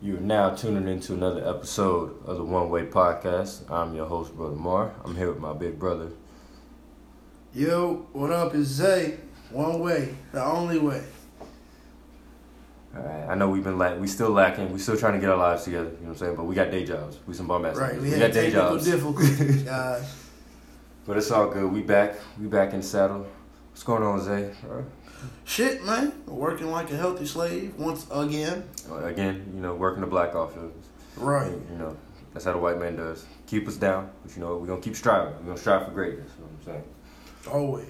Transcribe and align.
You 0.00 0.18
are 0.18 0.20
now 0.20 0.50
tuning 0.50 0.88
into 0.88 1.14
another 1.14 1.48
episode 1.48 2.22
of 2.26 2.36
the 2.36 2.44
One 2.44 2.68
Way 2.68 2.86
Podcast. 2.86 3.70
I'm 3.70 3.94
your 3.94 4.06
host, 4.06 4.36
Brother 4.36 4.54
Mar. 4.54 4.94
I'm 5.04 5.16
here 5.16 5.30
with 5.30 5.40
my 5.40 5.54
big 5.54 5.78
brother. 5.78 6.10
Yo, 7.54 8.06
what 8.12 8.30
up? 8.30 8.54
It's 8.54 8.68
Zay. 8.68 9.18
One 9.50 9.80
way, 9.80 10.14
the 10.32 10.44
only 10.44 10.78
way. 10.78 11.02
All 12.94 13.02
right, 13.02 13.28
I 13.30 13.34
know 13.34 13.48
we've 13.48 13.64
been 13.64 13.78
lack, 13.78 13.98
we 13.98 14.06
still 14.06 14.30
lacking. 14.30 14.72
We 14.72 14.78
still 14.78 14.96
trying 14.96 15.14
to 15.14 15.18
get 15.18 15.30
our 15.30 15.36
lives 15.36 15.64
together. 15.64 15.84
You 15.88 15.90
know 15.92 15.98
what 16.00 16.08
I'm 16.10 16.16
saying? 16.16 16.36
But 16.36 16.44
we 16.44 16.54
got 16.54 16.70
day 16.70 16.84
jobs. 16.84 17.18
We 17.26 17.34
some 17.34 17.46
bum 17.46 17.64
ass. 17.64 17.76
Right, 17.76 17.94
niggas. 17.94 18.02
we, 18.02 18.10
We, 18.10 18.18
got 18.18 18.32
day 18.32 18.50
jobs. 18.50 18.84
difficulties, 18.84 19.62
guys. 19.64 20.24
But 21.06 21.16
it's 21.16 21.30
all 21.30 21.48
good. 21.48 21.70
We 21.72 21.82
back. 21.82 22.16
We 22.40 22.46
back 22.48 22.74
in 22.74 22.82
saddle. 22.82 23.26
What's 23.70 23.82
going 23.82 24.02
on, 24.02 24.20
Zay? 24.22 24.52
All 24.68 24.76
right. 24.76 24.84
Shit, 25.44 25.84
man. 25.84 26.12
Working 26.26 26.70
like 26.70 26.90
a 26.90 26.96
healthy 26.96 27.26
slave 27.26 27.74
once 27.76 28.06
again. 28.10 28.64
Again, 29.02 29.52
you 29.54 29.60
know, 29.60 29.74
working 29.74 30.00
the 30.00 30.06
black 30.06 30.34
office. 30.34 30.72
Right. 31.16 31.50
You 31.50 31.78
know, 31.78 31.96
that's 32.32 32.44
how 32.44 32.52
the 32.52 32.58
white 32.58 32.78
man 32.78 32.96
does. 32.96 33.24
Keep 33.46 33.68
us 33.68 33.76
down, 33.76 34.10
but 34.22 34.34
you 34.34 34.40
know, 34.42 34.56
we're 34.56 34.66
gonna 34.66 34.80
keep 34.80 34.96
striving. 34.96 35.34
We're 35.38 35.46
gonna 35.46 35.58
strive 35.58 35.84
for 35.86 35.92
greatness. 35.92 36.30
You 36.36 36.44
know 36.44 36.50
what 36.50 36.74
I'm 36.74 36.82
saying? 36.82 37.54
Always. 37.54 37.86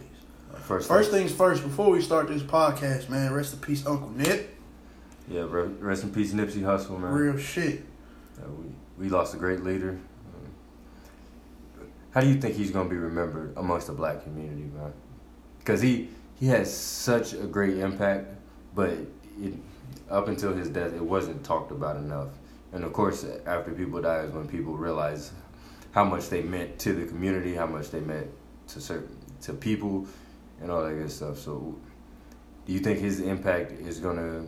First, 0.62 0.88
First 0.88 1.10
things 1.10 1.32
first, 1.32 1.62
before 1.62 1.90
we 1.90 2.00
start 2.00 2.28
this 2.28 2.42
podcast, 2.42 3.08
man, 3.10 3.32
rest 3.32 3.52
in 3.54 3.60
peace, 3.60 3.84
Uncle 3.86 4.08
Nip. 4.10 4.54
yeah, 5.28 5.44
rest 5.48 6.02
in 6.04 6.12
peace, 6.12 6.32
Nipsey 6.32 6.62
Hussle, 6.62 6.98
man. 6.98 7.12
Real 7.12 7.36
shit. 7.36 7.84
Uh, 8.38 8.48
we 8.50 9.04
we 9.04 9.08
lost 9.10 9.34
a 9.34 9.36
great 9.36 9.62
leader. 9.64 9.90
Um, 9.90 11.88
how 12.12 12.20
do 12.20 12.28
you 12.28 12.40
think 12.40 12.54
he's 12.54 12.70
gonna 12.70 12.88
be 12.88 12.96
remembered 12.96 13.52
amongst 13.56 13.86
the 13.88 13.92
black 13.92 14.22
community, 14.24 14.62
man? 14.74 14.92
Because 15.58 15.80
he 15.82 16.08
he 16.38 16.46
has 16.46 16.74
such 16.74 17.32
a 17.32 17.46
great 17.46 17.78
impact, 17.78 18.28
but 18.74 18.90
it, 18.90 19.54
up 20.10 20.28
until 20.28 20.54
his 20.54 20.68
death, 20.68 20.92
it 20.92 21.02
wasn't 21.02 21.42
talked 21.44 21.72
about 21.72 21.96
enough. 21.96 22.28
And 22.72 22.84
of 22.84 22.92
course, 22.92 23.24
after 23.46 23.72
people 23.72 24.00
die 24.02 24.20
is 24.20 24.32
when 24.32 24.46
people 24.46 24.76
realize 24.76 25.32
how 25.92 26.04
much 26.04 26.28
they 26.28 26.42
meant 26.42 26.78
to 26.80 26.92
the 26.92 27.06
community, 27.06 27.54
how 27.54 27.66
much 27.66 27.90
they 27.90 28.00
meant 28.00 28.28
to 28.68 28.80
certain 28.80 29.16
to 29.42 29.52
people, 29.52 30.06
and 30.60 30.70
all 30.70 30.82
that 30.82 30.94
good 30.94 31.10
stuff. 31.10 31.38
So, 31.38 31.74
do 32.66 32.72
you 32.72 32.80
think 32.80 32.98
his 32.98 33.20
impact 33.20 33.72
is 33.72 33.98
gonna 33.98 34.44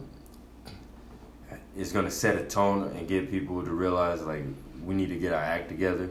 is 1.76 1.92
gonna 1.92 2.10
set 2.10 2.36
a 2.36 2.44
tone 2.44 2.94
and 2.96 3.08
get 3.08 3.30
people 3.30 3.64
to 3.64 3.70
realize 3.70 4.22
like 4.22 4.44
we 4.84 4.94
need 4.94 5.08
to 5.08 5.18
get 5.18 5.32
our 5.32 5.42
act 5.42 5.68
together 5.68 6.10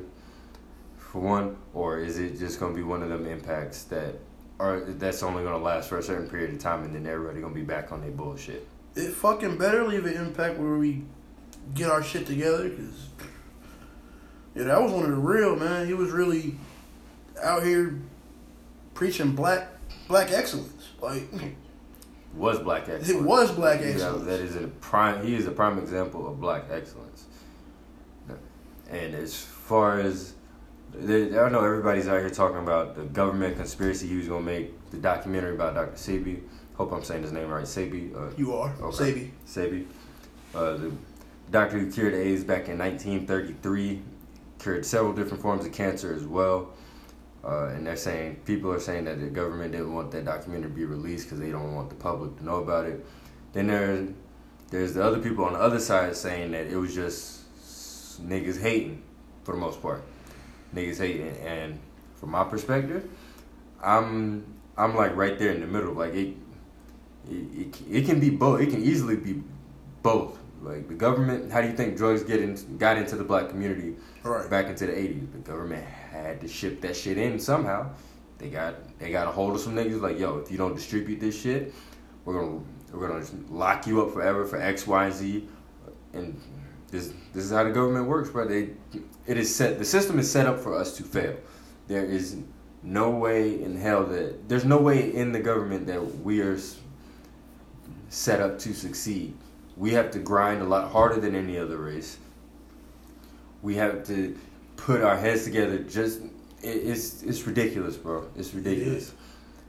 for 0.98 1.22
one, 1.22 1.58
or 1.74 2.00
is 2.00 2.18
it 2.20 2.40
just 2.40 2.60
gonna 2.60 2.74
be 2.74 2.84
one 2.84 3.04
of 3.04 3.10
them 3.10 3.26
impacts 3.28 3.84
that 3.84 4.16
are 4.60 4.80
that's 4.82 5.22
only 5.24 5.44
gonna 5.44 5.58
last 5.58 5.90
for 5.90 5.98
a 6.00 6.04
certain 6.04 6.28
period 6.30 6.52
of 6.54 6.60
time 6.60 6.84
and 6.84 6.94
then 6.96 7.06
everybody 7.06 7.42
gonna 7.42 7.54
be 7.54 7.62
back 7.62 7.92
on 7.92 8.02
their 8.02 8.12
bullshit? 8.12 8.68
It 8.96 9.12
fucking 9.12 9.58
better 9.58 9.86
leave 9.88 10.06
an 10.06 10.14
impact 10.14 10.58
where 10.58 10.76
we 10.76 11.04
get 11.76 11.90
our 11.90 12.02
shit 12.02 12.26
together, 12.26 12.68
because, 12.70 13.10
yeah, 14.56 14.64
that 14.64 14.82
was 14.82 14.92
one 14.92 15.04
of 15.04 15.12
the 15.12 15.18
real, 15.18 15.56
man. 15.56 15.86
He 15.86 15.94
was 15.94 16.10
really 16.12 16.56
out 17.44 17.62
here 17.64 18.00
preaching 18.96 19.34
black 19.34 19.68
black 20.08 20.32
excellence. 20.32 20.90
Like, 21.02 21.24
Was 22.36 22.60
black 22.60 22.82
excellence? 22.90 23.10
it 23.10 23.22
was 23.22 23.52
black 23.52 23.82
excellence. 23.82 24.26
that 24.26 24.40
is 24.40 24.56
a 24.56 24.68
prime. 24.68 25.26
He 25.26 25.36
is 25.36 25.48
a 25.48 25.52
prime 25.52 25.78
example 25.80 26.28
of 26.28 26.40
black 26.40 26.66
excellence. 26.72 27.26
And 28.90 29.14
as 29.16 29.36
far 29.36 30.00
as 30.00 30.34
there- 31.00 31.46
I 31.46 31.50
know, 31.50 31.64
everybody's 31.64 32.08
out 32.08 32.20
here 32.20 32.30
talking 32.30 32.58
about 32.60 32.96
the 32.96 33.04
government 33.04 33.58
conspiracy. 33.58 34.08
He 34.08 34.18
was 34.18 34.28
gonna 34.28 34.46
make 34.46 34.90
the 34.92 34.98
documentary 34.98 35.56
about 35.56 35.76
Dr. 35.76 35.96
Sebi. 35.96 36.42
Hope 36.76 36.92
I'm 36.92 37.04
saying 37.04 37.24
his 37.24 37.32
name 37.32 37.50
right. 37.50 37.66
Sebi. 37.66 38.16
Uh, 38.16 38.30
You 38.38 38.54
are. 38.56 38.74
Okay. 38.82 38.96
Sabi. 38.96 39.34
Sebi. 39.48 39.86
Uh, 40.56 40.78
the 40.78 40.92
doctor 41.52 41.80
who 41.80 41.92
cured 41.92 42.14
AIDS 42.14 42.44
back 42.44 42.70
in 42.70 42.78
1933 42.78 44.02
cured 44.60 44.86
several 44.86 45.14
different 45.14 45.42
forms 45.42 45.66
of 45.66 45.72
cancer 45.72 46.14
as 46.14 46.24
well. 46.26 46.70
Uh, 47.44 47.68
and 47.68 47.86
they're 47.86 47.96
saying 47.96 48.38
people 48.46 48.72
are 48.72 48.80
saying 48.80 49.06
that 49.06 49.20
the 49.20 49.28
government 49.28 49.72
didn't 49.72 49.94
want 49.94 50.12
that 50.12 50.26
documentary 50.26 50.70
to 50.70 50.76
be 50.76 50.86
released 50.86 51.26
because 51.26 51.40
they 51.40 51.52
don't 51.52 51.74
want 51.74 51.90
the 51.90 51.96
public 51.96 52.36
to 52.38 52.44
know 52.44 52.56
about 52.58 52.86
it. 52.86 53.06
Then 53.54 53.68
there, 53.68 54.06
there's 54.70 54.94
the 54.94 55.04
other 55.04 55.20
people 55.20 55.46
on 55.46 55.54
the 55.54 55.60
other 55.60 55.80
side 55.80 56.16
saying 56.16 56.52
that 56.52 56.68
it 56.68 56.76
was 56.76 56.94
just 56.94 58.28
niggas 58.28 58.60
hating 58.60 59.02
for 59.44 59.54
the 59.54 59.62
most 59.62 59.82
part. 59.82 60.02
Niggas 60.76 60.98
hating, 61.00 61.36
and 61.46 61.80
from 62.16 62.32
my 62.32 62.44
perspective, 62.44 63.10
I'm 63.84 64.46
I'm 64.78 64.96
like 64.96 65.16
right 65.16 65.38
there 65.40 65.52
in 65.52 65.62
the 65.62 65.68
middle. 65.68 65.94
Like 65.94 66.14
it, 66.14 66.36
it, 67.30 67.34
it, 67.34 67.82
it 67.90 68.06
can 68.06 68.20
be 68.20 68.30
both. 68.30 68.62
It 68.62 68.70
can 68.70 68.84
easily 68.84 69.16
be 69.16 69.42
both. 70.04 70.38
Like 70.62 70.88
the 70.88 70.96
government, 70.96 71.52
how 71.52 71.62
do 71.62 71.68
you 71.68 71.74
think 71.74 71.98
drugs 71.98 72.24
get 72.24 72.42
in, 72.42 72.78
got 72.78 72.98
into 72.98 73.16
the 73.16 73.24
black 73.24 73.50
community 73.50 73.96
Right. 74.24 74.50
back 74.50 74.66
into 74.68 74.88
the 74.88 74.92
'80s? 74.94 75.32
The 75.32 75.38
government 75.40 75.86
had 75.86 76.42
to 76.42 76.48
ship 76.48 76.82
that 76.82 76.96
shit 76.96 77.18
in 77.18 77.40
somehow. 77.40 77.92
They 78.40 78.50
got 78.50 78.76
they 79.00 79.12
got 79.12 79.28
a 79.28 79.32
hold 79.32 79.56
of 79.56 79.62
some 79.62 79.76
niggas 79.76 80.02
like, 80.02 80.20
yo, 80.20 80.38
if 80.40 80.52
you 80.52 80.58
don't 80.58 80.76
distribute 80.76 81.20
this 81.20 81.40
shit, 81.40 81.74
we're 82.26 82.34
gonna 82.34 82.60
we're 82.92 83.08
gonna 83.08 83.26
lock 83.50 83.88
you 83.88 84.02
up 84.02 84.14
forever 84.14 84.46
for 84.46 84.60
X, 84.60 84.86
Y, 84.88 85.10
Z. 85.12 85.48
And 86.14 86.40
this 86.90 87.14
this 87.34 87.44
is 87.44 87.52
how 87.52 87.64
the 87.64 87.72
government 87.72 88.08
works, 88.08 88.30
bro. 88.30 88.48
They 88.48 88.70
it 89.26 89.38
is 89.38 89.54
set. 89.54 89.78
The 89.78 89.86
system 89.86 90.20
is 90.20 90.32
set 90.32 90.46
up 90.46 90.60
for 90.60 90.76
us 90.76 90.96
to 90.98 91.04
fail. 91.04 91.36
There 91.88 92.06
is 92.06 92.38
no 92.84 93.10
way 93.10 93.62
in 93.62 93.78
hell 93.78 94.06
that 94.06 94.48
there's 94.48 94.66
no 94.66 94.78
way 94.78 95.14
in 95.14 95.32
the 95.32 95.40
government 95.40 95.88
that 95.88 96.02
we 96.20 96.42
are 96.42 96.58
set 98.10 98.40
up 98.40 98.60
to 98.60 98.74
succeed. 98.74 99.36
We 99.76 99.92
have 99.94 100.12
to 100.12 100.20
grind 100.20 100.62
a 100.62 100.66
lot 100.66 100.92
harder 100.92 101.20
than 101.20 101.36
any 101.36 101.58
other 101.58 101.78
race. 101.78 102.18
We 103.62 103.76
have 103.76 104.06
to 104.08 104.38
put 104.78 105.02
our 105.02 105.18
heads 105.18 105.44
together. 105.44 105.80
Just 105.80 106.22
it, 106.62 106.70
it's 106.70 107.24
it's 107.24 107.46
ridiculous, 107.46 107.98
bro. 107.98 108.28
It's 108.38 108.54
ridiculous. 108.54 109.14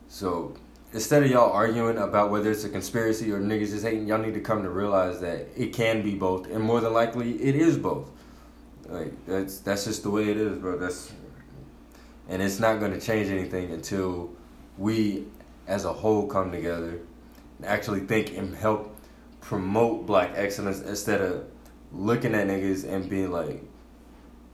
So 0.07 0.55
instead 0.93 1.23
of 1.23 1.29
y'all 1.29 1.51
arguing 1.51 1.97
about 1.97 2.31
whether 2.31 2.51
it's 2.51 2.63
a 2.63 2.69
conspiracy 2.69 3.31
or 3.31 3.39
niggas 3.39 3.69
just 3.69 3.83
hating, 3.83 4.07
y'all 4.07 4.17
need 4.17 4.33
to 4.33 4.41
come 4.41 4.63
to 4.63 4.69
realize 4.69 5.19
that 5.21 5.47
it 5.55 5.73
can 5.73 6.01
be 6.01 6.15
both, 6.15 6.49
and 6.49 6.63
more 6.63 6.81
than 6.81 6.93
likely, 6.93 7.41
it 7.41 7.55
is 7.55 7.77
both. 7.77 8.09
Like 8.87 9.13
that's 9.25 9.59
that's 9.59 9.85
just 9.85 10.03
the 10.03 10.09
way 10.09 10.29
it 10.29 10.37
is, 10.37 10.57
bro. 10.57 10.77
That's 10.77 11.11
and 12.29 12.41
it's 12.41 12.59
not 12.59 12.79
going 12.79 12.91
to 12.91 13.01
change 13.01 13.29
anything 13.29 13.71
until 13.71 14.29
we, 14.77 15.25
as 15.67 15.83
a 15.83 15.91
whole, 15.91 16.27
come 16.27 16.51
together 16.51 16.99
and 17.57 17.65
actually 17.65 18.01
think 18.01 18.37
and 18.37 18.55
help 18.55 18.95
promote 19.41 20.05
black 20.05 20.31
excellence 20.35 20.81
instead 20.81 21.21
of 21.21 21.45
looking 21.91 22.35
at 22.35 22.47
niggas 22.47 22.87
and 22.87 23.09
being 23.09 23.31
like, 23.31 23.63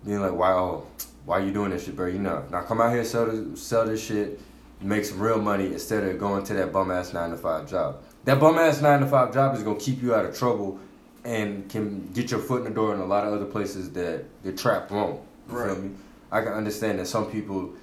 being 0.06 0.22
like, 0.22 0.32
wow, 0.32 0.84
why 1.26 1.40
you 1.40 1.52
doing 1.52 1.72
this 1.72 1.86
shit, 1.86 1.98
bro? 1.98 2.08
You 2.08 2.20
know, 2.20 2.46
now 2.50 2.62
come 2.62 2.80
out 2.80 2.94
here 2.94 3.04
sell 3.04 3.26
this, 3.26 3.62
sell 3.62 3.86
this 3.86 4.04
shit, 4.04 4.40
make 4.86 5.04
some 5.06 5.20
real 5.20 5.42
money 5.42 5.66
instead 5.68 6.04
of 6.04 6.20
going 6.20 6.44
to 6.46 6.54
that 6.54 6.72
bum 6.72 6.92
ass 6.92 7.14
nine 7.14 7.32
to 7.32 7.38
five 7.38 7.70
job. 7.70 7.98
That 8.26 8.40
bum 8.40 8.58
ass 8.58 8.82
nine 8.82 9.00
to 9.02 9.08
five 9.08 9.34
job 9.34 9.56
is 9.56 9.64
gonna 9.64 9.80
keep 9.80 10.02
you 10.02 10.14
out 10.14 10.26
of 10.26 10.38
trouble 10.38 10.80
and 11.24 11.68
can 11.70 12.12
get 12.14 12.30
your 12.32 12.40
foot 12.40 12.60
in 12.60 12.66
the 12.66 12.70
door 12.70 12.94
in 12.94 13.00
a 13.00 13.06
lot 13.06 13.26
of 13.26 13.34
other 13.34 13.46
places 13.46 13.92
that 13.94 14.24
the 14.44 14.52
trap 14.52 14.92
won't. 14.92 15.20
You 15.50 15.56
feel 15.56 15.66
Right. 15.68 15.84
me? 15.84 15.92
I 16.32 16.42
can 16.42 16.54
understand 16.54 17.00
that 17.00 17.08
some 17.08 17.26
people, 17.28 17.74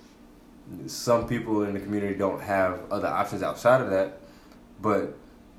some 0.87 1.27
people 1.27 1.65
in 1.65 1.75
the 1.75 1.81
community 1.81 2.15
don't 2.15 2.41
have 2.41 2.81
other 2.91 3.09
options 3.09 3.43
outside 3.43 3.81
of 3.81 3.91
that, 3.91 4.21
but 4.81 5.15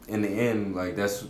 in 0.08 0.22
the 0.22 0.30
end, 0.30 0.76
like 0.76 0.96
that's 0.96 1.26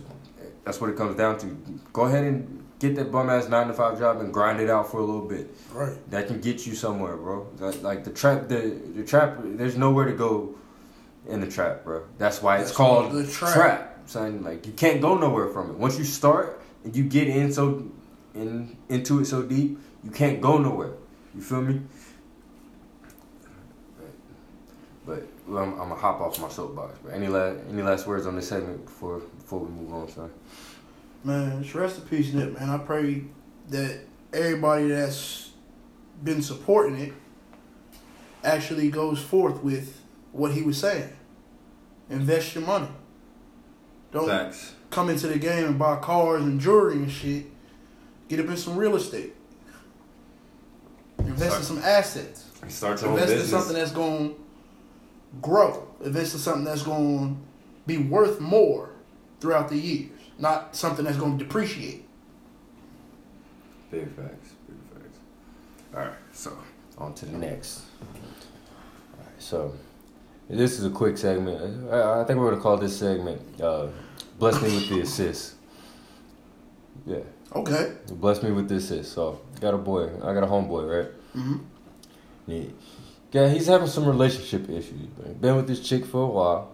that's 0.64 0.80
what 0.80 0.90
it 0.90 0.96
comes 0.96 1.16
down 1.16 1.38
to. 1.38 1.46
Go 1.92 2.02
ahead 2.02 2.24
and 2.24 2.63
get 2.78 2.96
that 2.96 3.10
bum 3.12 3.30
ass 3.30 3.48
nine 3.48 3.68
to 3.68 3.72
five 3.74 3.98
job 3.98 4.20
and 4.20 4.32
grind 4.32 4.60
it 4.60 4.70
out 4.70 4.90
for 4.90 4.98
a 4.98 5.04
little 5.04 5.26
bit. 5.26 5.54
Right. 5.72 6.10
That 6.10 6.26
can 6.26 6.40
get 6.40 6.66
you 6.66 6.74
somewhere, 6.74 7.16
bro. 7.16 7.46
Like, 7.58 7.82
like 7.82 8.04
the 8.04 8.10
trap, 8.10 8.48
the 8.48 8.78
the 8.94 9.04
trap. 9.04 9.38
There's 9.42 9.76
nowhere 9.76 10.06
to 10.06 10.12
go 10.12 10.54
in 11.28 11.40
the 11.40 11.46
trap, 11.46 11.84
bro. 11.84 12.04
That's 12.18 12.42
why 12.42 12.56
it's 12.58 12.66
That's 12.70 12.76
called 12.76 13.12
the 13.12 13.26
trap. 13.26 13.54
trap. 13.54 13.90
Son, 14.06 14.42
like 14.42 14.66
you 14.66 14.72
can't 14.72 15.00
go 15.00 15.16
nowhere 15.16 15.48
from 15.48 15.70
it. 15.70 15.76
Once 15.76 15.98
you 15.98 16.04
start 16.04 16.60
and 16.84 16.94
you 16.94 17.04
get 17.04 17.28
in 17.28 17.52
so 17.52 17.90
in 18.34 18.76
into 18.88 19.20
it 19.20 19.24
so 19.24 19.42
deep, 19.42 19.78
you 20.02 20.10
can't 20.10 20.40
go 20.40 20.58
nowhere. 20.58 20.92
You 21.34 21.40
feel 21.40 21.62
me? 21.62 21.80
But 25.06 25.26
well, 25.46 25.62
I'm, 25.62 25.72
I'm 25.72 25.88
gonna 25.88 25.94
hop 25.96 26.20
off 26.20 26.40
my 26.40 26.48
soapbox. 26.48 26.98
But 27.02 27.14
any 27.14 27.28
last 27.28 27.60
any 27.70 27.82
last 27.82 28.06
words 28.06 28.26
on 28.26 28.36
this 28.36 28.48
segment 28.48 28.84
before 28.84 29.18
before 29.20 29.60
we 29.60 29.70
move 29.70 29.92
on, 29.92 30.08
son? 30.08 30.30
Man, 31.24 31.62
just 31.62 31.74
rest 31.74 31.98
in 31.98 32.04
peace, 32.04 32.32
Nip, 32.34 32.58
man. 32.58 32.68
I 32.68 32.76
pray 32.78 33.24
that 33.70 34.00
everybody 34.32 34.88
that's 34.88 35.52
been 36.22 36.42
supporting 36.42 36.98
it 36.98 37.12
actually 38.44 38.90
goes 38.90 39.22
forth 39.22 39.62
with 39.62 40.02
what 40.32 40.52
he 40.52 40.60
was 40.62 40.78
saying. 40.78 41.10
Invest 42.10 42.54
your 42.54 42.64
money. 42.64 42.88
Don't 44.12 44.28
Facts. 44.28 44.74
come 44.90 45.08
into 45.08 45.26
the 45.26 45.38
game 45.38 45.64
and 45.64 45.78
buy 45.78 45.96
cars 45.96 46.42
and 46.42 46.60
jewelry 46.60 46.96
and 46.96 47.10
shit. 47.10 47.46
Get 48.28 48.40
up 48.40 48.46
in 48.46 48.56
some 48.56 48.76
real 48.76 48.94
estate. 48.94 49.34
Invest 51.18 51.58
in 51.58 51.62
some 51.64 51.78
assets. 51.78 52.50
Start 52.68 53.00
your 53.00 53.12
Invest 53.12 53.32
in 53.32 53.40
something 53.46 53.74
that's 53.74 53.92
going 53.92 54.30
to 54.30 54.36
grow. 55.40 55.88
Invest 56.04 56.34
in 56.34 56.40
something 56.40 56.64
that's 56.64 56.82
going 56.82 57.34
to 57.34 57.36
be 57.86 57.96
worth 57.96 58.40
more 58.40 58.90
throughout 59.40 59.68
the 59.70 59.78
years. 59.78 60.10
Not 60.38 60.74
something 60.74 61.04
that's 61.04 61.16
going 61.16 61.38
to 61.38 61.44
depreciate. 61.44 62.04
Big 63.90 64.08
facts. 64.16 64.50
Big 64.66 64.76
facts. 64.92 65.18
All 65.94 66.00
right, 66.00 66.12
so 66.32 66.56
on 66.98 67.14
to 67.14 67.26
the 67.26 67.38
next. 67.38 67.82
All 68.02 69.20
right, 69.20 69.28
so 69.38 69.74
this 70.48 70.78
is 70.78 70.84
a 70.84 70.90
quick 70.90 71.16
segment. 71.16 71.90
I, 71.92 72.20
I 72.22 72.24
think 72.24 72.38
we're 72.40 72.50
gonna 72.50 72.62
call 72.62 72.76
this 72.76 72.98
segment 72.98 73.40
uh, 73.60 73.88
"Bless 74.38 74.60
Me 74.60 74.74
with 74.74 74.88
the 74.88 75.00
Assist." 75.00 75.54
Yeah. 77.06 77.18
Okay. 77.54 77.92
Bless 78.12 78.42
me 78.42 78.50
with 78.50 78.68
the 78.68 78.76
assist. 78.76 79.12
So 79.12 79.40
got 79.60 79.74
a 79.74 79.78
boy. 79.78 80.10
I 80.22 80.34
got 80.34 80.42
a 80.42 80.46
homeboy, 80.46 81.04
right? 81.04 81.12
Mm-hmm. 81.36 81.56
Yeah. 82.46 82.64
Yeah, 83.32 83.48
he's 83.48 83.66
having 83.66 83.88
some 83.88 84.06
relationship 84.06 84.68
issues. 84.70 85.06
Been 85.40 85.56
with 85.56 85.66
this 85.66 85.80
chick 85.80 86.04
for 86.04 86.22
a 86.22 86.26
while. 86.26 86.73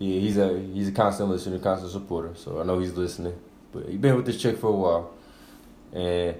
Yeah, 0.00 0.18
he's 0.18 0.38
a 0.38 0.58
he's 0.58 0.88
a 0.88 0.92
constant 0.92 1.28
listener, 1.28 1.58
constant 1.58 1.92
supporter. 1.92 2.34
So 2.34 2.58
I 2.58 2.64
know 2.64 2.78
he's 2.78 2.94
listening. 2.94 3.38
But 3.70 3.86
he's 3.86 3.98
been 3.98 4.16
with 4.16 4.24
this 4.24 4.40
chick 4.40 4.58
for 4.58 4.68
a 4.68 4.72
while, 4.72 5.12
and 5.92 6.36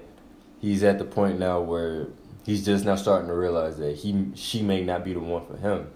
he's 0.59 0.83
at 0.83 0.97
the 0.97 1.05
point 1.05 1.37
now 1.37 1.61
where 1.61 2.07
he's 2.43 2.65
just 2.65 2.85
now 2.85 2.95
starting 2.95 3.27
to 3.27 3.35
realize 3.35 3.77
that 3.77 3.97
he 3.97 4.31
she 4.33 4.63
may 4.63 4.83
not 4.83 5.05
be 5.05 5.13
the 5.13 5.19
one 5.19 5.45
for 5.45 5.57
him. 5.57 5.87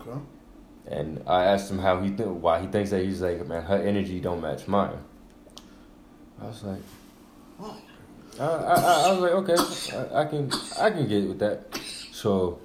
Okay. 0.00 0.18
And 0.86 1.22
I 1.26 1.44
asked 1.44 1.70
him 1.70 1.80
how 1.80 2.00
he 2.00 2.10
th- 2.10 2.28
why 2.28 2.60
he 2.60 2.68
thinks 2.68 2.90
that 2.90 3.04
he's 3.04 3.20
like 3.20 3.44
man 3.48 3.64
her 3.64 3.76
energy 3.76 4.20
don't 4.20 4.40
match 4.40 4.68
mine. 4.68 4.98
I 6.40 6.46
was 6.46 6.62
like, 6.62 6.80
I, 8.38 8.44
I, 8.44 8.74
I 9.08 9.12
was 9.12 9.20
like 9.20 9.32
okay, 9.32 9.96
I, 9.96 10.20
I 10.22 10.24
can 10.24 10.52
I 10.78 10.90
can 10.90 11.08
get 11.08 11.26
with 11.26 11.40
that. 11.40 11.80
So 12.12 12.60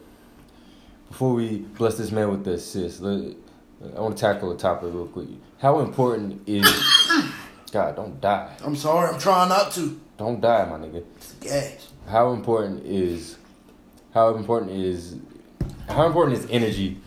before 1.10 1.34
we 1.34 1.58
bless 1.58 1.98
this 1.98 2.12
man 2.12 2.30
with 2.30 2.46
the 2.46 2.54
assist, 2.54 3.02
let, 3.02 3.36
I 3.84 4.00
want 4.00 4.18
to 4.18 4.22
tackle 4.22 4.50
the 4.50 4.58
topic 4.58 4.90
real 4.94 5.08
quick. 5.08 5.28
How 5.60 5.80
important 5.80 6.48
is 6.48 6.64
God? 7.72 7.96
Don't 7.96 8.20
die. 8.22 8.56
I'm 8.64 8.76
sorry. 8.76 9.10
I'm 9.10 9.20
trying 9.20 9.50
not 9.50 9.72
to. 9.74 10.00
Don't 10.18 10.40
die, 10.40 10.66
my 10.66 10.78
nigga. 10.78 11.04
It's 11.18 11.34
gas. 11.34 11.92
How 12.08 12.32
important 12.32 12.86
is 12.86 13.38
how 14.14 14.36
important 14.36 14.72
is 14.72 15.18
how 15.90 16.06
important 16.06 16.38
is 16.38 16.48
energy 16.50 16.98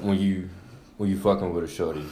when 0.00 0.18
you 0.18 0.48
when 0.96 1.10
you 1.10 1.18
fucking 1.18 1.52
with 1.52 1.64
a 1.64 1.68
shorty 1.68 2.04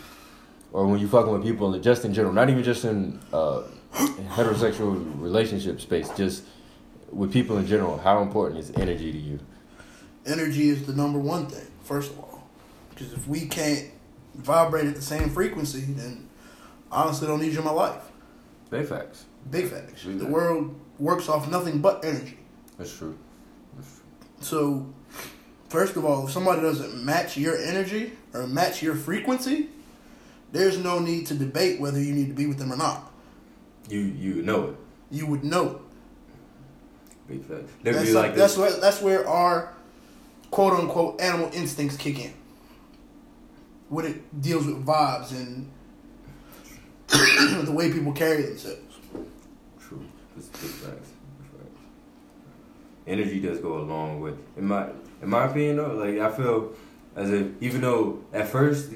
or 0.72 0.86
when 0.86 1.00
you 1.00 1.08
fucking 1.08 1.32
with 1.32 1.42
people 1.42 1.78
just 1.78 2.04
in 2.04 2.12
general, 2.12 2.32
not 2.32 2.50
even 2.50 2.64
just 2.64 2.84
in 2.84 3.20
uh, 3.32 3.62
heterosexual 3.92 5.20
relationship 5.20 5.80
space, 5.80 6.08
just 6.10 6.44
with 7.10 7.32
people 7.32 7.58
in 7.58 7.66
general. 7.66 7.98
How 7.98 8.22
important 8.22 8.60
is 8.60 8.72
energy 8.76 9.12
to 9.12 9.18
you? 9.18 9.38
Energy 10.26 10.68
is 10.70 10.86
the 10.86 10.94
number 10.94 11.18
one 11.18 11.46
thing, 11.46 11.66
first 11.84 12.10
of 12.12 12.18
all. 12.18 12.31
Because 13.02 13.18
if 13.18 13.26
we 13.26 13.46
can't 13.46 13.90
vibrate 14.34 14.86
at 14.86 14.94
the 14.94 15.02
same 15.02 15.28
frequency, 15.28 15.80
then 15.80 16.28
I 16.90 17.02
honestly 17.02 17.26
don't 17.26 17.40
need 17.40 17.52
you 17.52 17.58
in 17.58 17.64
my 17.64 17.72
life. 17.72 18.02
Big 18.70 18.86
facts. 18.86 19.24
Big 19.50 19.68
facts. 19.68 20.04
Big 20.04 20.18
The 20.18 20.24
facts. 20.24 20.32
world 20.32 20.80
works 21.00 21.28
off 21.28 21.50
nothing 21.50 21.80
but 21.80 22.04
energy. 22.04 22.38
That's 22.78 22.96
true. 22.96 23.18
That's 23.76 23.88
true. 23.88 24.04
So, 24.40 24.86
first 25.68 25.96
of 25.96 26.04
all, 26.04 26.26
if 26.26 26.32
somebody 26.32 26.62
doesn't 26.62 27.04
match 27.04 27.36
your 27.36 27.56
energy 27.56 28.12
or 28.32 28.46
match 28.46 28.82
your 28.82 28.94
frequency, 28.94 29.68
there's 30.52 30.78
no 30.78 31.00
need 31.00 31.26
to 31.26 31.34
debate 31.34 31.80
whether 31.80 32.00
you 32.00 32.14
need 32.14 32.28
to 32.28 32.34
be 32.34 32.46
with 32.46 32.58
them 32.58 32.72
or 32.72 32.76
not. 32.76 33.10
You 33.88 33.98
you 33.98 34.42
know 34.42 34.68
it. 34.68 34.76
You 35.10 35.26
would 35.26 35.42
know. 35.42 35.80
Big 37.28 37.44
facts. 37.44 37.72
That's, 37.82 38.04
be 38.04 38.12
like 38.12 38.36
that's 38.36 38.56
where 38.56 38.70
that's 38.72 39.02
where 39.02 39.26
our 39.28 39.74
quote 40.52 40.78
unquote 40.78 41.20
animal 41.20 41.50
instincts 41.52 41.96
kick 41.96 42.24
in. 42.24 42.32
When 43.92 44.06
it 44.06 44.40
deals 44.40 44.64
with 44.64 44.86
vibes 44.86 45.32
and 45.32 45.70
the 47.66 47.72
way 47.72 47.92
people 47.92 48.14
carry 48.14 48.40
themselves. 48.40 48.96
True. 49.78 50.02
It's 50.34 50.46
big 50.48 50.70
facts. 50.70 51.10
Energy 53.06 53.38
does 53.38 53.58
go 53.58 53.76
along 53.76 54.20
with. 54.20 54.38
In 54.56 54.64
my 54.64 54.88
in 55.20 55.28
my 55.28 55.44
opinion 55.44 55.76
though, 55.76 55.92
like 55.92 56.18
I 56.18 56.34
feel 56.34 56.72
as 57.14 57.30
if 57.30 57.48
even 57.60 57.82
though 57.82 58.24
at 58.32 58.48
first 58.48 58.90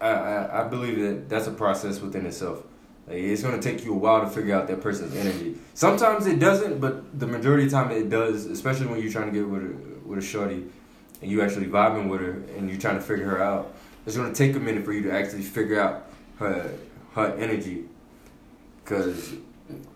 I, 0.00 0.08
I, 0.08 0.64
I 0.64 0.68
believe 0.68 0.98
that 1.00 1.28
that's 1.28 1.46
a 1.46 1.52
process 1.52 2.00
within 2.00 2.24
itself. 2.24 2.62
Like 3.06 3.18
it's 3.18 3.42
gonna 3.42 3.60
take 3.60 3.84
you 3.84 3.92
a 3.92 3.98
while 3.98 4.22
to 4.22 4.30
figure 4.30 4.54
out 4.54 4.66
that 4.68 4.80
person's 4.80 5.14
energy. 5.14 5.56
Sometimes 5.74 6.26
it 6.26 6.38
doesn't, 6.38 6.80
but 6.80 7.20
the 7.20 7.26
majority 7.26 7.64
of 7.64 7.70
the 7.70 7.76
time 7.76 7.90
it 7.90 8.08
does, 8.08 8.46
especially 8.46 8.86
when 8.86 9.02
you're 9.02 9.12
trying 9.12 9.30
to 9.30 9.38
get 9.38 9.46
with 9.46 9.62
a 9.62 10.08
with 10.08 10.20
a 10.20 10.22
shorty 10.22 10.64
and 11.20 11.30
you 11.30 11.42
actually 11.42 11.66
vibing 11.66 12.08
with 12.08 12.22
her 12.22 12.42
and 12.56 12.70
you're 12.70 12.80
trying 12.80 12.96
to 12.96 13.02
figure 13.02 13.26
her 13.26 13.42
out. 13.42 13.74
It's 14.06 14.16
gonna 14.16 14.34
take 14.34 14.56
a 14.56 14.60
minute 14.60 14.84
for 14.84 14.92
you 14.92 15.02
to 15.02 15.12
actually 15.12 15.42
figure 15.42 15.80
out 15.80 16.06
her 16.38 16.72
her 17.14 17.34
energy. 17.38 17.84
Cause 18.84 19.34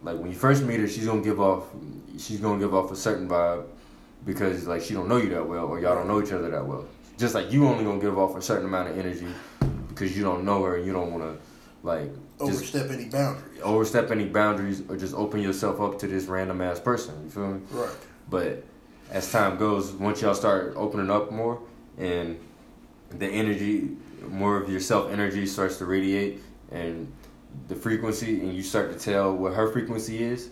like 0.03 0.17
when 0.19 0.29
you 0.29 0.37
first 0.37 0.63
meet 0.63 0.81
her, 0.81 0.89
she's 0.89 1.07
gonna 1.07 1.23
give 1.23 1.41
off 1.41 1.65
she's 2.19 2.41
gonna 2.41 2.59
give 2.59 2.75
off 2.75 2.91
a 2.91 2.97
certain 2.97 3.29
vibe 3.29 3.65
because 4.25 4.67
like 4.67 4.83
she 4.83 4.95
don't 4.95 5.09
know 5.09 5.17
you 5.17 5.29
that 5.31 5.47
well 5.47 5.67
or 5.67 5.81
y'all 5.81 5.95
don't 5.95 6.09
know 6.09 6.23
each 6.23 6.33
other 6.33 6.51
that 6.51 6.65
well. 6.67 6.87
Just 7.19 7.35
like 7.35 7.51
you 7.51 7.67
only 7.67 7.85
gonna 7.85 8.01
give 8.01 8.19
off 8.19 8.37
a 8.37 8.43
certain 8.43 8.67
amount 8.67 8.91
of 8.91 8.99
energy 8.99 9.27
because 9.89 10.17
you 10.17 10.23
don't 10.23 10.45
know 10.45 10.63
her 10.63 10.77
and 10.77 10.87
you 10.87 10.93
don't 10.93 11.11
wanna 11.11 11.37
like 11.83 12.11
Overstep 12.39 12.91
any 12.91 13.07
boundaries. 13.07 13.61
overstep 13.63 14.11
any 14.11 14.27
boundaries 14.27 14.83
or 14.89 14.97
just 14.97 15.15
open 15.15 15.41
yourself 15.41 15.81
up 15.81 15.99
to 16.01 16.07
this 16.07 16.27
random 16.27 16.61
ass 16.61 16.79
person. 16.79 17.15
You 17.25 17.31
feel 17.31 17.49
me? 17.49 17.61
Right. 17.71 17.97
But 18.29 18.65
as 19.11 19.31
time 19.31 19.57
goes, 19.57 19.93
once 19.93 20.21
y'all 20.21 20.35
start 20.35 20.75
opening 20.77 21.11
up 21.11 21.31
more 21.33 21.61
and 21.97 22.39
the 23.19 23.27
energy, 23.27 23.91
more 24.29 24.57
of 24.57 24.69
your 24.71 24.81
self 24.81 25.11
energy 25.11 25.47
starts 25.47 25.79
to 25.79 25.85
radiate 25.87 26.41
and 26.71 27.13
the 27.69 27.75
frequency, 27.75 28.41
and 28.41 28.55
you 28.55 28.63
start 28.63 28.93
to 28.93 28.99
tell 28.99 29.35
what 29.35 29.55
her 29.55 29.71
frequency 29.73 30.23
is, 30.23 30.51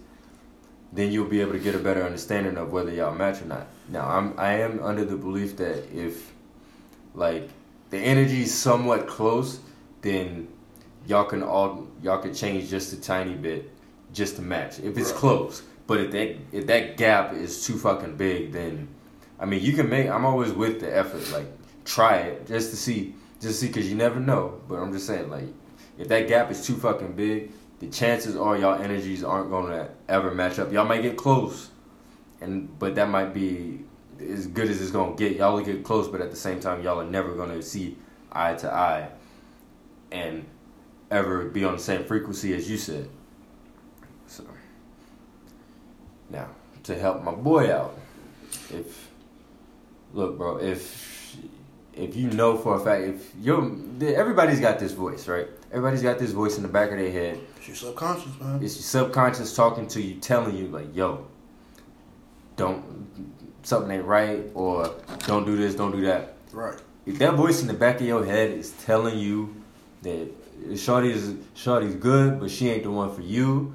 then 0.92 1.12
you'll 1.12 1.26
be 1.28 1.40
able 1.40 1.52
to 1.52 1.58
get 1.58 1.74
a 1.74 1.78
better 1.78 2.02
understanding 2.02 2.56
of 2.56 2.72
whether 2.72 2.92
y'all 2.92 3.14
match 3.14 3.42
or 3.42 3.46
not. 3.46 3.66
Now, 3.88 4.08
I'm 4.08 4.34
I 4.38 4.54
am 4.60 4.82
under 4.82 5.04
the 5.04 5.16
belief 5.16 5.56
that 5.56 5.92
if 5.92 6.32
like 7.14 7.48
the 7.90 7.98
energy 7.98 8.42
is 8.42 8.54
somewhat 8.54 9.06
close, 9.06 9.60
then 10.02 10.48
y'all 11.06 11.24
can 11.24 11.42
all 11.42 11.88
y'all 12.02 12.18
can 12.18 12.34
change 12.34 12.70
just 12.70 12.92
a 12.92 13.00
tiny 13.00 13.34
bit 13.34 13.70
just 14.12 14.36
to 14.36 14.42
match 14.42 14.78
if 14.78 14.96
it's 14.96 15.10
Right. 15.10 15.18
close. 15.18 15.62
But 15.86 16.00
if 16.00 16.10
that 16.12 16.36
if 16.52 16.66
that 16.68 16.96
gap 16.96 17.34
is 17.34 17.66
too 17.66 17.76
fucking 17.76 18.16
big, 18.16 18.52
then 18.52 18.88
I 19.38 19.44
mean 19.46 19.62
you 19.62 19.72
can 19.74 19.88
make. 19.90 20.08
I'm 20.08 20.24
always 20.24 20.52
with 20.52 20.80
the 20.80 20.96
effort. 20.96 21.30
Like 21.32 21.46
try 21.84 22.16
it 22.16 22.46
just 22.46 22.70
to 22.70 22.76
see, 22.76 23.14
just 23.40 23.60
to 23.60 23.66
see, 23.66 23.72
cause 23.72 23.86
you 23.86 23.94
never 23.94 24.20
know. 24.20 24.60
But 24.68 24.76
I'm 24.76 24.92
just 24.92 25.06
saying, 25.06 25.30
like 25.30 25.48
if 25.98 26.08
that 26.08 26.28
gap 26.28 26.50
is 26.50 26.66
too 26.66 26.76
fucking 26.76 27.12
big, 27.12 27.52
the 27.80 27.88
chances 27.88 28.36
are 28.36 28.56
y'all 28.56 28.80
energies 28.80 29.22
aren't 29.22 29.50
gonna 29.50 29.90
ever 30.08 30.32
match 30.32 30.58
up. 30.58 30.72
Y'all 30.72 30.86
might 30.86 31.02
get 31.02 31.16
close, 31.16 31.70
and 32.40 32.78
but 32.78 32.94
that 32.94 33.08
might 33.08 33.34
be 33.34 33.84
as 34.20 34.46
good 34.46 34.68
as 34.68 34.80
it's 34.80 34.90
gonna 34.90 35.16
get. 35.16 35.36
Y'all 35.36 35.54
will 35.54 35.64
get 35.64 35.84
close, 35.84 36.08
but 36.08 36.20
at 36.20 36.30
the 36.30 36.36
same 36.36 36.60
time, 36.60 36.82
y'all 36.82 37.00
are 37.00 37.10
never 37.10 37.34
gonna 37.34 37.62
see 37.62 37.96
eye 38.32 38.54
to 38.54 38.72
eye, 38.72 39.08
and 40.10 40.44
ever 41.10 41.44
be 41.44 41.64
on 41.64 41.74
the 41.74 41.82
same 41.82 42.04
frequency 42.04 42.54
as 42.54 42.68
you 42.68 42.76
said. 42.76 43.08
So 44.26 44.44
now 46.30 46.48
to 46.84 46.98
help 46.98 47.22
my 47.22 47.32
boy 47.32 47.72
out, 47.72 47.96
if 48.70 49.10
look, 50.12 50.38
bro, 50.38 50.58
if 50.58 51.13
if 51.96 52.16
you 52.16 52.30
know 52.30 52.56
for 52.56 52.76
a 52.76 52.80
fact, 52.80 53.02
if 53.04 53.32
you're 53.40 53.76
everybody's 54.02 54.60
got 54.60 54.78
this 54.78 54.92
voice, 54.92 55.28
right? 55.28 55.48
Everybody's 55.70 56.02
got 56.02 56.18
this 56.18 56.32
voice 56.32 56.56
in 56.56 56.62
the 56.62 56.68
back 56.68 56.90
of 56.90 56.98
their 56.98 57.10
head. 57.10 57.40
It's 57.56 57.68
your 57.68 57.76
subconscious, 57.76 58.40
man. 58.40 58.62
It's 58.62 58.76
your 58.76 58.82
subconscious 58.82 59.54
talking 59.54 59.86
to 59.88 60.00
you, 60.00 60.20
telling 60.20 60.56
you 60.56 60.68
like, 60.68 60.94
"Yo, 60.94 61.26
don't 62.56 62.82
something 63.62 63.90
ain't 63.90 64.04
right," 64.04 64.44
or 64.54 64.94
"Don't 65.26 65.44
do 65.44 65.56
this, 65.56 65.74
don't 65.74 65.92
do 65.92 66.02
that." 66.02 66.34
Right. 66.52 66.78
If 67.06 67.18
that 67.18 67.34
voice 67.34 67.60
in 67.60 67.68
the 67.68 67.74
back 67.74 68.00
of 68.00 68.06
your 68.06 68.24
head 68.24 68.50
is 68.50 68.72
telling 68.84 69.18
you 69.18 69.54
that 70.02 70.28
Shorty 70.76 71.12
is 71.12 71.34
Shorty's 71.54 71.94
good, 71.94 72.40
but 72.40 72.50
she 72.50 72.70
ain't 72.70 72.84
the 72.84 72.90
one 72.90 73.14
for 73.14 73.22
you, 73.22 73.74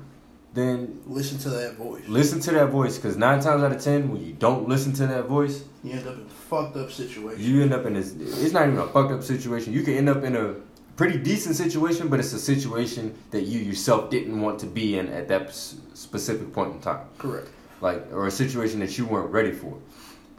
then 0.60 1.02
Listen 1.08 1.38
to 1.40 1.50
that 1.50 1.76
voice. 1.76 2.04
listen 2.08 2.40
to 2.42 2.52
that 2.52 2.68
voice. 2.70 2.98
Because 2.98 3.16
nine 3.18 3.40
times 3.40 3.64
out 3.64 3.72
of 3.72 3.82
ten, 3.82 4.12
when 4.12 4.24
you 4.24 4.34
don't 4.34 4.68
listen 4.68 4.92
to 4.94 5.08
that 5.08 5.26
voice, 5.28 5.64
You 5.84 5.94
end 5.94 6.08
up 6.08 6.16
in 6.16 6.22
a 6.22 6.30
fucked 6.30 6.78
up 6.78 6.92
situation. 6.92 7.42
you 7.44 7.62
end 7.62 7.74
up 7.74 7.86
in 7.86 7.94
this. 7.94 8.14
It's 8.44 8.54
not 8.54 8.68
even 8.68 8.78
a 8.80 8.88
fucked 8.88 9.12
up 9.12 9.24
situation. 9.24 9.74
You 9.74 9.84
can 9.84 9.94
end 9.96 10.10
up 10.10 10.24
in 10.24 10.36
a 10.36 10.56
pretty 10.96 11.18
decent 11.18 11.56
situation, 11.56 12.10
but 12.10 12.20
it's 12.20 12.34
a 12.34 12.40
situation 12.40 13.16
that 13.32 13.44
you 13.44 13.60
yourself 13.60 14.10
didn't 14.10 14.40
want 14.42 14.60
to 14.60 14.66
be 14.66 14.98
in 15.00 15.08
at 15.10 15.28
that 15.30 15.54
specific 15.54 16.52
point 16.54 16.74
in 16.76 16.80
time. 16.82 17.06
Correct. 17.18 17.48
like 17.82 18.06
or 18.12 18.28
a 18.28 18.32
situation 18.32 18.80
that 18.82 18.98
you 18.98 19.06
weren't 19.06 19.32
ready 19.32 19.52
for. 19.54 19.78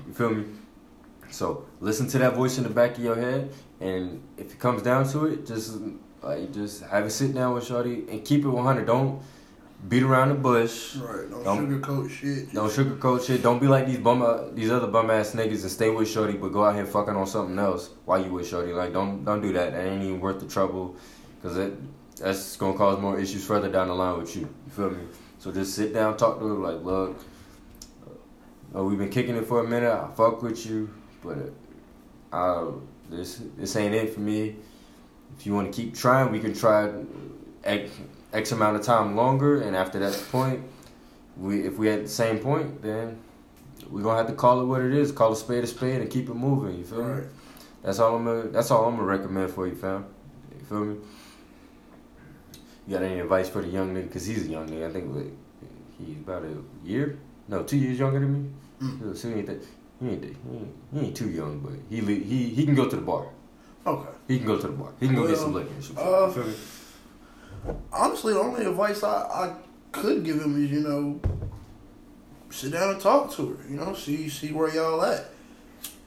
You 0.07 0.13
feel 0.13 0.31
me? 0.31 0.45
So 1.31 1.65
listen 1.81 2.07
to 2.09 2.19
that 2.19 2.35
voice 2.35 2.59
in 2.59 2.65
the 2.65 2.71
back 2.71 2.99
of 2.99 3.05
your 3.05 3.17
head, 3.17 3.53
and 3.81 4.21
if 4.37 4.53
it 4.53 4.59
comes 4.59 4.83
down 4.83 5.09
to 5.13 5.27
it, 5.27 5.47
just 5.47 5.79
like 6.23 6.53
just 6.53 6.83
have 6.83 7.05
a 7.07 7.11
sit 7.11 7.33
down 7.33 7.55
with 7.55 7.65
Shorty 7.65 8.05
and 8.11 8.23
keep 8.25 8.45
it 8.45 8.49
100. 8.49 8.85
Don't 8.87 9.23
beat 9.89 10.03
around 10.03 10.29
the 10.29 10.35
bush. 10.35 10.97
Right. 10.97 11.31
Don't, 11.31 11.45
Don't- 11.45 11.81
sugarcoat 11.81 12.11
shit. 12.11 12.53
Don't 12.53 12.71
sugarcoat 12.71 13.27
shit. 13.27 13.43
Don't 13.43 13.61
be 13.61 13.67
like 13.67 13.87
these 13.87 13.99
bum 13.99 14.55
these 14.55 14.71
other 14.71 14.87
bum 14.87 15.11
ass 15.11 15.33
niggas 15.33 15.63
and 15.63 15.71
stay 15.71 15.91
with 15.91 16.09
Shorty, 16.09 16.35
but 16.35 16.49
go 16.53 16.65
out 16.65 16.75
here 16.75 16.87
fucking 16.87 17.15
on 17.17 17.27
something 17.27 17.59
else 17.59 17.91
while 18.05 18.23
you 18.25 18.33
with 18.33 18.49
Shorty. 18.49 18.73
Like 18.73 18.93
don't 18.93 19.25
don't 19.25 19.41
do 19.41 19.53
that. 19.55 19.73
That 19.73 19.87
ain't 19.87 20.03
even 20.03 20.21
worth 20.21 20.41
the 20.41 20.47
trouble, 20.47 20.97
cause 21.43 21.57
it 21.57 21.75
that's 22.17 22.57
gonna 22.57 22.77
cause 22.77 23.01
more 23.01 23.19
issues 23.19 23.45
further 23.47 23.71
down 23.71 23.89
the 23.89 23.95
line 23.95 24.19
with 24.19 24.37
you. 24.37 24.43
You 24.43 24.73
feel 24.73 24.91
me? 24.91 25.05
So 25.39 25.51
just 25.51 25.75
sit 25.75 25.95
down, 25.95 26.19
talk 26.19 26.39
to 26.39 26.47
her 26.47 26.55
like, 26.55 26.85
look, 26.85 27.19
uh, 28.77 28.85
we've 28.85 28.99
been 28.99 29.09
kicking 29.09 29.37
it 29.37 29.47
for 29.47 29.61
a 29.65 29.67
minute. 29.67 29.91
I 29.91 30.11
fuck 30.15 30.43
with 30.43 30.67
you, 30.67 30.91
but 31.23 31.51
uh, 32.31 32.67
this 33.09 33.41
this 33.57 33.75
ain't 33.77 33.95
it 33.95 34.13
for 34.13 34.21
me. 34.21 34.57
If 35.39 35.47
you 35.47 35.55
want 35.55 35.73
to 35.73 35.83
keep 35.83 35.95
trying, 35.95 36.31
we 36.31 36.41
can 36.41 36.53
try 36.53 36.93
X, 37.65 37.91
X 38.33 38.53
amount 38.53 38.77
of 38.77 38.83
time 38.83 39.17
longer, 39.17 39.61
and 39.61 39.75
after 39.75 39.99
that 39.99 40.15
point, 40.31 40.63
we 41.37 41.63
if 41.67 41.79
we 41.79 41.91
at 41.91 42.03
the 42.03 42.09
same 42.09 42.39
point, 42.39 42.83
then 42.83 43.19
we're 43.91 44.03
gonna 44.03 44.19
have 44.19 44.29
to 44.29 44.35
call 44.35 44.61
it 44.61 44.67
what 44.67 44.83
it 44.83 44.93
is. 44.95 45.11
Call 45.13 45.33
a 45.33 45.37
spade 45.37 45.65
a 45.65 45.67
spade 45.67 46.01
and 46.01 46.11
keep 46.11 46.29
it 46.29 46.35
moving. 46.35 46.79
You 46.79 46.85
feel 46.85 47.03
Right. 47.03 47.23
me? 47.23 47.29
That's 47.83 47.99
all 47.99 48.17
I'm 48.17 48.25
gonna. 48.25 48.49
That's 48.49 48.71
all 48.71 48.85
I'm 48.87 48.95
gonna 48.97 49.07
recommend 49.07 49.51
for 49.51 49.67
you, 49.67 49.75
fam. 49.75 50.05
You 50.59 50.65
feel 50.67 50.85
me? 50.85 50.97
You 52.87 52.95
got 52.97 53.03
any 53.05 53.21
advice 53.21 53.49
for 53.49 53.63
the 53.63 53.69
young 53.69 53.95
nigga? 53.95 54.13
Cause 54.13 54.27
he's 54.27 54.47
a 54.47 54.51
young 54.51 54.69
nigga. 54.69 54.89
I 54.89 54.93
think 54.93 55.15
like, 55.15 55.33
he's 55.99 56.17
about 56.19 56.43
a 56.45 56.57
year, 56.87 57.19
no, 57.49 57.63
two 57.63 57.77
years 57.79 57.99
younger 57.99 58.21
than 58.21 58.33
me. 58.45 58.51
Mm. 58.83 59.17
So 59.17 59.29
he 59.29 59.35
ain't 59.35 59.47
that. 59.47 59.63
He 60.01 60.09
ain't, 60.09 60.23
that- 60.23 60.29
he 60.51 60.57
ain't, 60.57 60.75
he 60.95 61.01
ain't 61.01 61.17
too 61.17 61.29
young, 61.31 61.61
but 61.61 61.73
he 61.89 62.01
he 62.01 62.49
he 62.51 62.65
can 62.65 62.75
go 62.75 62.89
to 62.89 62.97
the 62.97 63.03
bar. 63.03 63.27
Okay. 63.87 64.09
He 64.29 64.39
can 64.39 64.47
go 64.47 64.57
to 64.59 64.67
the 64.67 64.73
bar. 64.73 64.93
He 65.01 65.07
can 65.07 65.17
go 65.17 65.27
get 65.27 65.37
some 65.39 65.53
liquor. 65.55 65.71
or 65.79 65.83
some 65.83 65.97
shit. 65.97 66.05
uh, 66.05 66.27
You 66.27 66.33
feel 66.33 66.45
me? 66.45 66.55
Honestly, 67.93 68.33
the 68.33 68.41
only 68.41 68.65
advice 68.65 69.03
I, 69.03 69.23
I 69.23 69.55
could 69.93 70.25
give 70.25 70.41
him 70.41 70.63
is, 70.65 70.71
you 70.71 70.81
know, 70.81 71.21
sit 72.51 72.73
down 72.73 72.91
and 72.91 73.01
talk 73.01 73.33
to 73.33 73.55
her. 73.55 73.69
You 73.69 73.77
know, 73.77 73.95
see 73.95 74.29
see 74.29 74.53
where 74.53 74.73
y'all 74.75 75.03
at. 75.05 75.27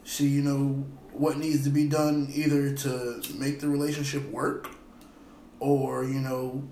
See, 0.05 0.27
you 0.27 0.41
know, 0.41 0.83
what 1.13 1.37
needs 1.37 1.63
to 1.63 1.69
be 1.69 1.87
done 1.87 2.29
either 2.33 2.73
to 2.75 3.21
make 3.35 3.59
the 3.59 3.67
relationship 3.69 4.29
work 4.31 4.69
or, 5.59 6.03
you 6.03 6.19
know, 6.19 6.63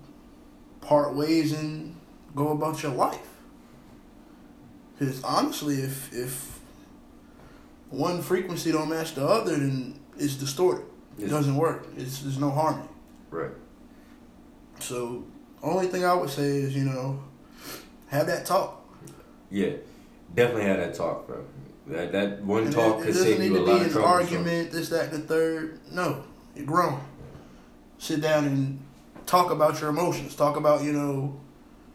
part 0.80 1.14
ways 1.14 1.52
and 1.52 1.96
go 2.34 2.48
about 2.48 2.82
your 2.82 2.92
life. 2.92 3.18
Because 4.98 5.22
honestly, 5.24 5.76
if 5.76 6.12
if 6.12 6.60
one 7.90 8.20
frequency 8.22 8.72
don't 8.72 8.88
match 8.88 9.14
the 9.14 9.24
other, 9.26 9.52
then 9.56 9.98
it's 10.18 10.34
distorted. 10.34 10.84
It 11.18 11.22
Yes. 11.22 11.30
doesn't 11.30 11.56
work. 11.56 11.86
It's 11.96 12.20
there's 12.20 12.38
no 12.38 12.50
harmony. 12.50 12.88
Right. 13.30 13.50
So, 14.82 15.24
only 15.62 15.86
thing 15.86 16.04
I 16.04 16.12
would 16.14 16.28
say 16.30 16.42
is, 16.42 16.74
you 16.74 16.84
know, 16.84 17.22
have 18.08 18.26
that 18.26 18.44
talk. 18.44 18.84
Yeah. 19.50 19.70
Definitely 20.34 20.64
have 20.64 20.78
that 20.78 20.94
talk, 20.94 21.26
bro. 21.26 21.44
That 21.86 22.12
that 22.12 22.42
one 22.42 22.64
And 22.64 22.72
talk 22.72 22.96
it, 22.96 23.00
it 23.00 23.02
could 23.02 23.06
doesn't 23.14 23.22
save 23.26 23.38
need 23.38 23.46
you 23.46 23.56
a 23.56 23.58
to 23.58 23.64
lot 23.64 23.74
be 23.74 23.80
of 23.80 23.86
an 23.86 23.92
trouble. 23.92 24.08
so- 24.08 24.14
argument, 24.14 24.70
this, 24.72 24.88
that, 24.88 25.10
the 25.12 25.18
third. 25.18 25.80
No, 25.90 26.24
you're 26.56 26.66
grown. 26.66 27.00
Sit 27.98 28.20
down 28.20 28.44
and 28.46 28.80
talk 29.26 29.50
about 29.52 29.80
your 29.80 29.90
emotions. 29.90 30.34
Talk 30.34 30.56
about, 30.56 30.82
you 30.82 30.92
know, 30.92 31.38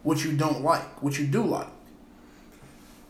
what 0.02 0.24
you 0.24 0.32
don't 0.36 0.62
like, 0.62 1.02
what 1.02 1.18
you 1.18 1.26
do 1.26 1.42
like. 1.44 1.68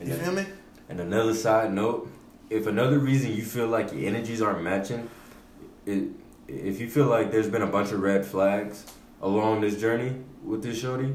And 0.01 0.09
You 0.09 0.15
then- 0.17 0.25
feel 0.25 0.35
me? 0.35 0.47
And 0.89 1.01
another 1.01 1.35
side 1.35 1.73
note, 1.73 2.11
if 2.49 2.67
another 2.67 2.99
reason 2.99 3.33
you 3.33 3.43
feel 3.43 3.67
like 3.69 3.93
your 3.93 4.07
energies 4.07 4.41
aren't 4.41 4.63
matching, 4.63 5.09
it, 5.85 6.05
if 6.49 6.81
you 6.81 6.89
feel 6.89 7.07
like 7.07 7.31
there's 7.31 7.49
been 7.49 7.61
a 7.63 7.67
bunch 7.67 7.93
of 7.93 8.01
red 8.01 8.25
flags 8.25 8.87
along 9.21 9.61
this 9.61 9.81
journey 9.81 10.17
with 10.45 10.63
this 10.63 10.81
shorty, 10.81 11.15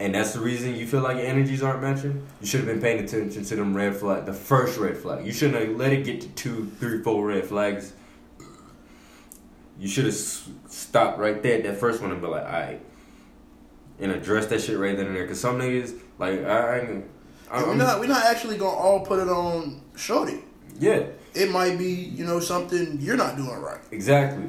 and 0.00 0.14
that's 0.14 0.32
the 0.32 0.40
reason 0.40 0.76
you 0.76 0.86
feel 0.86 1.00
like 1.00 1.16
your 1.16 1.26
energies 1.26 1.62
aren't 1.62 1.82
matching, 1.82 2.26
you 2.40 2.46
should 2.46 2.60
have 2.60 2.68
been 2.68 2.80
paying 2.80 3.02
attention 3.04 3.44
to 3.44 3.56
them 3.56 3.76
red 3.76 3.96
flag, 3.96 4.26
the 4.26 4.32
first 4.32 4.78
red 4.78 4.96
flag. 4.96 5.26
You 5.26 5.32
shouldn't 5.32 5.62
have 5.68 5.76
let 5.76 5.92
it 5.92 6.04
get 6.04 6.20
to 6.22 6.28
two, 6.28 6.66
three, 6.78 7.02
four 7.02 7.26
red 7.26 7.44
flags. 7.44 7.92
You 9.78 9.88
should 9.88 10.06
have 10.06 10.14
stopped 10.14 11.18
right 11.18 11.40
there 11.42 11.58
at 11.58 11.64
that 11.64 11.76
first 11.78 12.00
one 12.02 12.10
and 12.10 12.20
be 12.20 12.26
like, 12.26 12.44
alright. 12.44 12.80
And 14.00 14.12
address 14.12 14.46
that 14.46 14.60
shit 14.60 14.78
right 14.78 14.96
then 14.96 15.06
and 15.06 15.16
there. 15.16 15.22
Because 15.24 15.40
some 15.40 15.58
niggas, 15.58 15.98
like, 16.18 16.44
I 16.44 16.80
ain't. 16.80 17.04
We're 17.52 17.74
not 17.74 17.98
we're 17.98 18.06
not 18.06 18.24
actually 18.24 18.58
gonna 18.58 18.76
all 18.76 19.00
put 19.06 19.20
it 19.20 19.28
on 19.28 19.80
Shorty. 19.96 20.40
Yeah, 20.78 21.06
It 21.34 21.50
might 21.50 21.78
be, 21.78 21.86
you 21.90 22.24
know, 22.24 22.38
something 22.40 22.98
you're 23.00 23.16
not 23.16 23.36
doing 23.36 23.56
right. 23.58 23.80
exactly. 23.90 24.44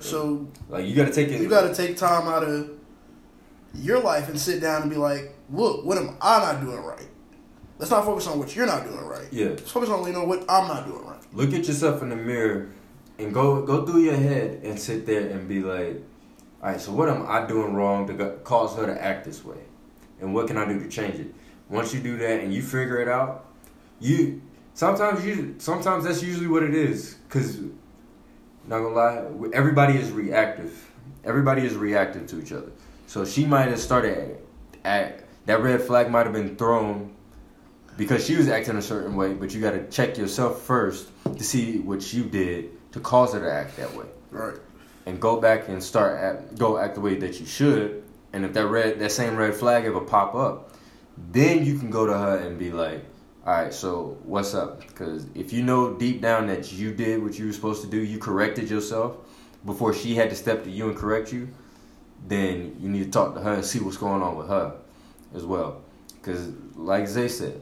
So 0.00 0.48
Like 0.68 0.86
you 0.86 0.94
gotta 0.94 1.12
take 1.12 1.28
it. 1.28 1.40
you 1.40 1.48
got 1.48 1.62
to 1.68 1.74
take 1.74 1.96
time 1.96 2.28
out 2.28 2.42
of 2.42 2.70
your 3.74 4.00
life 4.00 4.28
and 4.28 4.38
sit 4.38 4.60
down 4.60 4.82
and 4.82 4.90
be 4.90 4.96
like, 4.96 5.34
look, 5.50 5.84
what 5.84 5.98
am 5.98 6.16
I 6.20 6.38
not 6.40 6.60
doing 6.60 6.78
right? 6.82 7.08
Let's 7.78 7.90
not 7.90 8.04
focus 8.04 8.26
on 8.26 8.38
what 8.38 8.54
you're 8.54 8.66
not 8.66 8.84
doing 8.84 9.04
right. 9.04 9.26
Yeah. 9.32 9.48
Let's 9.48 9.70
focus 9.70 9.90
on 9.90 10.06
you 10.06 10.12
know 10.12 10.24
what 10.24 10.44
I'm 10.48 10.68
not 10.68 10.86
doing 10.86 11.04
right. 11.04 11.18
Look 11.32 11.52
at 11.52 11.66
yourself 11.66 12.02
in 12.02 12.08
the 12.10 12.16
mirror, 12.16 12.68
and 13.18 13.34
go 13.34 13.62
go 13.62 13.84
through 13.84 14.02
your 14.02 14.16
head 14.16 14.60
and 14.62 14.78
sit 14.78 15.06
there 15.06 15.28
and 15.28 15.48
be 15.48 15.60
like, 15.60 16.02
all 16.62 16.70
right. 16.70 16.80
So 16.80 16.92
what 16.92 17.08
am 17.08 17.24
I 17.26 17.46
doing 17.46 17.74
wrong 17.74 18.06
to 18.06 18.36
cause 18.44 18.76
her 18.76 18.86
to 18.86 19.02
act 19.02 19.24
this 19.24 19.44
way, 19.44 19.58
and 20.20 20.32
what 20.32 20.46
can 20.46 20.56
I 20.56 20.66
do 20.66 20.78
to 20.78 20.88
change 20.88 21.18
it? 21.18 21.34
Once 21.68 21.92
you 21.92 22.00
do 22.00 22.16
that 22.18 22.40
and 22.40 22.52
you 22.54 22.62
figure 22.62 23.00
it 23.00 23.08
out, 23.08 23.46
you 23.98 24.40
sometimes 24.74 25.24
you 25.26 25.56
sometimes 25.58 26.04
that's 26.04 26.22
usually 26.22 26.46
what 26.46 26.62
it 26.62 26.74
is. 26.74 27.16
Cause 27.28 27.58
not 28.66 28.78
gonna 28.80 28.94
lie, 28.94 29.24
everybody 29.52 29.94
is 29.98 30.10
reactive. 30.10 30.90
Everybody 31.24 31.64
is 31.64 31.74
reactive 31.74 32.26
to 32.28 32.40
each 32.40 32.52
other. 32.52 32.70
So 33.06 33.24
she 33.24 33.44
might 33.46 33.68
have 33.68 33.78
started 33.80 34.38
at 34.84 35.24
that 35.46 35.62
red 35.62 35.82
flag 35.82 36.10
might 36.10 36.24
have 36.26 36.32
been 36.32 36.56
thrown 36.56 37.14
because 37.96 38.24
she 38.26 38.36
was 38.36 38.48
acting 38.48 38.76
a 38.76 38.82
certain 38.82 39.14
way, 39.16 39.34
but 39.34 39.54
you 39.54 39.60
got 39.60 39.72
to 39.72 39.86
check 39.88 40.18
yourself 40.18 40.62
first 40.62 41.08
to 41.24 41.44
see 41.44 41.78
what 41.78 42.12
you 42.12 42.24
did 42.24 42.70
to 42.92 43.00
cause 43.00 43.34
her 43.34 43.40
to 43.40 43.52
act 43.52 43.76
that 43.76 43.94
way, 43.94 44.06
Right. 44.30 44.54
and 45.06 45.20
go 45.20 45.40
back 45.40 45.68
and 45.68 45.82
start 45.82 46.18
act, 46.18 46.58
go 46.58 46.76
act 46.78 46.94
the 46.96 47.00
way 47.00 47.16
that 47.16 47.38
you 47.40 47.46
should. 47.46 48.02
And 48.32 48.44
if 48.44 48.52
that 48.54 48.66
red 48.66 48.98
that 48.98 49.12
same 49.12 49.36
red 49.36 49.54
flag 49.54 49.84
ever 49.84 50.00
pop 50.00 50.34
up, 50.34 50.72
then 51.30 51.64
you 51.64 51.78
can 51.78 51.90
go 51.90 52.04
to 52.06 52.12
her 52.16 52.36
and 52.38 52.58
be 52.58 52.72
like, 52.72 53.04
"All 53.46 53.52
right, 53.52 53.72
so 53.72 54.16
what's 54.24 54.54
up?" 54.54 54.80
Because 54.86 55.26
if 55.34 55.52
you 55.52 55.62
know 55.62 55.94
deep 55.94 56.20
down 56.20 56.46
that 56.48 56.72
you 56.72 56.92
did 56.94 57.22
what 57.22 57.38
you 57.38 57.46
were 57.46 57.52
supposed 57.52 57.82
to 57.82 57.88
do, 57.88 57.98
you 57.98 58.18
corrected 58.18 58.70
yourself 58.70 59.16
before 59.64 59.94
she 59.94 60.14
had 60.14 60.30
to 60.30 60.36
step 60.36 60.64
to 60.64 60.70
you 60.70 60.88
and 60.88 60.96
correct 60.96 61.32
you, 61.32 61.48
then 62.26 62.76
you 62.80 62.88
need 62.88 63.04
to 63.04 63.10
talk 63.10 63.34
to 63.34 63.40
her 63.40 63.54
and 63.54 63.64
see 63.64 63.80
what's 63.80 63.96
going 63.96 64.22
on 64.22 64.36
with 64.36 64.48
her 64.48 64.76
as 65.34 65.44
well. 65.44 65.82
Because 66.20 66.50
like 66.74 67.06
Zay 67.06 67.28
said, 67.28 67.60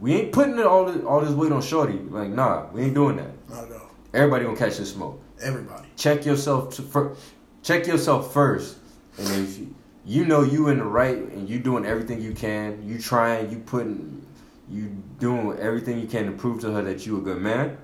we 0.00 0.14
ain't 0.14 0.32
putting 0.32 0.58
it 0.58 0.66
all 0.66 0.84
this, 0.86 1.04
all 1.04 1.20
this 1.20 1.30
weight 1.30 1.52
on 1.52 1.62
Shorty. 1.62 1.98
Like, 1.98 2.30
nah, 2.30 2.66
we 2.72 2.82
ain't 2.82 2.94
doing 2.94 3.16
that. 3.16 3.48
Not 3.48 3.64
at 3.64 3.72
all. 3.72 3.90
Everybody 4.14 4.44
gonna 4.44 4.56
catch 4.56 4.78
this 4.78 4.92
smoke. 4.92 5.22
Everybody. 5.42 5.88
Check 5.96 6.24
yourself 6.24 6.74
to 6.76 6.82
fir- 6.82 7.14
check 7.62 7.86
yourself 7.86 8.32
first, 8.32 8.76
and 9.18 9.28
if 9.28 9.58
you, 9.58 9.74
you 10.06 10.24
know 10.24 10.42
you 10.42 10.68
in 10.68 10.78
the 10.78 10.84
right 10.84 11.16
and 11.16 11.48
you 11.48 11.58
doing 11.58 11.84
everything 11.84 12.22
you 12.22 12.32
can, 12.32 12.86
you 12.86 12.98
trying, 12.98 13.50
you 13.50 13.58
putting, 13.58 14.24
you 14.70 15.02
doing 15.18 15.58
everything 15.58 15.98
you 16.00 16.06
can 16.06 16.26
to 16.26 16.32
prove 16.32 16.60
to 16.60 16.72
her 16.72 16.82
that 16.82 17.06
you 17.06 17.18
a 17.18 17.20
good 17.20 17.40
man. 17.40 17.78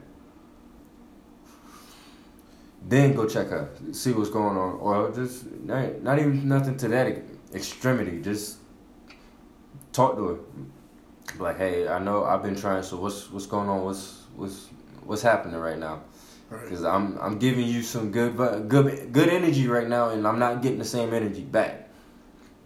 Then 2.88 3.14
go 3.14 3.26
check 3.26 3.48
her, 3.48 3.70
see 3.92 4.12
what's 4.12 4.30
going 4.30 4.56
on, 4.56 4.74
or 4.80 5.12
just 5.12 5.50
not, 5.50 6.02
not 6.02 6.18
even 6.18 6.48
nothing 6.48 6.76
to 6.78 6.88
that 6.88 7.22
extremity. 7.54 8.20
Just 8.20 8.58
talk 9.92 10.16
to 10.16 10.26
her, 10.26 10.38
like, 11.38 11.58
hey, 11.58 11.86
I 11.86 12.00
know 12.00 12.24
I've 12.24 12.42
been 12.42 12.56
trying. 12.56 12.82
So 12.82 12.96
what's 12.96 13.30
what's 13.30 13.46
going 13.46 13.68
on? 13.68 13.84
What's 13.84 14.24
what's 14.34 14.68
what's 15.04 15.22
happening 15.22 15.60
right 15.60 15.78
now? 15.78 16.02
Right. 16.50 16.64
Because 16.64 16.82
I'm 16.84 17.18
I'm 17.18 17.38
giving 17.38 17.66
you 17.66 17.82
some 17.82 18.10
good 18.10 18.36
good 18.68 19.12
good 19.12 19.28
energy 19.28 19.68
right 19.68 19.88
now, 19.88 20.08
and 20.08 20.26
I'm 20.26 20.40
not 20.40 20.60
getting 20.60 20.80
the 20.80 20.84
same 20.84 21.14
energy 21.14 21.42
back. 21.42 21.88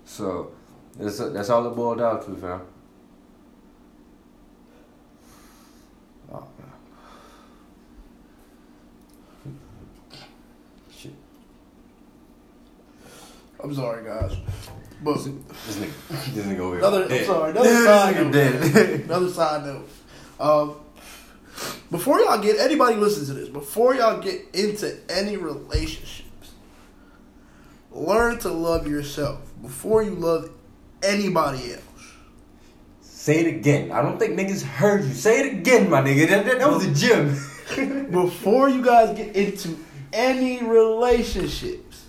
So 0.06 0.52
that's 0.98 1.18
that's 1.18 1.50
all 1.50 1.66
it 1.66 1.76
boiled 1.76 1.98
down 1.98 2.24
to, 2.24 2.36
fam. 2.36 2.62
Oh. 6.32 6.46
Shit. 10.96 11.12
I'm 13.62 13.74
sorry, 13.74 14.04
guys. 14.04 14.36
But 15.02 15.14
This 15.16 15.26
nigga, 15.76 16.34
this 16.34 16.46
nigga 16.46 16.58
over 16.60 16.76
here. 16.76 16.84
Another- 16.86 17.14
I'm 17.14 17.24
sorry, 17.24 17.50
another 17.50 17.84
side 17.84 18.16
note. 18.16 18.34
another 19.04 19.28
side 19.30 19.66
note. 19.66 19.88
Um, 20.40 20.76
before 21.90 22.20
y'all 22.20 22.38
get 22.38 22.58
anybody 22.58 22.96
listens 22.96 23.28
to 23.28 23.34
this, 23.34 23.48
before 23.48 23.94
y'all 23.94 24.20
get 24.20 24.42
into 24.54 24.98
any 25.10 25.36
relationships, 25.36 26.52
learn 27.90 28.38
to 28.40 28.48
love 28.50 28.86
yourself 28.86 29.40
before 29.62 30.02
you 30.02 30.10
love 30.10 30.50
anybody 31.02 31.74
else. 31.74 31.82
Say 33.26 33.40
it 33.40 33.48
again. 33.56 33.90
I 33.90 34.02
don't 34.02 34.20
think 34.20 34.38
niggas 34.38 34.62
heard 34.62 35.02
you. 35.02 35.12
Say 35.12 35.40
it 35.40 35.52
again, 35.54 35.90
my 35.90 36.00
nigga. 36.00 36.28
That, 36.28 36.46
that, 36.46 36.60
that 36.60 36.70
was 36.70 36.86
a 36.86 36.94
gym. 36.94 38.10
Before 38.12 38.68
you 38.68 38.84
guys 38.84 39.16
get 39.16 39.34
into 39.34 39.76
any 40.12 40.62
relationships, 40.62 42.06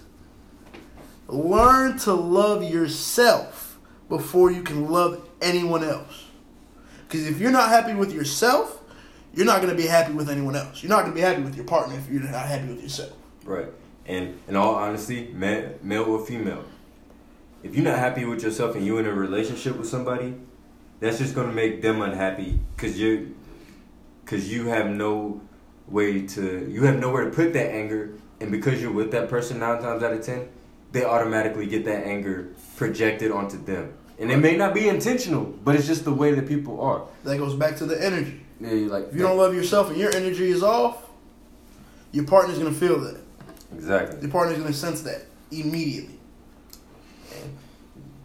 learn 1.27 1.97
to 2.01 2.13
love 2.13 2.63
yourself 2.63 3.79
before 4.07 4.51
you 4.51 4.61
can 4.61 4.91
love 4.91 5.27
anyone 5.41 5.83
else. 5.83 6.25
Because 7.07 7.25
if 7.25 7.39
you're 7.39 7.49
not 7.49 7.69
happy 7.69 7.95
with 7.95 8.13
yourself, 8.13 8.79
you're 9.33 9.47
not 9.47 9.59
going 9.59 9.75
to 9.75 9.81
be 9.81 9.87
happy 9.87 10.13
with 10.13 10.29
anyone 10.29 10.55
else. 10.55 10.83
You're 10.83 10.91
not 10.91 11.01
going 11.01 11.13
to 11.13 11.15
be 11.15 11.21
happy 11.21 11.41
with 11.41 11.55
your 11.55 11.65
partner 11.65 11.97
if 11.97 12.07
you're 12.11 12.21
not 12.21 12.45
happy 12.45 12.67
with 12.67 12.83
yourself. 12.83 13.13
Right. 13.43 13.69
And 14.05 14.39
in 14.47 14.55
all 14.55 14.75
honesty, 14.75 15.31
male, 15.33 15.79
male 15.81 16.03
or 16.03 16.23
female, 16.23 16.63
if 17.63 17.73
you're 17.73 17.85
not 17.85 17.97
happy 17.97 18.23
with 18.23 18.43
yourself 18.43 18.75
and 18.75 18.85
you're 18.85 18.99
in 18.99 19.07
a 19.07 19.13
relationship 19.13 19.77
with 19.77 19.87
somebody, 19.87 20.35
that's 20.99 21.17
just 21.17 21.35
gonna 21.35 21.51
make 21.53 21.81
them 21.81 22.01
unhappy 22.01 22.59
because 22.75 22.99
you 22.99 23.35
because 24.23 24.51
you 24.51 24.67
have 24.67 24.87
no 24.89 25.41
way 25.87 26.25
to 26.27 26.67
you 26.69 26.83
have 26.83 26.99
nowhere 26.99 27.25
to 27.25 27.31
put 27.31 27.53
that 27.53 27.71
anger, 27.71 28.11
and 28.41 28.51
because 28.51 28.81
you're 28.81 28.91
with 28.91 29.11
that 29.11 29.29
person 29.29 29.59
nine 29.59 29.81
times 29.81 30.03
out 30.03 30.13
of 30.13 30.21
ten, 30.25 30.47
they 30.91 31.03
automatically 31.05 31.65
get 31.67 31.85
that 31.85 32.05
anger 32.05 32.49
projected 32.75 33.31
onto 33.31 33.63
them. 33.63 33.93
And 34.19 34.31
it 34.31 34.37
may 34.37 34.57
not 34.57 34.73
be 34.73 34.87
intentional, 34.89 35.43
but 35.45 35.75
it's 35.75 35.85
just 35.85 36.03
the 36.03 36.13
way 36.13 36.33
that 36.33 36.47
people 36.47 36.81
are. 36.81 37.03
That 37.23 37.37
goes 37.37 37.53
back 37.53 37.75
to 37.77 37.85
the 37.85 38.03
energy. 38.03 38.41
Yeah, 38.59 38.71
like 38.91 39.09
If 39.09 39.15
you 39.15 39.21
don't 39.21 39.37
love 39.37 39.53
yourself 39.53 39.89
and 39.89 39.97
your 39.97 40.13
energy 40.15 40.49
is 40.49 40.63
off, 40.63 41.03
your 42.11 42.25
partner's 42.25 42.57
gonna 42.57 42.71
feel 42.71 42.99
that. 43.01 43.19
exactly. 43.75 44.19
Your 44.21 44.31
partner's 44.31 44.57
gonna 44.57 44.73
sense 44.73 45.01
that 45.01 45.25
immediately. 45.51 46.15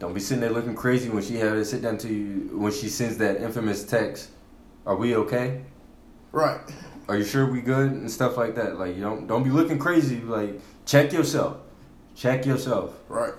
Don't 0.03 0.15
be 0.15 0.19
sitting 0.19 0.41
there 0.41 0.51
looking 0.51 0.75
crazy 0.75 1.09
when 1.11 1.23
she 1.23 1.37
had 1.37 1.53
to 1.53 1.65
sit 1.65 1.81
down 1.81 1.97
to 1.99 2.13
you 2.13 2.59
when 2.59 2.73
she 2.73 2.89
sends 2.89 3.19
that 3.19 3.41
infamous 3.41 3.85
text. 3.85 4.31
Are 4.85 4.97
we 4.97 5.15
okay? 5.15 5.63
Right. 6.33 6.59
Are 7.07 7.17
you 7.17 7.23
sure 7.23 7.47
we 7.47 7.61
good 7.61 7.93
and 7.93 8.11
stuff 8.11 8.37
like 8.37 8.57
that? 8.57 8.81
Like 8.81 8.97
you 8.97 9.01
don't 9.01 9.29
don't 9.29 9.45
be 9.45 9.51
looking 9.51 9.79
crazy. 9.79 10.21
Like 10.21 10.61
check 10.87 11.13
yourself, 11.13 11.59
check 12.17 12.45
yourself. 12.45 12.99
Right. 13.09 13.33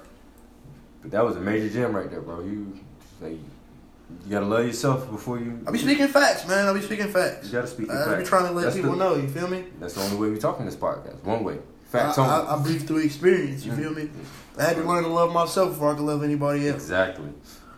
But 1.02 1.12
that 1.12 1.26
was 1.26 1.36
a 1.36 1.42
major 1.42 1.68
gem 1.68 1.94
right 1.94 2.10
there, 2.10 2.22
bro. 2.22 2.40
You 2.40 2.80
like 3.20 3.34
you 3.34 4.32
gotta 4.32 4.46
love 4.46 4.66
yourself 4.66 5.12
before 5.12 5.40
you. 5.40 5.62
I 5.68 5.72
be 5.72 5.80
speaking 5.80 6.08
facts, 6.08 6.48
man. 6.48 6.66
I 6.66 6.72
be 6.72 6.80
speaking 6.80 7.10
facts. 7.10 7.48
You 7.48 7.52
gotta 7.52 7.68
speak. 7.68 7.90
I 7.90 8.20
be 8.20 8.24
trying 8.24 8.48
to 8.48 8.54
let 8.54 8.64
That's 8.64 8.78
people 8.78 8.92
the, 8.92 9.00
know. 9.00 9.16
You 9.16 9.28
feel 9.28 9.50
me? 9.50 9.66
That's 9.82 9.96
the 9.96 10.02
only 10.02 10.16
way 10.16 10.30
we 10.30 10.40
talk 10.40 10.62
in 10.62 10.66
this 10.66 10.78
podcast. 10.78 11.22
One 11.24 11.44
way. 11.44 11.60
Facts 11.94 12.18
I. 12.18 12.26
I, 12.26 12.56
I 12.56 12.64
breathe 12.64 12.88
through 12.88 13.04
experience. 13.04 13.64
You 13.64 13.72
feel 13.74 13.92
me? 13.94 14.10
I 14.58 14.64
had 14.64 14.78
to 14.78 14.84
learn 14.84 15.04
to 15.04 15.10
love 15.10 15.32
myself 15.32 15.70
before 15.70 15.92
I 15.92 15.96
could 15.96 16.06
love 16.06 16.24
anybody 16.24 16.68
else. 16.68 16.82
Exactly, 16.82 17.30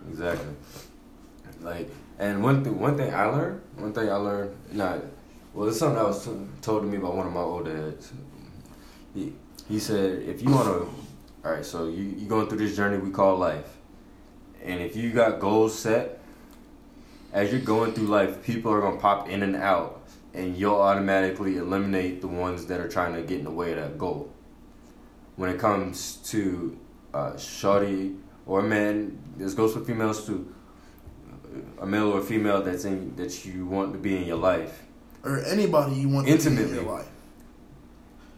exactly. 0.10 0.56
Like, 1.62 1.90
and 2.18 2.42
one 2.42 2.64
thing, 2.64 2.80
one 2.80 2.96
thing 2.96 3.14
I 3.14 3.26
learned, 3.26 3.62
one 3.76 3.92
thing 3.92 4.10
I 4.10 4.16
learned, 4.16 4.56
not, 4.72 5.00
well, 5.54 5.68
it's 5.68 5.80
something 5.80 5.98
that 5.98 6.08
was 6.08 6.30
told 6.62 6.84
to 6.84 6.88
me 6.88 6.98
by 6.98 7.10
one 7.10 7.28
of 7.28 7.34
my 7.34 7.42
old 7.42 7.66
dads. 7.66 8.14
He, 9.14 9.34
he 9.68 9.80
said, 9.80 10.22
if 10.22 10.42
you 10.42 10.50
want 10.50 10.68
to, 10.68 10.90
all 11.44 11.54
right, 11.54 11.66
so 11.66 11.90
you 11.90 12.04
you 12.04 12.26
going 12.26 12.48
through 12.48 12.60
this 12.60 12.74
journey 12.74 12.98
we 12.98 13.12
call 13.12 13.36
life, 13.36 13.68
and 14.64 14.80
if 14.82 14.96
you 14.96 15.12
got 15.12 15.42
goals 15.42 15.78
set, 15.78 16.20
as 17.34 17.52
you're 17.52 17.60
going 17.60 17.92
through 17.92 18.08
life, 18.08 18.42
people 18.44 18.72
are 18.72 18.80
gonna 18.80 18.96
pop 18.96 19.28
in 19.28 19.44
and 19.44 19.58
out, 19.58 19.95
and 20.36 20.58
you'll 20.58 20.76
automatically 20.82 21.58
eliminate 21.58 22.22
the 22.22 22.28
ones 22.28 22.66
that 22.68 22.80
are 22.80 22.88
trying 22.90 23.14
to 23.16 23.22
get 23.22 23.40
in 23.40 23.46
the 23.46 23.52
way 23.52 23.72
of 23.72 23.78
that 23.78 23.98
goal. 23.98 24.32
When 25.36 25.50
it 25.50 25.60
comes 25.60 26.18
to 26.32 26.78
uh, 27.14 27.32
shawty 27.34 28.18
or 28.46 28.60
a 28.60 28.64
man, 28.64 29.18
this 29.38 29.54
goes 29.54 29.74
for 29.74 29.80
females 29.82 30.26
too. 30.26 30.54
A 31.82 31.86
male 31.86 32.12
or 32.12 32.20
a 32.20 32.24
female 32.24 32.62
that's 32.62 32.86
in 32.86 33.16
that 33.16 33.46
you 33.46 33.66
want 33.66 33.94
to 33.94 34.00
be 34.00 34.18
in 34.18 34.26
your 34.26 34.38
life. 34.38 34.84
Or 35.24 35.40
anybody 35.46 35.96
you 35.96 36.10
want 36.10 36.28
to 36.28 36.50
be 36.50 36.62
in 36.64 36.74
your 36.76 36.84
life. 36.84 37.10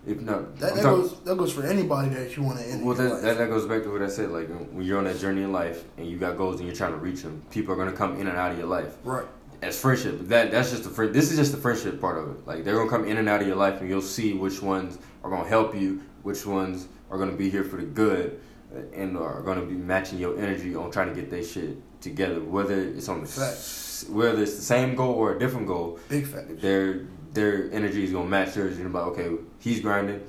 If 0.05 0.21
not, 0.21 0.55
That, 0.59 0.75
that 0.75 0.83
talking- 0.83 1.01
goes 1.01 1.19
that 1.21 1.37
goes 1.37 1.51
for 1.51 1.63
anybody 1.63 2.09
that 2.15 2.37
you 2.37 2.43
want 2.43 2.59
to 2.59 2.65
well, 2.65 2.73
in 2.77 2.85
your 2.85 2.93
that, 2.95 3.13
life. 3.15 3.21
that 3.23 3.37
that 3.39 3.49
goes 3.49 3.65
back 3.65 3.83
to 3.83 3.91
what 3.91 4.01
I 4.01 4.07
said. 4.07 4.29
Like 4.31 4.47
when 4.71 4.83
you're 4.85 4.97
on 4.99 5.03
that 5.03 5.19
journey 5.19 5.41
in 5.43 5.51
life 5.51 5.83
and 5.97 6.07
you 6.07 6.17
got 6.17 6.37
goals 6.37 6.59
and 6.59 6.67
you're 6.67 6.75
trying 6.77 6.93
to 6.93 6.97
reach 6.97 7.23
them, 7.23 7.41
people 7.51 7.73
are 7.73 7.77
gonna 7.77 7.91
come 7.91 8.19
in 8.21 8.27
and 8.27 8.37
out 8.37 8.51
of 8.53 8.57
your 8.57 8.67
life. 8.67 8.95
right. 9.03 9.25
As 9.61 9.79
friendship. 9.79 10.19
That 10.27 10.51
that's 10.51 10.71
just 10.71 10.83
the 10.83 10.89
friend. 10.89 11.13
This 11.13 11.31
is 11.31 11.37
just 11.37 11.51
the 11.51 11.57
friendship 11.57 11.99
part 11.99 12.17
of 12.17 12.29
it. 12.31 12.47
Like 12.47 12.63
they're 12.63 12.75
gonna 12.75 12.89
come 12.89 13.05
in 13.05 13.17
and 13.17 13.27
out 13.29 13.41
of 13.41 13.47
your 13.47 13.55
life, 13.57 13.79
and 13.81 13.89
you'll 13.89 14.01
see 14.01 14.33
which 14.33 14.61
ones 14.61 14.97
are 15.23 15.29
gonna 15.29 15.47
help 15.47 15.75
you, 15.75 16.01
which 16.23 16.45
ones 16.45 16.87
are 17.09 17.17
gonna 17.17 17.31
be 17.31 17.49
here 17.49 17.63
for 17.63 17.77
the 17.77 17.83
good, 17.83 18.39
uh, 18.75 18.79
and 18.93 19.17
are 19.17 19.41
gonna 19.41 19.65
be 19.65 19.73
matching 19.75 20.19
your 20.19 20.37
energy 20.37 20.75
on 20.75 20.91
trying 20.91 21.09
to 21.13 21.15
get 21.19 21.29
their 21.29 21.43
shit 21.43 21.77
together. 22.01 22.39
Whether 22.39 22.79
it's 22.81 23.09
on 23.09 23.21
the 23.21 23.27
s- 23.27 24.05
whether 24.09 24.41
it's 24.43 24.55
the 24.55 24.61
same 24.61 24.95
goal 24.95 25.13
or 25.15 25.35
a 25.35 25.39
different 25.39 25.67
goal, 25.67 25.99
Big 26.09 26.25
fact. 26.27 26.61
their 26.61 27.01
their 27.33 27.69
energy 27.71 28.03
is 28.03 28.11
gonna 28.11 28.29
match 28.29 28.55
yours. 28.55 28.77
You're 28.79 28.89
like, 28.89 29.03
okay, 29.07 29.29
he's 29.59 29.79
grinding. 29.79 30.21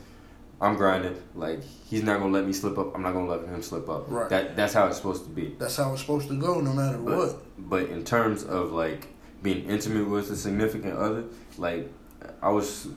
I'm 0.61 0.75
grinding. 0.77 1.15
Like 1.37 1.63
he's 1.89 2.03
not 2.03 2.19
gonna 2.19 2.33
let 2.33 2.45
me 2.47 2.53
slip 2.53 2.79
up. 2.79 2.95
I'm 2.95 3.03
not 3.03 3.13
gonna 3.13 3.29
let 3.29 3.43
him 3.47 3.63
slip 3.63 3.89
up. 3.89 4.07
Right. 4.09 4.29
That 4.31 4.57
that's 4.57 4.73
how 4.75 4.87
it's 4.89 4.97
supposed 4.97 5.25
to 5.25 5.31
be. 5.31 5.55
That's 5.59 5.77
how 5.77 5.93
it's 5.93 6.01
supposed 6.01 6.29
to 6.29 6.35
go, 6.39 6.61
no 6.61 6.73
matter 6.73 6.99
But, 6.99 7.17
what. 7.17 7.43
but 7.71 7.83
in 7.91 8.05
terms 8.05 8.43
of 8.45 8.73
like 8.73 9.07
being 9.43 9.69
intimate 9.69 10.09
with 10.09 10.31
a 10.31 10.37
significant 10.37 10.97
other, 10.97 11.25
like 11.57 11.91
I 12.43 12.51
was, 12.51 12.89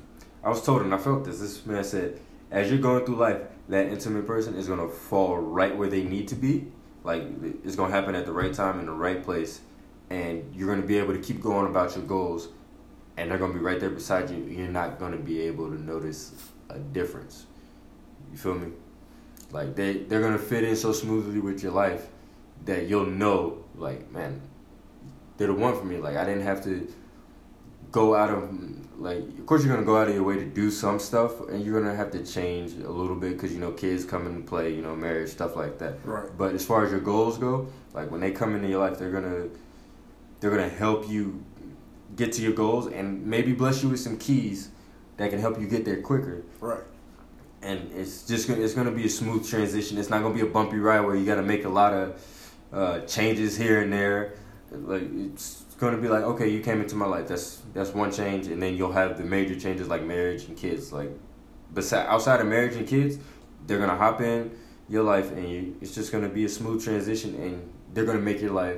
I 0.44 0.50
was 0.50 0.64
told 0.64 0.82
and 0.82 0.94
I 0.94 0.98
felt 0.98 1.26
this. 1.26 1.40
This 1.40 1.66
man 1.66 1.84
said, 1.84 2.20
as 2.50 2.70
you're 2.70 2.80
going 2.80 3.06
through 3.06 3.18
life, 3.18 3.42
that 3.70 3.88
intimate 3.88 4.28
person 4.28 4.56
is 4.56 4.68
gonna 4.68 4.90
fall 4.90 5.38
right 5.38 5.76
where 5.76 5.90
they 5.90 6.04
need 6.04 6.28
to 6.30 6.36
be. 6.36 6.68
Like 7.04 7.24
it's 7.64 7.76
gonna 7.76 7.94
happen 7.94 8.16
at 8.16 8.26
the 8.26 8.34
right 8.34 8.54
time 8.54 8.80
in 8.80 8.86
the 8.86 8.92
right 8.92 9.24
place, 9.24 9.62
and 10.10 10.54
you're 10.54 10.68
gonna 10.68 10.86
be 10.86 10.98
able 10.98 11.14
to 11.14 11.20
keep 11.20 11.42
going 11.42 11.68
about 11.68 11.96
your 11.96 12.06
goals, 12.06 12.50
and 13.18 13.30
they're 13.32 13.38
gonna 13.38 13.54
be 13.54 13.60
right 13.60 13.80
there 13.80 13.90
beside 13.90 14.30
you. 14.30 14.44
You're 14.44 14.68
not 14.68 15.00
gonna 15.00 15.18
be 15.18 15.42
able 15.42 15.70
to 15.70 15.82
notice 15.82 16.34
a 16.70 16.80
difference. 16.80 17.46
You 18.32 18.38
feel 18.38 18.56
me? 18.56 18.72
Like 19.52 19.76
they 19.76 20.00
they're 20.00 20.22
gonna 20.22 20.38
fit 20.38 20.64
in 20.64 20.76
so 20.76 20.92
smoothly 20.92 21.40
with 21.40 21.64
your 21.64 21.72
life 21.72 22.08
that 22.66 22.88
you'll 22.88 23.06
know, 23.06 23.64
like, 23.76 24.12
man, 24.12 24.42
they're 25.42 25.48
the 25.48 25.60
one 25.60 25.76
for 25.76 25.86
me. 25.86 25.98
Like 25.98 26.18
I 26.18 26.24
didn't 26.24 26.44
have 26.44 26.64
to 26.66 26.88
go 27.92 28.14
out 28.16 28.30
of 28.30 28.48
like. 29.00 29.18
Of 29.18 29.46
course, 29.48 29.66
you're 29.66 29.74
gonna 29.74 29.86
go 29.86 29.98
out 29.98 30.08
of 30.08 30.14
your 30.14 30.24
way 30.24 30.36
to 30.36 30.46
do 30.46 30.70
some 30.70 31.00
stuff, 31.00 31.50
and 31.50 31.66
you're 31.66 31.82
gonna 31.82 31.96
have 31.96 32.12
to 32.12 32.24
change 32.24 32.74
a 32.74 32.92
little 32.92 33.16
bit 33.16 33.32
because 33.34 33.52
you 33.52 33.60
know 33.60 33.72
kids 33.72 34.06
come 34.06 34.28
into 34.28 34.42
play, 34.48 34.72
you 34.76 34.84
know, 34.84 34.96
marriage 34.96 35.32
stuff 35.32 35.56
like 35.56 35.80
that. 35.80 35.96
Right. 36.06 36.30
But 36.38 36.54
as 36.54 36.64
far 36.64 36.86
as 36.86 36.92
your 36.92 37.00
goals 37.00 37.40
go, 37.40 37.68
like 37.94 38.12
when 38.12 38.22
they 38.22 38.30
come 38.32 38.56
into 38.56 38.68
your 38.68 38.80
life, 38.88 39.00
they're 39.00 39.12
gonna 39.12 39.48
they're 40.40 40.52
gonna 40.52 40.70
help 40.70 41.10
you 41.10 41.44
get 42.16 42.34
to 42.34 42.42
your 42.44 42.54
goals 42.54 42.86
and 42.88 43.26
maybe 43.26 43.52
bless 43.54 43.82
you 43.82 43.90
with 43.90 44.00
some 44.00 44.18
keys 44.18 44.70
that 45.18 45.32
can 45.32 45.40
help 45.40 45.60
you 45.60 45.66
get 45.68 45.86
there 45.86 46.02
quicker 46.02 46.44
Right. 46.60 46.84
and 47.62 47.90
it's 47.96 48.28
just 48.28 48.48
gonna 48.50 48.62
it's 48.62 48.74
gonna 48.74 48.92
be 48.92 49.06
a 49.06 49.10
smooth 49.10 49.48
transition. 49.50 49.98
It's 49.98 50.10
not 50.10 50.22
gonna 50.22 50.36
be 50.36 50.42
a 50.42 50.46
bumpy 50.58 50.78
ride 50.78 51.00
where 51.02 51.16
you 51.16 51.26
got 51.26 51.36
to 51.36 51.42
make 51.42 51.64
a 51.66 51.70
lot 51.70 51.94
of 51.94 52.06
uh, 52.74 53.00
changes 53.02 53.58
here 53.58 53.82
and 53.82 53.92
there. 53.92 54.34
Like 54.72 55.04
it's 55.14 55.66
gonna 55.78 55.98
be 55.98 56.08
like, 56.08 56.24
okay, 56.24 56.48
you 56.48 56.62
came 56.62 56.82
into 56.82 56.96
my 56.96 57.06
life. 57.06 57.28
That's 57.28 57.62
that's 57.74 57.94
one 57.94 58.12
change, 58.12 58.48
and 58.48 58.62
then 58.62 58.76
you'll 58.76 58.94
have 58.94 59.18
the 59.18 59.24
major 59.24 59.60
changes 59.60 59.90
like 59.90 60.04
marriage 60.04 60.46
and 60.46 60.56
kids. 60.56 60.94
Like, 60.94 61.12
beside 61.74 62.08
outside 62.08 62.40
of 62.40 62.48
marriage 62.48 62.76
and 62.76 62.88
kids, 62.88 63.18
they're 63.68 63.80
gonna 63.80 63.98
hop 63.98 64.22
in 64.22 64.52
your 64.88 65.04
life, 65.04 65.32
and 65.32 65.50
you, 65.50 65.78
it's 65.82 65.94
just 65.94 66.12
gonna 66.12 66.30
be 66.30 66.46
a 66.46 66.50
smooth 66.50 66.84
transition, 66.84 67.36
and 67.36 67.70
they're 67.94 68.06
gonna 68.06 68.20
make 68.20 68.42
your 68.42 68.52
life. 68.52 68.78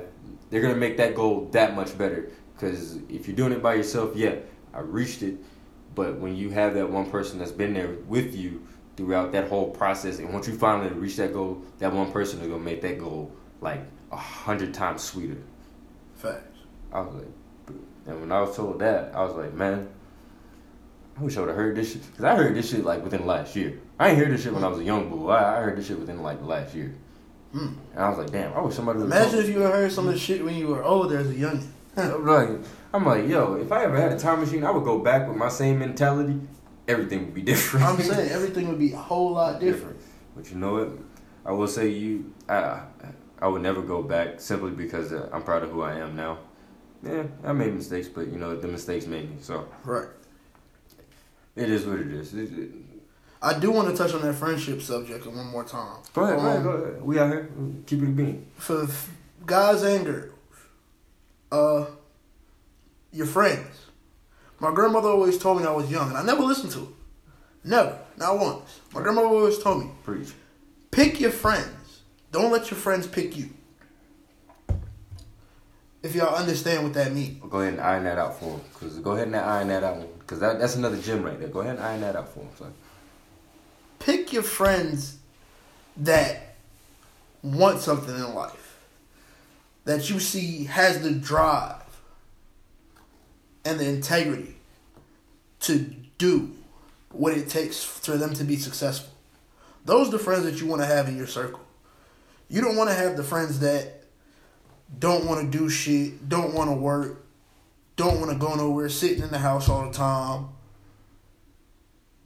They're 0.50 0.62
gonna 0.62 0.74
make 0.74 0.96
that 0.96 1.14
goal 1.14 1.48
that 1.52 1.76
much 1.76 1.96
better. 1.96 2.30
Because 2.54 2.96
if 3.08 3.26
you're 3.26 3.36
doing 3.36 3.52
it 3.52 3.62
by 3.62 3.74
yourself, 3.74 4.16
yeah, 4.16 4.36
I 4.72 4.80
reached 4.80 5.22
it. 5.22 5.36
But 5.94 6.18
when 6.18 6.34
you 6.34 6.50
have 6.50 6.74
that 6.74 6.90
one 6.90 7.08
person 7.08 7.38
that's 7.38 7.52
been 7.52 7.72
there 7.72 7.96
with 8.08 8.34
you 8.34 8.66
throughout 8.96 9.32
that 9.32 9.48
whole 9.48 9.70
process, 9.70 10.18
and 10.18 10.32
once 10.32 10.48
you 10.48 10.56
finally 10.56 10.88
reach 10.90 11.16
that 11.16 11.32
goal, 11.32 11.62
that 11.78 11.92
one 11.92 12.10
person 12.10 12.40
is 12.40 12.48
gonna 12.48 12.58
make 12.58 12.82
that 12.82 12.98
goal 12.98 13.32
like 13.60 13.80
a 14.10 14.16
hundred 14.16 14.74
times 14.74 15.02
sweeter. 15.02 15.38
Facts. 16.24 16.58
I 16.92 17.00
was 17.00 17.14
like, 17.14 17.76
and 18.06 18.20
when 18.20 18.32
I 18.32 18.40
was 18.40 18.56
told 18.56 18.80
that, 18.80 19.14
I 19.14 19.22
was 19.24 19.34
like, 19.34 19.54
man, 19.54 19.88
I 21.18 21.22
wish 21.22 21.36
I 21.36 21.40
would 21.40 21.48
have 21.48 21.56
heard 21.56 21.76
this 21.76 21.92
shit. 21.92 22.02
Cause 22.16 22.24
I 22.24 22.34
heard 22.34 22.54
this 22.54 22.70
shit 22.70 22.84
like 22.84 23.02
within 23.02 23.26
last 23.26 23.54
year. 23.54 23.80
I 23.98 24.08
ain't 24.10 24.18
heard 24.18 24.30
this 24.30 24.42
shit 24.42 24.52
when 24.52 24.64
I 24.64 24.68
was 24.68 24.78
a 24.78 24.84
young 24.84 25.08
boy. 25.08 25.30
I, 25.30 25.58
I 25.58 25.62
heard 25.62 25.78
this 25.78 25.86
shit 25.86 25.98
within 25.98 26.22
like 26.22 26.40
the 26.40 26.46
last 26.46 26.74
year. 26.74 26.94
Hmm. 27.52 27.74
And 27.92 28.04
I 28.04 28.08
was 28.08 28.18
like, 28.18 28.30
damn, 28.30 28.52
I 28.52 28.60
wish 28.60 28.74
somebody 28.74 28.98
would 28.98 29.06
Imagine 29.06 29.38
if 29.38 29.48
you 29.48 29.60
had 29.60 29.72
heard 29.72 29.92
some 29.92 30.08
of 30.08 30.14
the 30.14 30.18
shit 30.18 30.44
when 30.44 30.56
you 30.56 30.68
were 30.68 30.82
older 30.82 31.18
as 31.18 31.30
a 31.30 31.34
youngin. 31.34 31.66
I'm 31.96 32.26
like, 32.26 32.48
I'm 32.92 33.06
like, 33.06 33.28
yo, 33.28 33.54
if 33.54 33.70
I 33.70 33.84
ever 33.84 33.96
had 33.96 34.12
a 34.12 34.18
time 34.18 34.40
machine, 34.40 34.64
I 34.64 34.70
would 34.70 34.84
go 34.84 34.98
back 34.98 35.28
with 35.28 35.36
my 35.36 35.48
same 35.48 35.78
mentality. 35.78 36.40
Everything 36.88 37.26
would 37.26 37.34
be 37.34 37.42
different. 37.52 37.86
I'm 37.86 38.00
saying 38.00 38.30
everything 38.30 38.68
would 38.68 38.78
be 38.78 38.92
a 38.92 38.98
whole 38.98 39.32
lot 39.32 39.60
different. 39.60 40.00
But 40.34 40.50
you 40.50 40.56
know 40.56 40.72
what? 40.72 40.98
I 41.46 41.52
will 41.52 41.68
say 41.68 41.88
you, 41.88 42.32
I, 42.48 42.80
I 43.44 43.48
would 43.48 43.60
never 43.60 43.82
go 43.82 44.02
back 44.02 44.40
simply 44.40 44.70
because 44.70 45.12
uh, 45.12 45.28
I'm 45.30 45.42
proud 45.42 45.62
of 45.64 45.70
who 45.70 45.82
I 45.82 45.94
am 46.04 46.16
now. 46.16 46.38
Yeah, 47.02 47.24
I 47.44 47.52
made 47.52 47.74
mistakes, 47.74 48.08
but 48.08 48.28
you 48.28 48.38
know 48.38 48.56
the 48.56 48.68
mistakes 48.68 49.06
made 49.06 49.28
me. 49.30 49.36
So 49.42 49.68
Right. 49.84 50.08
it 51.54 51.68
is 51.68 51.84
what 51.84 51.98
it 52.00 52.10
is. 52.10 52.32
It- 52.32 52.52
it- 52.58 52.70
I 53.42 53.58
do 53.58 53.70
want 53.70 53.90
to 53.90 53.94
touch 53.94 54.14
on 54.14 54.22
that 54.22 54.36
friendship 54.36 54.80
subject 54.80 55.26
one 55.26 55.48
more 55.48 55.64
time. 55.64 55.98
go 56.14 56.22
ahead, 56.22 56.38
go 56.38 56.46
ahead, 56.46 56.56
Um, 56.56 56.62
go 56.64 56.70
ahead. 56.70 57.02
We 57.02 57.18
out 57.18 57.28
here. 57.28 57.50
Keep 57.84 58.02
it 58.04 58.16
bean. 58.16 58.46
For 58.56 58.88
guys 59.44 59.82
and 59.82 60.06
girls, 60.06 60.32
uh, 61.52 61.84
your 63.12 63.26
friends. 63.26 63.76
My 64.58 64.72
grandmother 64.72 65.08
always 65.10 65.36
told 65.36 65.60
me 65.60 65.66
I 65.66 65.72
was 65.72 65.90
young, 65.90 66.08
and 66.08 66.16
I 66.16 66.22
never 66.22 66.42
listened 66.42 66.72
to 66.72 66.80
it. 66.84 66.88
Never, 67.64 67.98
not 68.16 68.38
once. 68.38 68.80
My 68.94 69.02
grandmother 69.02 69.28
always 69.28 69.58
told 69.58 69.84
me, 69.84 69.90
Preach. 70.04 70.32
pick 70.90 71.20
your 71.20 71.30
friends. 71.44 71.83
Don't 72.34 72.50
let 72.50 72.68
your 72.68 72.80
friends 72.80 73.06
pick 73.06 73.36
you. 73.36 73.50
If 76.02 76.16
y'all 76.16 76.34
understand 76.34 76.82
what 76.82 76.92
that 76.94 77.12
means. 77.12 77.40
Go 77.48 77.60
ahead 77.60 77.74
and 77.74 77.80
iron 77.80 78.02
that 78.02 78.18
out 78.18 78.40
for 78.40 78.46
him. 78.46 78.60
Cause 78.74 78.98
go 78.98 79.12
ahead 79.12 79.28
and 79.28 79.36
iron 79.36 79.68
that 79.68 79.84
out. 79.84 80.26
Cause 80.26 80.40
that, 80.40 80.58
that's 80.58 80.74
another 80.74 80.96
gym 80.96 81.22
right 81.22 81.38
there. 81.38 81.46
Go 81.46 81.60
ahead 81.60 81.76
and 81.76 81.84
iron 81.84 82.00
that 82.00 82.16
out 82.16 82.34
for 82.34 82.40
him. 82.40 82.48
So. 82.58 82.72
Pick 84.00 84.32
your 84.32 84.42
friends 84.42 85.18
that 85.96 86.56
want 87.44 87.78
something 87.78 88.16
in 88.16 88.34
life, 88.34 88.80
that 89.84 90.10
you 90.10 90.18
see 90.18 90.64
has 90.64 91.02
the 91.02 91.12
drive 91.12 91.84
and 93.64 93.78
the 93.78 93.88
integrity 93.88 94.56
to 95.60 95.78
do 96.18 96.50
what 97.12 97.32
it 97.34 97.48
takes 97.48 97.84
for 97.84 98.16
them 98.16 98.34
to 98.34 98.42
be 98.42 98.56
successful. 98.56 99.14
Those 99.84 100.08
are 100.08 100.12
the 100.12 100.18
friends 100.18 100.42
that 100.42 100.60
you 100.60 100.66
want 100.66 100.82
to 100.82 100.86
have 100.86 101.06
in 101.06 101.16
your 101.16 101.28
circle. 101.28 101.60
You 102.48 102.60
don't 102.60 102.76
want 102.76 102.90
to 102.90 102.94
have 102.94 103.16
the 103.16 103.24
friends 103.24 103.60
that 103.60 104.04
don't 104.98 105.26
want 105.26 105.40
to 105.40 105.58
do 105.58 105.68
shit, 105.68 106.28
don't 106.28 106.54
want 106.54 106.70
to 106.70 106.76
work, 106.76 107.26
don't 107.96 108.20
want 108.20 108.32
to 108.32 108.38
go 108.38 108.54
nowhere, 108.54 108.88
sitting 108.88 109.22
in 109.22 109.30
the 109.30 109.38
house 109.38 109.68
all 109.68 109.86
the 109.86 109.92
time, 109.92 110.48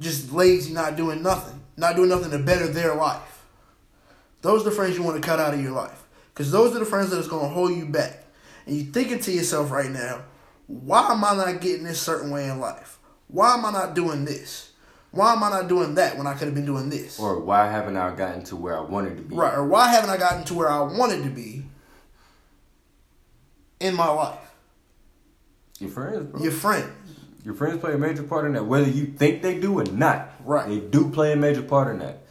just 0.01 0.33
lazy, 0.33 0.73
not 0.73 0.97
doing 0.97 1.23
nothing, 1.23 1.63
not 1.77 1.97
doing 1.97 2.09
nothing 2.09 2.31
to 2.31 2.39
better 2.39 2.67
their 2.67 2.95
life. 2.95 3.45
Those 4.43 4.63
are 4.63 4.71
the 4.71 4.77
friends 4.77 4.97
you 4.97 5.03
want 5.03 5.21
to 5.21 5.27
cut 5.27 5.41
out 5.41 5.55
of 5.55 5.63
your 5.63 5.73
life. 5.73 6.05
Because 6.33 6.53
those 6.53 6.75
are 6.77 6.79
the 6.79 6.85
friends 6.85 7.11
that's 7.11 7.27
going 7.27 7.49
to 7.49 7.55
hold 7.55 7.75
you 7.75 7.85
back. 7.85 8.25
And 8.65 8.77
you're 8.77 8.93
thinking 8.93 9.19
to 9.19 9.33
yourself 9.33 9.73
right 9.73 9.91
now, 9.91 10.23
why 10.69 11.11
am 11.11 11.25
I 11.25 11.35
not 11.35 11.61
getting 11.61 11.83
this 11.83 12.01
certain 12.01 12.31
way 12.31 12.49
in 12.49 12.61
life? 12.61 12.99
Why 13.27 13.55
am 13.55 13.65
I 13.65 13.73
not 13.73 13.95
doing 13.95 14.25
this? 14.25 14.68
Why 15.11 15.33
am 15.33 15.43
I 15.43 15.51
not 15.51 15.69
doing 15.69 15.95
that 15.95 16.19
when 16.19 16.27
I 16.27 16.35
could 16.35 16.47
have 16.47 16.55
been 16.55 16.67
doing 16.67 16.91
this? 16.91 17.19
Or 17.19 17.41
why 17.41 17.71
haven't 17.71 17.97
I 17.97 18.15
gotten 18.15 18.45
to 18.45 18.57
where 18.57 18.77
I 18.77 18.81
wanted 18.81 19.17
to 19.17 19.23
be? 19.23 19.35
Right. 19.35 19.55
Or 19.55 19.67
why 19.67 19.89
haven't 19.89 20.11
I 20.11 20.17
gotten 20.19 20.45
to 20.45 20.55
where 20.55 20.71
I 20.71 20.81
wanted 20.81 21.25
to 21.25 21.31
be 21.31 21.65
in 23.81 23.95
my 23.95 24.09
life? 24.09 24.39
Your 25.79 25.91
friends, 25.91 26.31
bro. 26.31 26.43
Your 26.43 26.53
friends. 26.53 26.93
Your 27.45 27.55
friends 27.55 27.81
play 27.81 27.95
a 27.95 27.99
major 27.99 28.23
part 28.23 28.45
in 28.45 28.53
that, 28.53 28.67
whether 28.67 28.89
you 28.89 29.07
think 29.07 29.43
they 29.43 29.59
do 29.59 29.79
or 29.79 29.85
not. 29.85 30.31
Right. 30.45 30.69
They 30.69 30.81
do 30.81 31.11
play 31.11 31.33
a 31.33 31.37
major 31.37 31.63
part 31.63 31.89
in 31.89 32.01
that. 32.01 32.25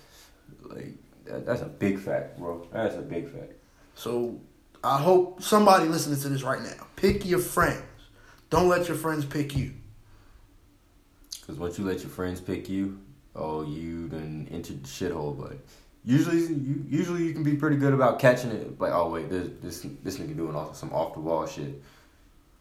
Like 0.62 0.94
that, 1.26 1.46
that's 1.46 1.62
a 1.62 1.66
big 1.66 2.00
fact, 2.00 2.38
bro. 2.38 2.68
That's 2.72 2.96
a 2.96 3.02
big 3.02 3.32
fact. 3.32 3.54
So 3.96 4.40
I 4.84 5.00
hope 5.00 5.42
somebody 5.42 5.88
listening 5.88 6.20
to 6.20 6.30
this 6.30 6.44
right 6.44 6.62
now, 6.62 6.86
pick 6.96 7.26
your 7.26 7.40
friends. 7.40 7.84
Don't 8.50 8.70
let 8.70 8.88
your 8.88 8.98
friends 8.98 9.26
pick 9.26 9.56
you. 9.58 9.74
Because 11.48 11.60
once 11.60 11.80
you 11.80 11.86
let 11.86 12.02
your 12.02 12.10
friends 12.10 12.42
pick 12.42 12.68
you, 12.68 13.00
oh, 13.34 13.64
you 13.64 14.10
done 14.10 14.50
entered 14.52 14.84
the 14.84 14.88
shithole. 14.88 15.40
But 15.40 15.58
usually, 16.04 16.42
you 16.42 16.84
usually 16.90 17.24
you 17.24 17.34
can 17.34 17.44
be 17.44 17.56
pretty 17.56 17.78
good 17.78 17.94
about 17.94 18.20
catching 18.20 18.52
it. 18.52 18.78
Like, 18.80 18.92
oh 18.92 19.10
wait, 19.10 19.30
this 19.30 19.50
this 19.62 19.86
this 20.04 20.18
nigga 20.18 20.36
doing 20.36 20.56
off, 20.56 20.76
some 20.76 20.92
off 20.92 21.14
the 21.14 21.22
wall 21.22 21.48
shit. 21.48 21.82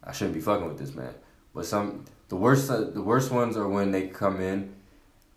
I 0.01 0.13
shouldn't 0.13 0.35
be 0.35 0.41
fucking 0.41 0.65
with 0.65 0.79
this 0.79 0.95
man. 0.95 1.13
But 1.53 1.65
some 1.65 2.05
the 2.29 2.37
worst 2.37 2.71
uh, 2.71 2.85
the 2.85 3.01
worst 3.01 3.29
ones 3.29 3.57
are 3.57 3.67
when 3.67 3.91
they 3.91 4.07
come 4.07 4.39
in 4.39 4.73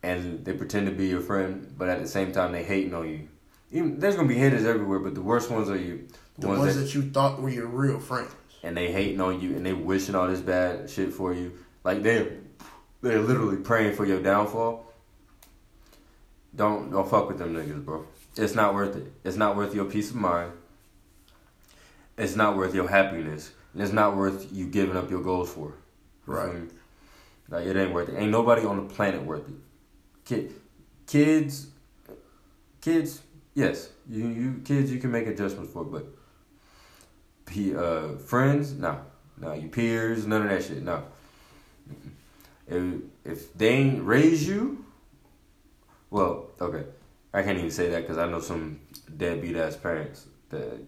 and 0.02 0.44
they 0.44 0.52
pretend 0.52 0.86
to 0.86 0.92
be 0.92 1.08
your 1.08 1.20
friend, 1.20 1.74
but 1.76 1.88
at 1.88 2.00
the 2.00 2.08
same 2.08 2.30
time 2.30 2.52
they 2.52 2.62
hating 2.62 2.94
on 2.94 3.08
you. 3.08 3.28
Even 3.72 3.98
there's 3.98 4.14
gonna 4.14 4.28
be 4.28 4.36
haters 4.36 4.64
everywhere, 4.64 5.00
but 5.00 5.16
the 5.16 5.22
worst 5.22 5.50
ones 5.50 5.68
are 5.68 5.76
you. 5.76 6.06
The, 6.38 6.46
ones, 6.46 6.60
ones 6.60 6.74
that, 6.76 6.82
that, 6.82 6.94
you 6.94 7.02
thought 7.10 7.42
were 7.42 7.50
your 7.50 7.66
real 7.66 7.98
friends. 7.98 8.30
And 8.62 8.76
they 8.76 8.92
hating 8.92 9.20
on 9.20 9.40
you 9.40 9.56
and 9.56 9.66
they 9.66 9.72
wishing 9.72 10.14
all 10.14 10.28
this 10.28 10.40
bad 10.40 10.88
shit 10.88 11.12
for 11.12 11.34
you. 11.34 11.52
Like 11.82 12.02
they're 12.02 12.32
they're 13.02 13.20
literally 13.20 13.56
praying 13.56 13.94
for 13.94 14.04
your 14.04 14.22
downfall. 14.22 14.92
Don't 16.54 16.90
don't 16.90 17.08
fuck 17.08 17.28
with 17.28 17.38
them 17.38 17.54
niggas, 17.54 17.84
bro. 17.84 18.06
It's 18.36 18.54
not 18.54 18.74
worth 18.74 18.96
it. 18.96 19.12
It's 19.24 19.36
not 19.36 19.56
worth 19.56 19.74
your 19.74 19.84
peace 19.84 20.10
of 20.10 20.16
mind. 20.16 20.52
It's 22.18 22.36
not 22.36 22.56
worth 22.56 22.74
your 22.74 22.88
happiness. 22.88 23.52
And 23.72 23.82
it's 23.82 23.92
not 23.92 24.16
worth 24.16 24.52
you 24.52 24.66
giving 24.66 24.96
up 24.96 25.10
your 25.10 25.22
goals 25.22 25.52
for. 25.52 25.74
Right. 26.26 26.68
Like 27.48 27.66
it 27.66 27.76
ain't 27.76 27.92
worth 27.92 28.08
it. 28.08 28.16
Ain't 28.16 28.30
nobody 28.30 28.64
on 28.64 28.76
the 28.76 28.94
planet 28.94 29.22
worth 29.24 29.48
it. 29.48 29.54
Kid, 30.24 30.54
kids, 31.06 31.68
kids. 32.80 33.22
Yes, 33.54 33.90
you 34.08 34.28
you 34.28 34.62
kids 34.64 34.92
you 34.92 34.98
can 34.98 35.10
make 35.10 35.26
adjustments 35.26 35.72
for, 35.72 35.84
but 35.84 36.06
p 37.46 37.74
uh 37.74 38.16
friends 38.16 38.72
no 38.74 39.00
no 39.38 39.52
your 39.52 39.68
peers 39.68 40.24
none 40.26 40.42
of 40.42 40.48
that 40.50 40.62
shit 40.62 40.82
no. 40.82 41.02
If 42.70 43.02
if 43.24 43.54
they 43.54 43.68
ain't 43.68 44.04
raise 44.04 44.46
you, 44.46 44.84
well 46.10 46.46
okay, 46.60 46.84
I 47.34 47.42
can't 47.42 47.58
even 47.58 47.70
say 47.70 47.90
that 47.90 48.02
because 48.02 48.18
I 48.18 48.26
know 48.26 48.40
some 48.40 48.80
deadbeat 49.16 49.56
ass 49.56 49.76
parents 49.76 50.26
that 50.50 50.80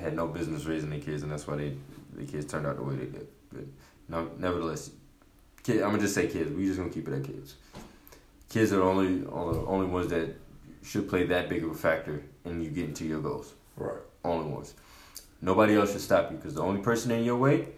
had 0.00 0.14
no 0.14 0.28
business 0.28 0.64
raising 0.64 0.90
their 0.90 1.00
kids 1.00 1.22
and 1.22 1.32
that's 1.32 1.46
why 1.46 1.56
they 1.56 1.76
the 2.14 2.24
kids 2.24 2.46
turned 2.46 2.66
out 2.66 2.76
the 2.76 2.82
way 2.82 2.94
they 2.94 3.06
did. 3.06 3.26
But 3.52 3.64
no, 4.08 4.30
nevertheless, 4.38 4.90
kid, 5.62 5.82
I'm 5.82 5.90
gonna 5.90 6.02
just 6.02 6.14
say 6.14 6.28
kids. 6.28 6.52
We 6.52 6.66
just 6.66 6.78
gonna 6.78 6.90
keep 6.90 7.08
it 7.08 7.14
at 7.14 7.24
kids. 7.24 7.56
Kids 8.48 8.72
are 8.72 8.76
the 8.76 8.82
only 8.82 9.26
only 9.26 9.86
ones 9.86 10.08
that 10.10 10.36
should 10.84 11.08
play 11.08 11.26
that 11.26 11.48
big 11.48 11.64
of 11.64 11.70
a 11.72 11.74
factor 11.74 12.22
in 12.44 12.62
you 12.62 12.70
getting 12.70 12.94
to 12.94 13.04
your 13.04 13.20
goals. 13.20 13.52
Right. 13.76 13.98
Only 14.24 14.50
ones. 14.50 14.74
Nobody 15.42 15.74
else 15.74 15.92
should 15.92 16.00
stop 16.00 16.30
you 16.30 16.36
because 16.36 16.54
the 16.54 16.62
only 16.62 16.80
person 16.80 17.10
in 17.10 17.24
your 17.24 17.36
way 17.36 17.68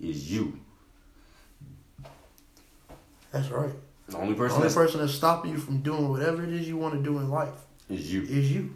is 0.00 0.30
you. 0.30 0.60
That's 3.34 3.50
right. 3.50 3.72
The 4.06 4.16
only 4.16 4.34
person. 4.34 4.48
The 4.48 4.54
only 4.54 4.62
that's, 4.62 4.74
person 4.74 5.00
that's 5.00 5.12
stopping 5.12 5.50
you 5.50 5.58
from 5.58 5.78
doing 5.78 6.08
whatever 6.08 6.44
it 6.44 6.50
is 6.50 6.68
you 6.68 6.76
want 6.76 6.94
to 6.94 7.02
do 7.02 7.18
in 7.18 7.28
life 7.30 7.48
is 7.90 8.12
you. 8.12 8.22
Is 8.22 8.52
you. 8.52 8.72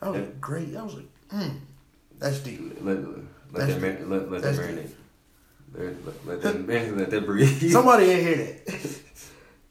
That 0.00 0.10
was 0.10 0.22
great. 0.40 0.72
That 0.72 0.84
was 0.84 0.94
a. 0.94 1.34
Mm, 1.34 1.60
that's 2.18 2.40
deep. 2.40 2.60
Let, 2.80 2.96
let, 2.98 3.18
let 3.52 3.80
that, 3.80 4.08
let, 4.08 4.30
let 4.30 4.42
that 4.42 4.54
marinate. 4.56 4.90
Let, 5.72 6.04
let, 6.04 6.26
let, 6.26 6.42
that, 6.42 6.96
let 6.96 7.10
that 7.10 7.26
breathe. 7.26 7.70
Somebody 7.72 8.06
didn't 8.06 8.26
hear 8.26 8.36
that. 8.36 9.00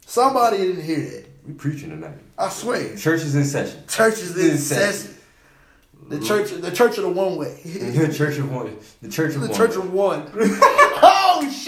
Somebody 0.05 0.57
didn't 0.59 0.83
hear 0.83 0.99
that. 1.01 1.25
We 1.45 1.53
preaching 1.55 1.89
tonight. 1.89 2.19
I 2.37 2.47
swear. 2.47 2.95
Church 2.95 3.21
is 3.21 3.35
in 3.35 3.43
session. 3.43 3.83
Church 3.89 4.13
is 4.13 4.37
in, 4.37 4.51
in 4.51 4.57
session. 4.57 4.93
session. 4.93 5.17
The 6.07 6.19
church, 6.19 6.51
the 6.51 6.71
church 6.71 6.97
of 6.97 7.03
the 7.03 7.09
one 7.09 7.37
way. 7.37 7.59
the 7.63 8.13
church 8.13 8.37
of 8.37 8.51
one. 8.51 8.77
The 9.01 9.09
church 9.09 9.35
of 9.35 9.41
the 9.41 9.47
one. 9.47 9.57
church 9.57 9.75
of 9.75 9.93
one. 9.93 10.29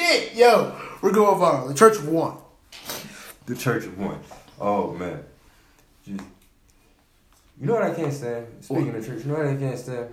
Shit, 0.06 0.36
yo, 0.36 0.76
we're 1.02 1.12
going 1.12 1.39
viral. 1.39 1.68
The 1.68 1.74
church 1.74 1.98
of 1.98 2.08
one. 2.08 2.38
The 3.46 3.56
church 3.56 3.86
of 3.86 3.98
one. 3.98 4.20
Oh 4.60 4.94
man. 4.94 5.24
You 6.06 6.18
know 7.60 7.74
what 7.74 7.84
I 7.84 7.94
can't 7.94 8.13
stand? 8.13 8.48
Speaking 8.62 8.88
what? 8.88 8.96
of 8.96 9.06
church, 9.06 9.26
you 9.26 9.32
know 9.32 9.38
what 9.38 9.48
I 9.48 9.56
can't 9.56 9.80
stand? 9.80 10.10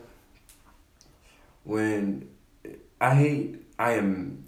when 1.64 2.28
I 3.00 3.14
hate, 3.14 3.62
I 3.78 3.92
am, 3.92 4.44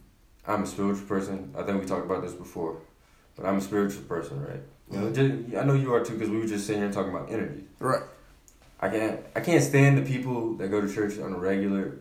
I'm 0.46 0.64
a 0.64 0.66
spiritual 0.66 1.06
person. 1.06 1.54
I 1.56 1.62
think 1.62 1.80
we 1.80 1.86
talked 1.86 2.04
about 2.04 2.22
this 2.22 2.32
before, 2.32 2.78
but 3.36 3.46
I'm 3.46 3.58
a 3.58 3.60
spiritual 3.60 4.02
person, 4.02 4.42
right? 4.42 4.60
You 4.90 4.98
know, 4.98 5.12
just, 5.12 5.56
I 5.56 5.64
know 5.64 5.74
you 5.74 5.92
are 5.94 6.04
too, 6.04 6.14
because 6.14 6.30
we 6.30 6.38
were 6.38 6.46
just 6.46 6.66
sitting 6.66 6.82
here 6.82 6.92
talking 6.92 7.14
about 7.14 7.30
energy. 7.30 7.64
Right. 7.78 8.02
I 8.80 8.88
can't, 8.88 9.20
I 9.34 9.40
can't 9.40 9.62
stand 9.62 9.98
the 9.98 10.02
people 10.02 10.54
that 10.54 10.68
go 10.68 10.80
to 10.80 10.92
church 10.92 11.18
on 11.18 11.32
a 11.32 11.38
regular 11.38 11.98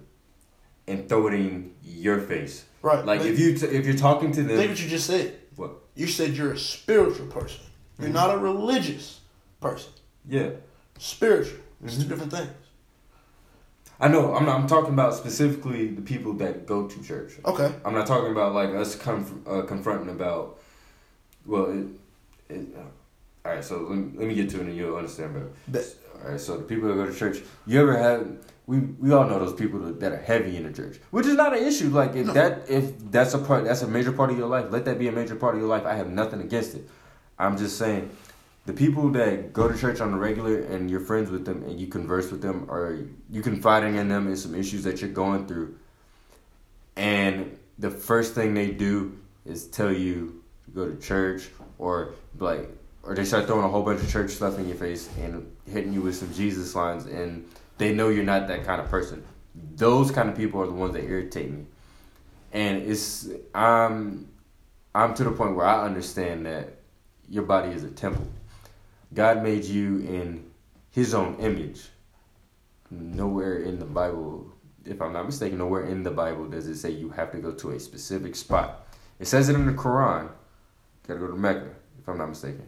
and 0.87 1.07
throw 1.07 1.27
it 1.27 1.33
in 1.33 1.73
your 1.83 2.19
face. 2.19 2.65
Right. 2.81 3.05
Like 3.05 3.21
if 3.21 3.39
you, 3.39 3.57
t- 3.57 3.65
if 3.65 3.85
you're 3.85 3.95
talking 3.95 4.31
to 4.33 4.43
them. 4.43 4.57
Think 4.57 4.71
what 4.71 4.81
you 4.81 4.89
just 4.89 5.07
said. 5.07 5.35
What? 5.55 5.71
You 5.95 6.07
said 6.07 6.31
you're 6.31 6.53
a 6.53 6.57
spiritual 6.57 7.27
person. 7.27 7.61
You're 7.99 8.07
mm-hmm. 8.07 8.15
not 8.15 8.35
a 8.35 8.37
religious 8.37 9.21
person. 9.61 9.91
Yeah. 10.27 10.51
Spiritual. 10.97 11.59
It's 11.83 11.93
mm-hmm. 11.93 12.03
two 12.03 12.09
different 12.09 12.31
things. 12.31 12.49
I 13.99 14.07
know. 14.09 14.35
I'm 14.35 14.45
not. 14.45 14.59
I'm 14.59 14.67
talking 14.67 14.93
about 14.93 15.13
specifically 15.13 15.87
the 15.87 16.01
people 16.01 16.33
that 16.33 16.65
go 16.65 16.87
to 16.87 17.03
church. 17.03 17.33
Okay. 17.45 17.73
I'm 17.85 17.93
not 17.93 18.07
talking 18.07 18.31
about 18.31 18.53
like 18.53 18.71
us 18.71 18.95
conf- 18.95 19.47
uh, 19.47 19.61
confronting 19.61 20.09
about. 20.09 20.59
Well, 21.45 21.71
it, 21.71 21.85
it, 22.53 22.67
uh, 22.75 22.81
all 23.47 23.55
right. 23.55 23.63
So 23.63 23.77
let 23.79 23.97
me, 23.97 24.11
let 24.17 24.27
me 24.27 24.35
get 24.35 24.49
to 24.49 24.61
it, 24.61 24.67
and 24.67 24.75
you'll 24.75 24.97
understand 24.97 25.33
better. 25.33 25.49
Bet. 25.67 25.85
All 26.21 26.31
right. 26.31 26.39
So 26.39 26.57
the 26.57 26.63
people 26.63 26.89
that 26.89 26.95
go 26.95 27.05
to 27.05 27.13
church, 27.13 27.43
you 27.65 27.79
ever 27.79 27.95
have? 27.97 28.27
We 28.65 28.79
we 28.79 29.11
all 29.11 29.25
know 29.27 29.39
those 29.39 29.53
people 29.53 29.79
that 29.79 30.11
are 30.11 30.21
heavy 30.21 30.55
in 30.55 30.63
the 30.63 30.71
church, 30.71 30.99
which 31.11 31.25
is 31.25 31.35
not 31.35 31.55
an 31.55 31.63
issue. 31.63 31.89
Like 31.89 32.15
if 32.15 32.27
no. 32.27 32.33
that 32.33 32.69
if 32.69 32.97
that's 33.11 33.33
a 33.33 33.39
part, 33.39 33.65
that's 33.65 33.81
a 33.81 33.87
major 33.87 34.11
part 34.11 34.31
of 34.31 34.37
your 34.37 34.47
life. 34.47 34.67
Let 34.69 34.85
that 34.85 34.97
be 34.97 35.07
a 35.09 35.11
major 35.11 35.35
part 35.35 35.55
of 35.55 35.61
your 35.61 35.69
life. 35.69 35.85
I 35.85 35.95
have 35.95 36.09
nothing 36.09 36.39
against 36.41 36.75
it. 36.75 36.89
I'm 37.37 37.57
just 37.57 37.77
saying 37.77 38.09
the 38.65 38.73
people 38.73 39.09
that 39.11 39.51
go 39.51 39.67
to 39.67 39.77
church 39.77 39.99
on 39.99 40.11
the 40.11 40.17
regular 40.17 40.61
and 40.61 40.89
you're 40.89 41.01
friends 41.01 41.29
with 41.29 41.45
them 41.45 41.63
and 41.63 41.79
you 41.79 41.87
converse 41.87 42.31
with 42.31 42.41
them 42.41 42.65
or 42.69 43.05
you 43.29 43.41
confiding 43.41 43.95
in 43.95 44.07
them 44.07 44.27
in 44.27 44.37
some 44.37 44.55
issues 44.55 44.83
that 44.83 45.01
you're 45.01 45.09
going 45.09 45.45
through 45.47 45.75
and 46.95 47.57
the 47.79 47.89
first 47.89 48.33
thing 48.33 48.53
they 48.53 48.71
do 48.71 49.17
is 49.45 49.67
tell 49.67 49.91
you 49.91 50.41
to 50.65 50.71
go 50.71 50.89
to 50.89 50.95
church 51.01 51.49
or 51.77 52.13
like 52.39 52.69
or 53.03 53.13
they 53.15 53.25
start 53.25 53.45
throwing 53.47 53.65
a 53.65 53.67
whole 53.67 53.83
bunch 53.83 54.01
of 54.01 54.09
church 54.09 54.31
stuff 54.31 54.57
in 54.57 54.67
your 54.67 54.77
face 54.77 55.09
and 55.19 55.51
hitting 55.69 55.91
you 55.91 56.01
with 56.01 56.15
some 56.15 56.33
Jesus 56.33 56.73
lines 56.73 57.05
and 57.05 57.45
they 57.83 57.93
know 57.93 58.09
you're 58.09 58.23
not 58.23 58.47
that 58.47 58.65
kind 58.65 58.81
of 58.81 58.89
person. 58.89 59.23
Those 59.75 60.11
kind 60.11 60.29
of 60.29 60.35
people 60.35 60.61
are 60.61 60.67
the 60.67 60.73
ones 60.73 60.93
that 60.93 61.03
irritate 61.03 61.51
me. 61.51 61.65
And 62.51 62.83
it's 62.83 63.29
I'm 63.53 64.29
I'm 64.95 65.13
to 65.15 65.23
the 65.23 65.31
point 65.31 65.55
where 65.55 65.65
I 65.65 65.83
understand 65.83 66.45
that 66.45 66.75
your 67.29 67.43
body 67.43 67.71
is 67.71 67.83
a 67.83 67.89
temple 67.89 68.27
God 69.13 69.43
made 69.43 69.63
you 69.65 69.99
in 69.99 70.49
His 70.91 71.13
own 71.13 71.35
image. 71.39 71.89
Nowhere 72.89 73.59
in 73.59 73.79
the 73.79 73.85
Bible, 73.85 74.51
if 74.85 75.01
I'm 75.01 75.13
not 75.13 75.25
mistaken, 75.25 75.57
nowhere 75.57 75.85
in 75.85 76.03
the 76.03 76.11
Bible 76.11 76.47
does 76.47 76.67
it 76.67 76.77
say 76.77 76.91
you 76.91 77.09
have 77.09 77.31
to 77.31 77.37
go 77.39 77.51
to 77.51 77.71
a 77.71 77.79
specific 77.79 78.35
spot. 78.35 78.87
It 79.19 79.25
says 79.25 79.49
it 79.49 79.55
in 79.55 79.65
the 79.65 79.73
Quran. 79.73 80.29
Gotta 81.07 81.19
go 81.19 81.27
to 81.27 81.35
Mecca, 81.35 81.69
if 81.99 82.07
I'm 82.07 82.17
not 82.17 82.29
mistaken. 82.29 82.67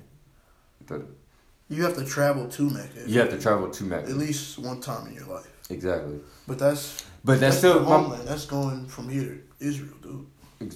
You 1.69 1.84
have 1.84 1.95
to 1.95 2.06
travel 2.06 2.47
to 2.47 2.69
Mecca. 2.69 3.04
You 3.08 3.19
have 3.21 3.30
to 3.32 3.39
travel 3.39 3.69
to 3.69 3.84
Mecca. 3.84 4.10
at 4.10 4.17
least 4.17 4.60
one 4.60 4.80
time 4.82 5.08
in 5.08 5.13
your 5.15 5.25
life. 5.25 5.47
Exactly. 5.69 6.19
But 6.47 6.60
that's 6.60 7.04
But 7.23 7.39
that's, 7.39 7.41
that's 7.41 7.58
still 7.58 7.80
the 7.80 7.89
my- 7.89 7.89
homeland. 7.97 8.28
That's 8.28 8.45
going 8.45 8.86
from 8.88 9.10
here 9.10 9.23
to 9.60 9.65
Israel, 9.67 9.95
dude. 10.01 10.75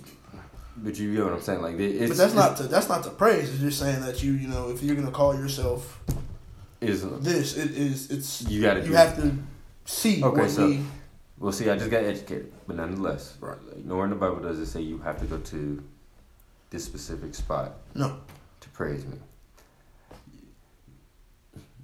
But 0.77 0.97
you 0.97 1.13
get 1.13 1.23
what 1.25 1.33
I'm 1.33 1.41
saying? 1.41 1.61
Like 1.61 1.75
it- 1.75 1.95
it's 2.01 2.09
but 2.09 2.17
that's 2.17 2.33
not 2.33 2.57
to 2.57 2.63
that's 2.63 2.87
not 2.89 3.03
to 3.03 3.09
praise. 3.11 3.49
It's 3.49 3.59
just 3.59 3.79
saying 3.79 4.01
that 4.01 4.23
you 4.23 4.31
you 4.33 4.47
know 4.47 4.69
if 4.69 4.81
you're 4.81 4.95
gonna 4.95 5.11
call 5.11 5.35
yourself 5.35 6.01
is 6.81 7.03
this, 7.21 7.57
it 7.57 7.71
is 7.71 8.09
it's 8.09 8.41
you 8.49 8.61
got 8.61 8.75
to 8.75 8.85
you 8.85 8.93
have 8.93 9.15
to 9.17 9.35
see 9.85 10.23
Okay, 10.23 10.47
so- 10.47 10.67
we 10.67 10.83
Well, 11.37 11.51
see, 11.51 11.69
I 11.69 11.77
just 11.77 11.89
got 11.91 12.03
educated, 12.03 12.51
but 12.67 12.75
nonetheless, 12.77 13.35
Right. 13.39 13.57
like, 13.67 13.85
nowhere 13.85 14.05
in 14.05 14.09
the 14.09 14.15
Bible 14.17 14.39
does 14.39 14.59
it 14.59 14.65
say 14.67 14.81
you 14.81 14.97
have 14.99 15.19
to 15.21 15.25
go 15.25 15.37
to 15.37 15.81
this 16.69 16.83
specific 16.83 17.33
spot 17.35 17.75
no 17.95 18.17
to 18.61 18.69
praise 18.69 19.05
me. 19.05 19.17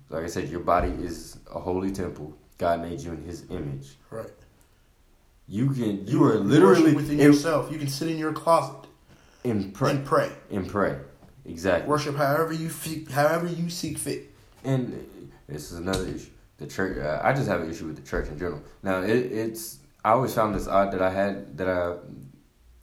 Like 0.09 0.23
I 0.23 0.27
said, 0.27 0.49
your 0.49 0.59
body 0.59 0.89
is 0.89 1.37
a 1.53 1.59
holy 1.59 1.91
temple. 1.91 2.37
God 2.57 2.81
made 2.81 3.01
you 3.01 3.11
in 3.11 3.23
His 3.23 3.45
image. 3.49 3.95
right. 4.09 4.27
You 5.47 5.69
can, 5.69 6.07
you 6.07 6.23
are 6.23 6.35
literally 6.35 6.95
within 6.95 7.19
in, 7.19 7.27
yourself. 7.27 7.71
You 7.71 7.77
can 7.77 7.87
sit 7.87 8.09
in 8.09 8.17
your 8.17 8.33
closet 8.33 8.89
in 9.43 9.71
pray, 9.71 9.91
and 9.91 10.05
pray. 10.05 10.31
and 10.49 10.67
pray. 10.67 10.97
Exactly. 11.45 11.87
Worship 11.87 12.15
however 12.15 12.51
you 12.51 12.69
fe- 12.69 13.05
however 13.11 13.45
you 13.47 13.69
see 13.69 13.93
fit. 13.93 14.31
And 14.63 15.07
this 15.47 15.71
is 15.71 15.77
another 15.77 16.07
issue. 16.07 16.31
The 16.57 16.65
church. 16.65 16.97
Uh, 16.97 17.21
I 17.23 17.33
just 17.33 17.47
have 17.47 17.61
an 17.61 17.69
issue 17.69 17.85
with 17.85 17.97
the 17.97 18.01
church 18.01 18.27
in 18.29 18.39
general. 18.39 18.63
Now, 18.81 19.01
it, 19.03 19.09
it's. 19.09 19.79
I 20.03 20.11
always 20.11 20.33
found 20.33 20.55
this 20.55 20.67
odd 20.67 20.91
that 20.93 21.01
I 21.01 21.11
had 21.11 21.57
that 21.57 21.67
I 21.67 21.97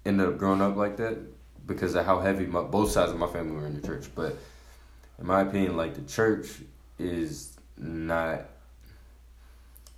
ended 0.05 0.29
up 0.29 0.39
growing 0.39 0.61
up 0.61 0.77
like 0.77 0.97
that 0.99 1.19
because 1.67 1.95
of 1.95 2.05
how 2.05 2.21
heavy 2.21 2.47
my, 2.47 2.63
both 2.63 2.91
sides 2.93 3.11
of 3.13 3.19
my 3.19 3.27
family 3.29 3.57
were 3.57 3.67
in 3.67 3.81
the 3.81 3.87
church. 3.87 4.07
But 4.15 4.37
in 5.19 5.27
my 5.27 5.41
opinion, 5.41 5.77
like 5.77 5.95
the 5.95 6.03
church 6.03 6.49
is 7.03 7.57
not. 7.77 8.43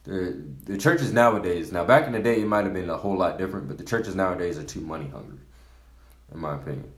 The 0.04 0.44
the 0.64 0.76
churches 0.76 1.12
nowadays. 1.12 1.72
Now, 1.72 1.84
back 1.84 2.06
in 2.06 2.12
the 2.12 2.20
day, 2.20 2.40
it 2.40 2.46
might 2.46 2.64
have 2.64 2.74
been 2.74 2.90
a 2.90 2.96
whole 2.96 3.16
lot 3.16 3.38
different, 3.38 3.68
but 3.68 3.78
the 3.78 3.84
churches 3.84 4.14
nowadays 4.14 4.58
are 4.58 4.64
too 4.64 4.80
money 4.80 5.08
hungry, 5.08 5.38
in 6.32 6.40
my 6.40 6.56
opinion. 6.56 6.92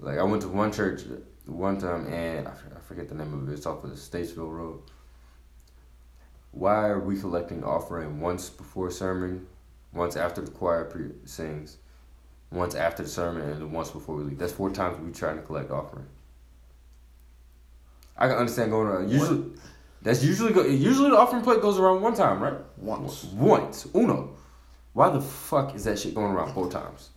Like 0.00 0.18
I 0.18 0.22
went 0.22 0.42
to 0.42 0.48
one 0.48 0.72
church 0.72 1.02
one 1.46 1.78
time, 1.78 2.06
and 2.12 2.46
I 2.46 2.52
forget, 2.86 3.08
the 3.08 3.14
name 3.14 3.32
of 3.32 3.48
it. 3.48 3.52
It's 3.52 3.66
off 3.66 3.82
of 3.84 3.90
the 3.90 3.96
Statesville 3.96 4.52
Road. 4.52 4.82
Why 6.52 6.88
are 6.88 7.00
we 7.00 7.18
collecting 7.18 7.64
offering 7.64 8.20
once 8.20 8.50
before 8.50 8.90
sermon, 8.90 9.46
once 9.92 10.16
after 10.16 10.40
the 10.40 10.50
choir 10.50 10.84
pre- 10.84 11.12
sings, 11.24 11.78
once 12.50 12.74
after 12.74 13.02
the 13.02 13.08
sermon, 13.08 13.48
and 13.48 13.72
once 13.72 13.90
before 13.90 14.16
we 14.16 14.24
leave? 14.24 14.38
That's 14.38 14.52
four 14.52 14.70
times 14.70 14.98
we're 15.00 15.12
trying 15.12 15.36
to 15.36 15.42
collect 15.42 15.70
offering. 15.70 16.06
I 18.18 18.28
can 18.28 18.36
understand 18.36 18.70
going 18.70 18.88
around. 18.88 19.10
Usually, 19.10 19.44
that's 20.02 20.22
usually 20.24 20.52
go, 20.52 20.64
usually 20.64 21.10
the 21.10 21.16
offering 21.16 21.42
plate 21.42 21.62
goes 21.62 21.78
around 21.78 22.02
one 22.02 22.14
time, 22.14 22.42
right? 22.42 22.54
Once. 22.76 23.24
Once, 23.24 23.86
uno. 23.94 24.34
Why 24.92 25.10
the 25.10 25.20
fuck 25.20 25.74
is 25.74 25.84
that 25.84 25.98
shit 25.98 26.14
going 26.14 26.32
around 26.32 26.52
four 26.52 26.70
times? 26.70 27.10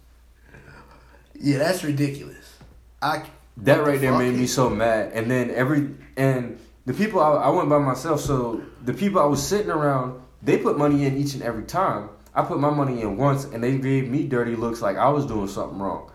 Yeah, 1.40 1.58
that's 1.58 1.84
ridiculous. 1.84 2.60
I 3.02 3.24
That 3.58 3.78
What 3.80 3.86
the 3.86 3.92
right 3.92 4.02
there 4.02 4.18
made 4.18 4.36
me 4.36 4.46
so 4.46 4.70
mad. 4.70 5.14
And 5.14 5.30
then 5.30 5.50
every 5.52 5.90
and 6.16 6.60
the 6.86 6.94
people 6.94 7.20
I, 7.20 7.32
I 7.34 7.50
went 7.50 7.70
by 7.70 7.80
myself, 7.80 8.22
so 8.22 8.62
the 8.84 8.94
people 8.94 9.20
I 9.20 9.26
was 9.26 9.46
sitting 9.46 9.72
around, 9.72 10.22
they 10.44 10.58
put 10.58 10.78
money 10.78 11.06
in 11.06 11.18
each 11.18 11.34
and 11.34 11.42
every 11.44 11.64
time. 11.64 12.10
I 12.34 12.44
put 12.44 12.60
my 12.60 12.70
money 12.70 13.02
in 13.02 13.18
once, 13.18 13.44
and 13.46 13.64
they 13.64 13.78
gave 13.78 14.08
me 14.10 14.24
dirty 14.26 14.56
looks 14.56 14.82
like 14.82 14.98
I 14.98 15.10
was 15.10 15.26
doing 15.26 15.48
something 15.48 15.80
wrong. 15.80 16.12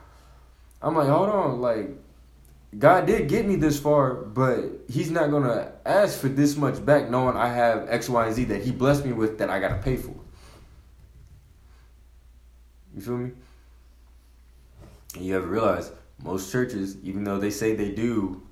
I'm 0.81 0.97
like, 0.97 1.09
hold 1.09 1.29
on, 1.29 1.61
like 1.61 1.91
God 2.79 3.07
did 3.07 3.29
get 3.29 3.47
me 3.47 3.57
this 3.57 3.79
far, 3.79 4.15
but 4.15 4.65
He's 4.89 5.11
not 5.11 5.31
gonna 5.31 5.73
ask 5.85 6.21
for 6.21 6.29
this 6.29 6.57
much 6.57 6.85
back, 6.85 7.09
knowing 7.11 7.37
I 7.37 7.49
have 7.49 7.89
X, 7.89 8.09
Y, 8.09 8.27
and 8.27 8.35
Z 8.35 8.45
that 8.45 8.63
He 8.65 8.71
blessed 8.73 9.05
me 9.05 9.13
with 9.13 9.39
that 9.39 9.49
I 9.51 9.61
gotta 9.61 9.77
pay 9.83 9.97
for. 9.97 10.15
You 12.95 13.01
feel 13.03 13.17
me? 13.19 13.31
And 15.15 15.25
you 15.25 15.37
ever 15.37 15.47
realize 15.47 15.91
most 16.23 16.51
churches, 16.51 16.97
even 17.03 17.25
though 17.25 17.39
they 17.39 17.51
say 17.51 17.75
they 17.75 17.91
do, 17.91 18.43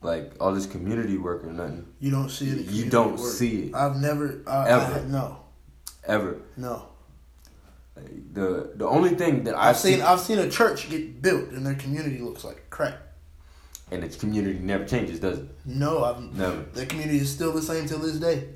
like 0.00 0.32
all 0.40 0.52
this 0.52 0.66
community 0.66 1.16
work 1.18 1.44
or 1.44 1.52
nothing, 1.52 1.86
you 1.98 2.10
don't 2.10 2.30
see 2.30 2.48
it. 2.50 2.66
You 2.70 2.88
don't 2.88 3.18
work. 3.18 3.32
see 3.32 3.64
it. 3.64 3.74
I've 3.74 3.96
never. 3.96 4.42
I, 4.46 4.68
Ever. 4.68 5.00
I, 5.00 5.04
no, 5.04 5.40
ever. 6.04 6.40
no. 6.56 6.88
Like, 7.96 8.32
the 8.34 8.72
the 8.76 8.86
only 8.86 9.10
thing 9.10 9.44
that 9.44 9.54
I've 9.56 9.70
I've 9.70 9.76
seen. 9.76 9.94
seen, 9.94 10.02
I've 10.02 10.20
seen 10.20 10.38
a 10.38 10.48
church 10.48 10.88
get 10.88 11.20
built 11.20 11.48
and 11.50 11.66
their 11.66 11.74
community 11.74 12.18
looks 12.20 12.44
like 12.44 12.70
crap. 12.70 13.07
And 13.90 14.02
the 14.02 14.08
community 14.08 14.58
never 14.58 14.84
changes, 14.84 15.20
does 15.20 15.38
it? 15.38 15.48
No, 15.64 16.04
I've. 16.04 16.20
Never. 16.34 16.62
The 16.72 16.86
community 16.86 17.18
is 17.18 17.32
still 17.32 17.52
the 17.52 17.62
same 17.62 17.86
till 17.86 17.98
this 17.98 18.16
day. 18.16 18.48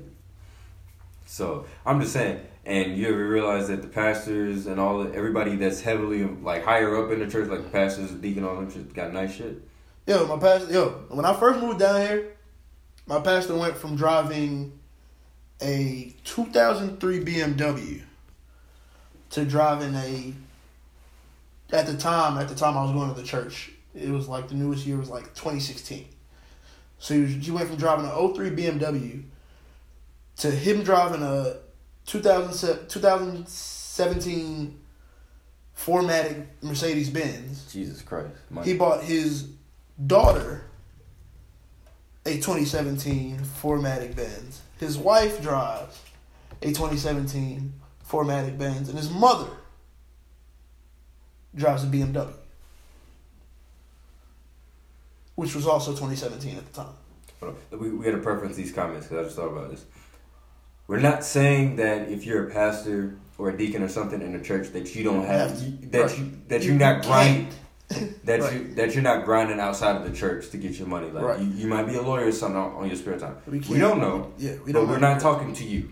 So 1.25 1.65
I'm 1.85 1.99
just 1.99 2.13
saying, 2.13 2.41
and 2.65 2.95
you 2.95 3.07
ever 3.09 3.27
realize 3.27 3.67
that 3.69 3.81
the 3.81 3.87
pastors 3.87 4.67
and 4.67 4.79
all 4.79 5.03
the, 5.03 5.13
everybody 5.13 5.55
that's 5.55 5.81
heavily 5.81 6.23
like 6.23 6.63
higher 6.63 7.03
up 7.03 7.11
in 7.11 7.19
the 7.19 7.27
church, 7.27 7.49
like 7.49 7.63
the 7.63 7.69
pastors, 7.69 8.11
the 8.11 8.17
deacon, 8.17 8.43
all 8.43 8.55
them 8.55 8.71
shit, 8.71 8.93
got 8.93 9.11
nice 9.13 9.33
shit. 9.33 9.61
Yo, 10.05 10.27
my 10.27 10.37
pastor. 10.37 10.71
Yo, 10.71 10.89
when 11.09 11.25
I 11.25 11.33
first 11.33 11.59
moved 11.59 11.79
down 11.79 12.01
here, 12.01 12.33
my 13.07 13.19
pastor 13.19 13.55
went 13.55 13.75
from 13.75 13.95
driving 13.95 14.77
a 15.61 16.13
2003 16.23 17.23
BMW 17.23 18.01
to 19.31 19.45
driving 19.45 19.95
a. 19.95 20.33
At 21.71 21.87
the 21.87 21.97
time, 21.97 22.37
at 22.37 22.49
the 22.49 22.55
time 22.55 22.77
I 22.77 22.83
was 22.83 22.91
going 22.91 23.13
to 23.13 23.19
the 23.19 23.25
church, 23.25 23.71
it 23.93 24.09
was 24.09 24.27
like 24.27 24.47
the 24.47 24.55
newest 24.55 24.85
year 24.85 24.97
was 24.97 25.09
like 25.09 25.33
2016. 25.35 26.07
So 26.99 27.13
he, 27.13 27.21
was, 27.21 27.31
he 27.33 27.51
went 27.51 27.67
from 27.67 27.77
driving 27.77 28.05
an 28.05 28.33
03 28.33 28.51
BMW 28.51 29.23
to 30.37 30.51
him 30.51 30.83
driving 30.83 31.21
a 31.21 31.57
2007, 32.05 32.87
2017 32.87 34.79
4matic 35.77 36.45
Mercedes 36.61 37.09
Benz. 37.09 37.71
Jesus 37.71 38.01
Christ, 38.01 38.29
He 38.63 38.73
bought 38.73 39.03
his 39.03 39.49
daughter 40.05 40.65
a 42.25 42.35
2017 42.35 43.37
4matic 43.61 44.15
Benz. 44.15 44.61
His 44.79 44.97
wife 44.97 45.41
drives 45.41 45.99
a 46.61 46.67
2017 46.67 47.73
4matic 48.07 48.57
Benz, 48.57 48.89
and 48.89 48.97
his 48.97 49.09
mother 49.09 49.49
drives 51.55 51.83
a 51.83 51.87
BMW, 51.87 52.33
which 55.35 55.55
was 55.55 55.65
also 55.67 55.91
2017 55.91 56.57
at 56.57 56.65
the 56.71 56.73
time. 56.83 57.55
We 57.71 57.89
we 57.91 58.05
got 58.05 58.11
to 58.11 58.17
preference 58.19 58.55
these 58.55 58.71
comments 58.71 59.07
because 59.07 59.19
I 59.19 59.23
just 59.25 59.35
thought 59.35 59.49
about 59.51 59.71
this. 59.71 59.85
We're 60.87 60.99
not 60.99 61.23
saying 61.23 61.77
that 61.77 62.09
if 62.09 62.25
you're 62.25 62.47
a 62.47 62.51
pastor 62.51 63.15
or 63.37 63.49
a 63.49 63.57
deacon 63.57 63.83
or 63.83 63.89
something 63.89 64.21
in 64.21 64.33
the 64.37 64.43
church 64.43 64.69
that 64.69 64.95
you 64.95 65.03
don't 65.03 65.25
have, 65.25 65.51
Have 65.51 65.91
that 65.91 66.01
right. 66.05 66.17
you 66.19 66.31
that 66.47 66.61
You 66.63 66.69
you're 66.71 66.79
not 66.79 67.03
grinding 67.03 67.47
that 68.23 68.39
Right. 68.41 68.53
you 68.53 68.73
that 68.75 68.93
you're 68.93 69.03
not 69.03 69.25
grinding 69.25 69.59
outside 69.59 69.95
of 69.97 70.03
the 70.09 70.15
church 70.17 70.49
to 70.51 70.57
get 70.57 70.73
your 70.79 70.87
money. 70.87 71.09
Like 71.11 71.23
Right. 71.23 71.39
you, 71.39 71.47
you 71.47 71.67
might 71.67 71.83
be 71.83 71.95
a 71.95 72.01
lawyer 72.01 72.27
or 72.27 72.31
something 72.31 72.57
on, 72.57 72.71
on 72.73 72.87
your 72.87 72.95
spare 72.95 73.19
time. 73.19 73.35
We 73.47 73.59
We, 73.59 73.77
don't 73.79 73.99
know, 73.99 74.31
Yeah, 74.37 74.55
we 74.65 74.71
don't. 74.71 74.85
But 74.85 74.91
we're 74.93 74.99
not 74.99 75.19
talking 75.19 75.53
to 75.53 75.63
you. 75.65 75.91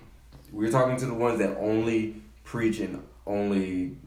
We're 0.54 0.71
talking 0.71 0.97
to 0.97 1.06
the 1.06 1.13
ones 1.13 1.39
that 1.39 1.58
only 1.58 2.21
preach 2.43 2.80
and 2.80 3.01
only 3.25 3.97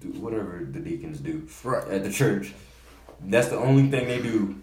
do 0.00 0.08
whatever 0.20 0.66
the 0.70 0.80
deacons 0.80 1.18
do 1.20 1.46
Right. 1.62 1.86
at 1.88 2.04
the 2.04 2.10
church. 2.10 2.52
That's 3.26 3.48
the 3.48 3.58
only 3.58 3.90
thing 3.90 4.06
they 4.06 4.20
do 4.20 4.56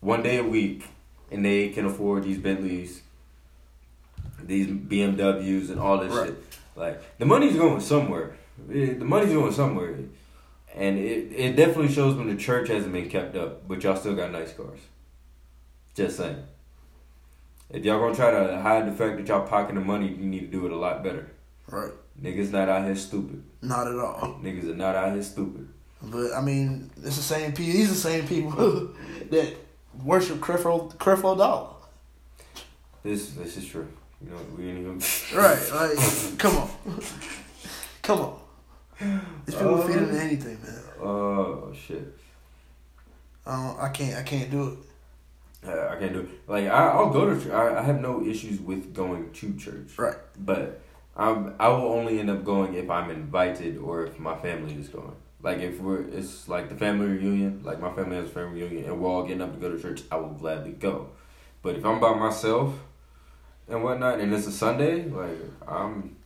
one 0.00 0.22
day 0.22 0.38
a 0.38 0.44
week, 0.44 0.88
and 1.30 1.44
they 1.44 1.68
can 1.70 1.84
afford 1.86 2.24
these 2.24 2.38
Bentleys, 2.38 3.02
these 4.42 4.66
BMWs, 4.66 5.70
and 5.70 5.78
all 5.80 5.98
this 5.98 6.12
Right. 6.12 6.28
shit. 6.28 6.42
Like 6.74 7.18
the 7.18 7.26
money's 7.26 7.56
going 7.56 7.80
somewhere. 7.80 8.36
It- 8.70 8.98
the 8.98 9.04
money's 9.04 9.32
going 9.32 9.52
somewhere, 9.52 9.94
and 10.74 10.98
it 10.98 11.32
it 11.32 11.56
definitely 11.56 11.92
shows 11.92 12.14
when 12.16 12.28
the 12.28 12.36
church 12.36 12.68
hasn't 12.68 12.92
been 12.92 13.08
kept 13.08 13.36
up. 13.36 13.66
But 13.68 13.82
y'all 13.82 13.96
still 13.96 14.14
got 14.14 14.32
nice 14.32 14.52
cars. 14.52 14.80
Just 15.94 16.16
saying. 16.18 16.42
If 17.70 17.84
y'all 17.84 17.98
gonna 17.98 18.14
try 18.14 18.30
to 18.30 18.60
hide 18.60 18.86
the 18.86 18.92
fact 18.92 19.16
that 19.16 19.26
y'all 19.26 19.46
pocketing 19.46 19.80
the 19.80 19.84
money, 19.84 20.08
you 20.08 20.24
need 20.26 20.40
to 20.40 20.46
do 20.46 20.66
it 20.66 20.72
a 20.72 20.76
lot 20.76 21.02
better. 21.02 21.30
Right. 21.68 21.90
Niggas 22.22 22.52
not 22.52 22.68
out 22.68 22.84
here 22.84 22.94
stupid. 22.94 23.42
Not 23.60 23.88
at 23.88 23.98
all. 23.98 24.38
Niggas 24.42 24.70
are 24.70 24.74
not 24.76 24.94
out 24.94 25.12
here 25.14 25.22
stupid. 25.22 25.68
But 26.02 26.32
I 26.34 26.40
mean, 26.40 26.90
it's 27.02 27.16
the 27.16 27.22
same 27.22 27.52
people. 27.52 27.72
These 27.72 27.90
are 27.90 27.94
the 27.94 27.98
same 27.98 28.26
people 28.28 28.50
that 29.30 29.54
worship 30.04 30.38
Creflo 30.38 30.94
Creflo 30.96 31.36
Dollar. 31.36 31.70
This 33.02 33.30
this 33.30 33.56
is 33.56 33.66
true. 33.66 33.88
You 34.22 34.30
know, 34.30 34.36
we 34.56 34.68
ain't 34.68 34.78
even 34.78 35.00
Right. 35.34 35.70
Like, 35.72 36.38
come 36.38 36.56
on, 36.56 36.70
come 38.02 38.20
on. 38.20 38.40
These 39.44 39.54
people 39.54 39.82
Uh, 39.82 39.86
feed 39.86 39.96
into 39.96 40.20
anything, 40.20 40.58
man. 40.62 40.80
Oh 41.00 41.72
shit. 41.74 42.16
I 43.46 43.76
I 43.80 43.88
can't. 43.90 44.16
I 44.16 44.22
can't 44.22 44.50
do 44.50 44.68
it. 44.68 45.68
Uh, 45.68 45.88
I 45.88 45.96
can't 45.98 46.12
do 46.12 46.20
it. 46.20 46.28
Like 46.48 46.66
I, 46.66 46.88
I'll 46.88 47.10
go 47.10 47.32
to. 47.32 47.40
Church. 47.40 47.52
I, 47.52 47.78
I 47.78 47.82
have 47.82 48.00
no 48.00 48.24
issues 48.24 48.60
with 48.60 48.94
going 48.94 49.32
to 49.32 49.56
church. 49.56 49.98
Right. 49.98 50.16
But 50.38 50.80
I'm. 51.16 51.54
I 51.58 51.68
will 51.68 51.92
only 51.92 52.18
end 52.20 52.30
up 52.30 52.44
going 52.44 52.74
if 52.74 52.88
I'm 52.90 53.10
invited 53.10 53.78
or 53.78 54.06
if 54.06 54.18
my 54.18 54.36
family 54.36 54.74
is 54.74 54.88
going. 54.88 55.16
Like 55.42 55.58
if 55.58 55.80
we're 55.80 56.02
it's 56.02 56.48
like 56.48 56.68
the 56.68 56.74
family 56.74 57.06
reunion, 57.06 57.60
like 57.64 57.80
my 57.80 57.92
family 57.92 58.16
has 58.16 58.26
a 58.26 58.30
family 58.32 58.62
reunion, 58.62 58.84
and 58.86 59.00
we're 59.00 59.08
all 59.08 59.22
getting 59.22 59.42
up 59.42 59.52
to 59.54 59.58
go 59.60 59.70
to 59.74 59.80
church, 59.80 60.02
I 60.10 60.16
will 60.16 60.30
gladly 60.30 60.72
go. 60.72 61.08
But 61.62 61.76
if 61.76 61.84
I'm 61.84 62.00
by 62.00 62.14
myself 62.14 62.74
and 63.68 63.82
whatnot, 63.82 64.20
and 64.20 64.32
it's 64.32 64.46
a 64.46 64.52
Sunday, 64.52 65.04
like 65.04 65.38
I'm, 65.68 66.16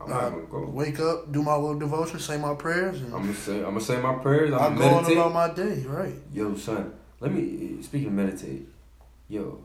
I'm 0.00 0.08
not 0.10 0.22
Uh, 0.24 0.30
gonna 0.30 0.42
go. 0.44 0.66
Wake 0.66 1.00
up, 1.00 1.32
do 1.32 1.42
my 1.42 1.54
little 1.56 1.78
devotion, 1.78 2.18
say 2.20 2.38
my 2.38 2.54
prayers, 2.54 3.00
and 3.00 3.12
I'm 3.14 3.22
gonna 3.22 3.34
say 3.34 3.56
I'm 3.58 3.64
gonna 3.74 3.80
say 3.80 4.00
my 4.00 4.14
prayers. 4.14 4.52
I'm 4.52 4.60
I'm 4.60 4.76
going 4.76 4.90
meditate. 4.94 5.16
about 5.18 5.32
my 5.32 5.52
day. 5.54 5.84
Right. 5.86 6.14
Yo, 6.32 6.54
son, 6.56 6.92
let 7.20 7.32
me 7.32 7.82
speaking 7.82 8.08
of 8.08 8.14
meditate. 8.14 8.68
Yo, 9.28 9.58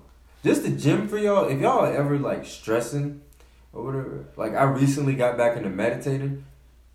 just 0.43 0.63
the 0.63 0.69
gym 0.71 1.08
for 1.08 1.17
y'all. 1.17 1.47
If 1.47 1.60
y'all 1.62 1.86
are 1.86 1.93
ever 1.93 2.17
like 2.17 2.45
stressing 2.45 3.21
or 3.71 3.84
whatever, 3.86 4.25
like 4.36 4.54
I 4.56 4.63
recently 4.63 5.13
got 5.15 5.38
back 5.38 5.58
into 5.58 5.69
meditating, 5.69 6.43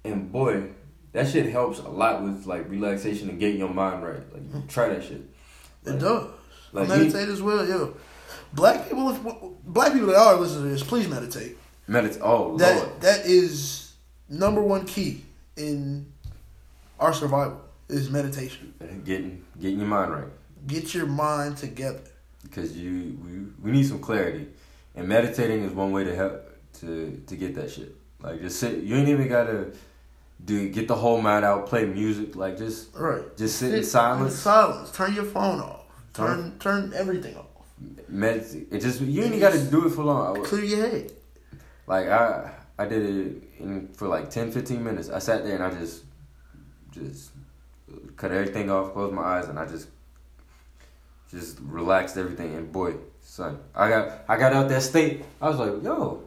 and 0.05 0.33
boy, 0.33 0.65
that 1.15 1.29
shit 1.29 1.47
helps 1.51 1.79
a 1.79 1.89
lot 1.89 2.23
with 2.23 2.45
like 2.47 2.69
relaxation 2.69 3.31
and 3.31 3.41
getting 3.41 3.59
your 3.59 3.71
mind 3.73 4.03
right. 4.05 4.21
Like 4.35 4.69
try 4.69 4.89
that 4.89 5.03
shit. 5.03 5.23
It 5.87 5.99
does. 5.99 6.29
Like 6.73 6.89
meditate 6.89 7.29
as 7.29 7.41
well, 7.41 7.67
yo. 7.67 7.97
Black 8.53 8.89
people, 8.89 9.11
if, 9.11 9.19
black 9.65 9.93
people 9.93 10.09
that 10.09 10.17
are 10.17 10.37
listening 10.37 10.65
to 10.65 10.69
this, 10.71 10.83
please 10.83 11.09
meditate. 11.09 11.57
Meditate. 11.89 12.21
Oh 12.23 12.57
That 12.59 12.77
lord. 12.77 13.01
that 13.01 13.27
is 13.27 13.93
number 14.29 14.61
one 14.63 14.85
key 14.87 15.25
in 15.57 16.07
our 17.01 17.13
survival 17.13 17.61
is 17.89 18.11
meditation. 18.11 18.75
Getting 19.05 19.45
getting 19.61 19.79
your 19.79 19.89
mind 19.89 20.13
right. 20.13 20.29
Get 20.67 20.95
your 20.95 21.07
mind 21.07 21.57
together. 21.59 22.01
because 22.43 22.77
you 22.77 23.19
we, 23.25 23.33
we 23.63 23.71
need 23.77 23.87
some 23.87 23.99
clarity 24.01 24.47
and 24.97 25.07
meditating 25.09 25.63
is 25.65 25.73
one 25.73 25.93
way 25.93 26.05
to 26.05 26.15
help 26.15 26.35
to 26.81 27.23
to 27.27 27.37
get 27.37 27.55
that 27.55 27.71
shit 27.71 27.95
like 28.23 28.41
just 28.41 28.59
sit 28.61 28.83
you 28.83 28.95
ain't 28.97 29.09
even 29.09 29.29
gotta 29.29 29.73
do 30.45 30.69
get 30.69 30.89
the 30.89 30.95
whole 30.97 31.21
mind 31.23 31.45
out 31.45 31.67
play 31.67 31.85
music 31.87 32.37
like 32.37 32.59
just 32.59 32.95
Right. 32.95 33.37
just 33.37 33.59
sit 33.59 33.71
in 33.73 33.79
In 33.79 33.85
silence 33.85 34.35
silence. 34.35 34.91
Turn 34.93 35.15
your 35.15 35.25
phone 35.25 35.61
off. 35.61 35.81
Turn- 36.13 36.59
Turn 36.59 36.91
turn 36.91 36.93
everything 36.95 37.37
off. 37.37 37.47
meditate 38.09 38.69
it 38.71 38.81
just 38.81 39.01
you 39.01 39.23
ain't 39.25 39.41
gotta 39.41 39.59
do 39.59 39.87
it 39.87 39.91
for 39.91 40.05
long 40.05 40.39
was- 40.39 40.49
Clear 40.49 40.65
your 40.65 40.87
head. 40.89 41.13
like 41.87 42.07
i 42.09 42.51
i 42.79 42.85
did 42.87 43.03
it 43.03 43.43
in 43.59 43.89
for 43.95 44.07
like 44.09 44.31
10 44.31 44.51
15 44.53 44.83
minutes 44.85 45.09
i 45.11 45.19
sat 45.19 45.45
there 45.45 45.55
and 45.57 45.65
i 45.65 45.71
just 45.71 46.05
just 46.93 47.31
cut 48.17 48.31
everything 48.31 48.71
off 48.71 48.93
closed 48.93 49.13
my 49.15 49.23
eyes 49.23 49.49
and 49.49 49.59
i 49.59 49.67
just 49.67 49.89
just 51.31 51.59
relaxed 51.63 52.17
everything 52.17 52.55
and 52.55 52.71
boy 52.73 52.95
son 53.23 53.59
i 53.75 53.89
got 53.89 54.21
i 54.29 54.37
got 54.37 54.53
out 54.53 54.69
that 54.69 54.83
state 54.83 55.25
i 55.43 55.49
was 55.49 55.59
like 55.59 55.83
yo 55.83 56.23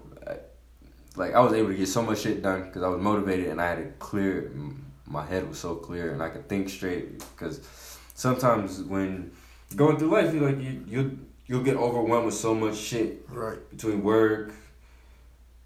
like 1.18 1.34
i 1.34 1.40
was 1.40 1.54
able 1.54 1.70
to 1.70 1.76
get 1.76 1.88
so 1.88 2.02
much 2.02 2.20
shit 2.20 2.42
done 2.42 2.64
because 2.64 2.84
i 2.84 2.88
was 2.88 3.02
motivated 3.02 3.48
and 3.48 3.60
i 3.62 3.68
had 3.68 3.80
it 3.80 4.00
clear 4.00 4.52
my 5.06 5.26
head 5.26 5.48
was 5.48 5.58
so 5.60 5.76
clear 5.76 6.14
and 6.14 6.22
i 6.22 6.30
could 6.30 6.48
think 6.48 6.70
straight 6.70 7.20
because 7.36 7.62
sometimes 8.14 8.82
when 8.84 9.32
going 9.76 9.98
through 9.98 10.10
life 10.10 10.34
you 10.34 10.40
like 10.42 10.60
you 10.60 10.84
you 10.88 11.20
you'll 11.48 11.64
get 11.64 11.76
overwhelmed 11.78 12.26
with 12.26 12.36
so 12.36 12.54
much 12.54 12.76
shit 12.76 13.26
Right. 13.30 13.58
between 13.70 14.04
work, 14.04 14.52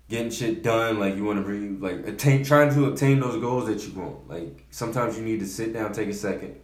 getting 0.09 0.29
shit 0.29 0.61
done, 0.61 0.99
like 0.99 1.15
you 1.15 1.23
want 1.23 1.39
to 1.39 1.43
bring, 1.43 1.79
like 1.79 2.05
attain, 2.07 2.43
trying 2.43 2.71
to 2.75 2.85
obtain 2.85 3.19
those 3.19 3.39
goals 3.41 3.65
that 3.67 3.83
you 3.87 3.99
want. 3.99 4.29
Like 4.29 4.63
sometimes 4.69 5.17
you 5.17 5.23
need 5.25 5.39
to 5.39 5.47
sit 5.47 5.73
down, 5.73 5.91
take 5.91 6.09
a 6.09 6.13
second, 6.13 6.55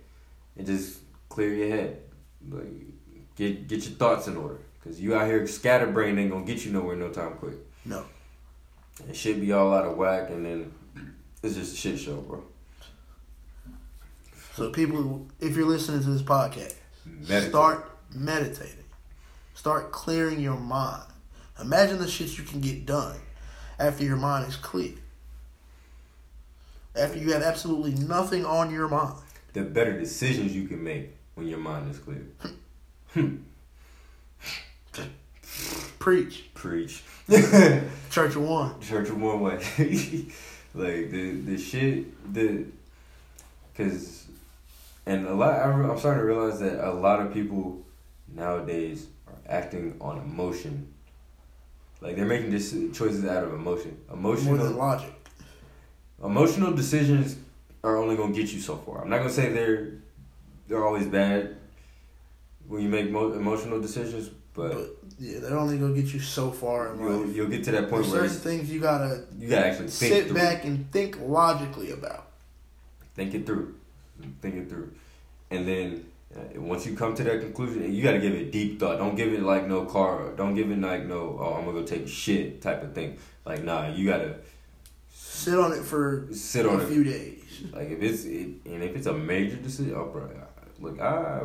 and 0.55 0.67
just 0.67 0.99
clear 1.29 1.51
your 1.53 1.69
head, 1.69 1.97
like 2.47 2.67
get 3.35 3.67
get 3.67 3.85
your 3.87 3.95
thoughts 3.97 4.27
in 4.27 4.37
order. 4.37 4.59
Cause 4.83 4.99
you 4.99 5.15
out 5.15 5.25
here 5.27 5.45
scatterbrained 5.47 6.19
ain't 6.19 6.29
gonna 6.31 6.45
get 6.45 6.63
you 6.63 6.71
nowhere 6.71 6.95
no 6.95 7.09
time 7.09 7.33
quick. 7.39 7.55
No. 7.85 8.05
It 9.09 9.15
should 9.15 9.39
be 9.39 9.51
all 9.51 9.73
out 9.73 9.85
of 9.85 9.97
whack, 9.97 10.29
and 10.29 10.45
then 10.45 10.71
it's 11.43 11.55
just 11.55 11.73
a 11.73 11.77
shit 11.77 11.99
show, 11.99 12.15
bro. 12.17 12.43
So 14.53 14.71
people, 14.71 15.27
if 15.39 15.55
you're 15.55 15.67
listening 15.67 16.01
to 16.01 16.09
this 16.09 16.23
podcast, 16.23 16.75
Meditate. 17.05 17.49
start 17.49 17.91
meditating. 18.13 18.85
Start 19.53 19.91
clearing 19.91 20.39
your 20.39 20.57
mind. 20.57 21.03
Imagine 21.61 21.99
the 21.99 22.07
shit 22.07 22.37
you 22.37 22.43
can 22.43 22.59
get 22.61 22.85
done 22.85 23.17
after 23.79 24.03
your 24.03 24.17
mind 24.17 24.47
is 24.47 24.55
clear. 24.55 24.93
After 26.95 27.19
you 27.19 27.33
have 27.33 27.43
absolutely 27.43 27.93
nothing 28.05 28.45
on 28.45 28.71
your 28.71 28.87
mind. 28.87 29.21
The 29.53 29.61
better 29.63 29.99
decisions 29.99 30.55
you 30.55 30.67
can 30.67 30.83
make 30.83 31.15
when 31.35 31.47
your 31.47 31.59
mind 31.59 31.91
is 31.91 31.99
clear. 31.99 32.25
Preach. 35.99 36.49
Preach. 36.53 37.03
Church 38.09 38.35
of 38.35 38.41
One. 38.41 38.79
Church 38.81 39.09
of 39.09 39.21
one 39.21 39.41
way. 39.41 39.55
like 40.73 41.11
the 41.11 41.31
the 41.45 41.57
shit 41.57 42.33
the 42.33 42.65
because 43.73 44.25
and 45.05 45.27
a 45.27 45.33
lot 45.33 45.55
I, 45.55 45.71
I'm 45.71 45.97
starting 45.99 46.21
to 46.21 46.25
realize 46.25 46.59
that 46.59 46.87
a 46.87 46.91
lot 46.91 47.19
of 47.21 47.33
people 47.33 47.83
nowadays 48.33 49.07
are 49.27 49.33
acting 49.47 49.97
on 49.99 50.17
emotion. 50.19 50.93
Like 52.01 52.15
they're 52.15 52.25
making 52.25 52.51
this 52.51 52.71
choices 52.93 53.25
out 53.25 53.43
of 53.43 53.53
emotion. 53.53 53.97
More 54.13 54.35
than 54.35 54.45
Emotional 54.47 54.71
logic. 54.73 55.13
emotional 56.23 56.71
decisions 56.73 57.37
are 57.83 57.97
only 57.97 58.15
gonna 58.15 58.33
get 58.33 58.51
you 58.53 58.59
so 58.61 58.77
far. 58.77 59.01
I'm 59.01 59.09
not 59.09 59.17
gonna 59.17 59.29
say 59.29 59.49
they're 59.51 59.93
they're 60.67 60.85
always 60.85 61.07
bad 61.07 61.57
when 62.67 62.81
you 62.81 62.89
make 62.89 63.09
mo- 63.09 63.31
emotional 63.33 63.79
decisions, 63.81 64.29
but, 64.57 64.71
But 64.73 64.89
yeah, 65.19 65.39
they're 65.39 65.57
only 65.57 65.77
gonna 65.77 65.93
get 65.93 66.13
you 66.13 66.19
so 66.19 66.51
far 66.51 66.91
in 66.93 66.99
you'll 66.99 67.21
life. 67.25 67.35
you'll 67.35 67.47
get 67.55 67.63
to 67.65 67.71
that 67.71 67.89
point 67.89 68.03
There's 68.03 68.11
where 68.13 68.27
certain 68.29 68.43
things 68.51 68.71
you 68.73 68.79
gotta 68.81 69.23
you 69.39 69.47
gotta 69.49 69.67
actually 69.67 69.87
sit 69.89 70.33
back 70.33 70.65
and 70.65 70.91
think 70.91 71.11
logically 71.21 71.91
about. 71.91 72.23
think 73.15 73.33
it 73.33 73.45
through 73.45 73.75
think 74.41 74.55
it 74.55 74.67
through 74.69 74.91
and 75.51 75.67
then 75.67 76.05
uh, 76.35 76.59
once 76.61 76.85
you 76.85 76.93
come 76.95 77.13
to 77.15 77.23
that 77.23 77.39
conclusion 77.39 77.93
you 77.93 78.01
got 78.03 78.11
to 78.11 78.19
give 78.19 78.33
it 78.33 78.51
deep 78.51 78.79
thought 78.79 78.97
don't 78.97 79.15
give 79.15 79.31
it 79.31 79.41
like 79.43 79.65
no 79.67 79.85
car 79.85 80.33
don't 80.35 80.55
give 80.55 80.69
it 80.71 80.79
like 80.81 81.05
no 81.05 81.37
oh 81.39 81.53
i'm 81.57 81.65
gonna 81.65 81.79
go 81.79 81.85
take 81.85 82.03
a 82.03 82.07
shit 82.07 82.61
type 82.61 82.81
of 82.83 82.91
thing 82.93 83.17
like 83.45 83.63
nah 83.63 83.87
you 83.87 84.05
gotta 84.13 84.35
Sit 85.13 85.57
on 85.57 85.71
it 85.71 85.83
for 85.83 86.27
sit 86.33 86.65
a 86.65 86.69
on 86.69 86.81
it 86.81 86.87
few 86.87 87.03
days. 87.03 87.43
like 87.73 87.89
if 87.95 88.01
it's 88.01 88.25
it, 88.25 88.49
and 88.65 88.83
if 88.83 88.95
it's 88.97 89.05
a 89.07 89.13
major 89.13 89.55
decision 89.57 89.93
oh 89.95 90.05
bro 90.05 90.27
look 90.79 90.99
i 90.99 91.41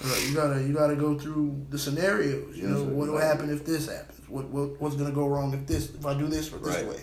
you 0.00 0.34
gotta 0.34 0.62
you 0.62 0.72
gotta 0.74 0.96
go 0.96 1.18
through 1.18 1.66
the 1.70 1.78
scenarios. 1.78 2.56
You 2.56 2.68
Yes, 2.68 2.72
know 2.78 2.84
what 2.84 3.08
will 3.08 3.18
happen 3.18 3.50
if 3.50 3.64
this 3.64 3.88
happens. 3.88 4.28
What, 4.28 4.46
what 4.48 4.80
what's 4.80 4.94
gonna 4.96 5.10
go 5.14 5.26
wrong 5.26 5.52
if 5.54 5.66
this 5.66 5.90
if 5.94 6.04
I 6.06 6.14
do 6.14 6.26
this 6.28 6.52
or 6.52 6.58
this 6.58 6.76
Right. 6.76 6.86
way. 6.86 7.00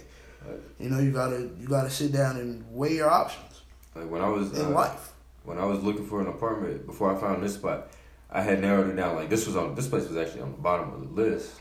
Right. 0.47 0.59
You 0.79 0.89
know 0.89 0.99
you 0.99 1.11
gotta 1.11 1.49
you 1.59 1.67
gotta 1.67 1.89
sit 1.89 2.11
down 2.11 2.37
and 2.37 2.63
weigh 2.71 2.95
your 2.95 3.09
options 3.09 3.61
like 3.95 4.09
when 4.09 4.21
i 4.21 4.29
was 4.29 4.51
in 4.59 4.65
uh, 4.67 4.69
life. 4.69 5.11
when 5.43 5.57
i 5.57 5.65
was 5.65 5.81
looking 5.81 6.05
for 6.05 6.21
an 6.21 6.27
apartment 6.27 6.85
before 6.85 7.15
i 7.15 7.19
found 7.19 7.41
this 7.41 7.55
spot 7.55 7.87
i 8.29 8.41
had 8.41 8.59
narrowed 8.61 8.89
it 8.89 8.95
down 8.95 9.15
like 9.15 9.29
this 9.29 9.47
was 9.47 9.55
on 9.55 9.73
this 9.73 9.87
place 9.87 10.07
was 10.07 10.17
actually 10.17 10.41
on 10.41 10.51
the 10.51 10.57
bottom 10.57 10.93
of 10.93 10.99
the 11.01 11.21
list 11.21 11.55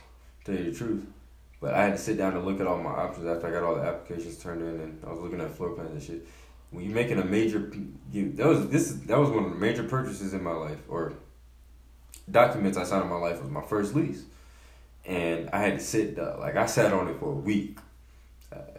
to 0.44 0.52
tell 0.52 0.62
you 0.64 0.70
the 0.70 0.76
truth 0.76 1.04
But 1.62 1.72
I 1.74 1.84
had 1.84 1.92
to 1.92 1.98
sit 1.98 2.18
down 2.18 2.36
and 2.36 2.44
look 2.44 2.60
at 2.60 2.66
all 2.66 2.76
my 2.78 2.90
options 2.90 3.26
after 3.26 3.46
I 3.46 3.50
got 3.52 3.62
all 3.62 3.76
the 3.76 3.82
applications 3.82 4.36
turned 4.36 4.60
in, 4.60 4.80
and 4.84 5.00
I 5.06 5.10
was 5.10 5.20
looking 5.20 5.40
at 5.40 5.50
floor 5.56 5.70
plans 5.70 5.92
and 5.92 6.02
shit. 6.02 6.26
When 6.72 6.84
you're 6.84 6.94
making 6.94 7.18
a 7.20 7.24
major, 7.24 7.72
you 8.12 8.32
that 8.32 8.46
was 8.46 8.68
this 8.68 8.92
that 9.08 9.18
was 9.18 9.30
one 9.30 9.44
of 9.46 9.50
the 9.50 9.56
major 9.56 9.84
purchases 9.84 10.34
in 10.34 10.42
my 10.42 10.52
life, 10.52 10.80
or 10.88 11.14
documents 12.30 12.78
I 12.78 12.84
signed 12.84 13.04
in 13.04 13.10
my 13.10 13.16
life 13.16 13.40
was 13.40 13.50
my 13.50 13.62
first 13.62 13.94
lease, 13.94 14.24
and 15.04 15.50
I 15.50 15.58
had 15.58 15.78
to 15.78 15.84
sit 15.84 16.18
uh, 16.18 16.36
like 16.38 16.56
I 16.56 16.66
sat 16.66 16.92
on 16.92 17.08
it 17.08 17.18
for 17.18 17.30
a 17.30 17.36
week, 17.36 17.78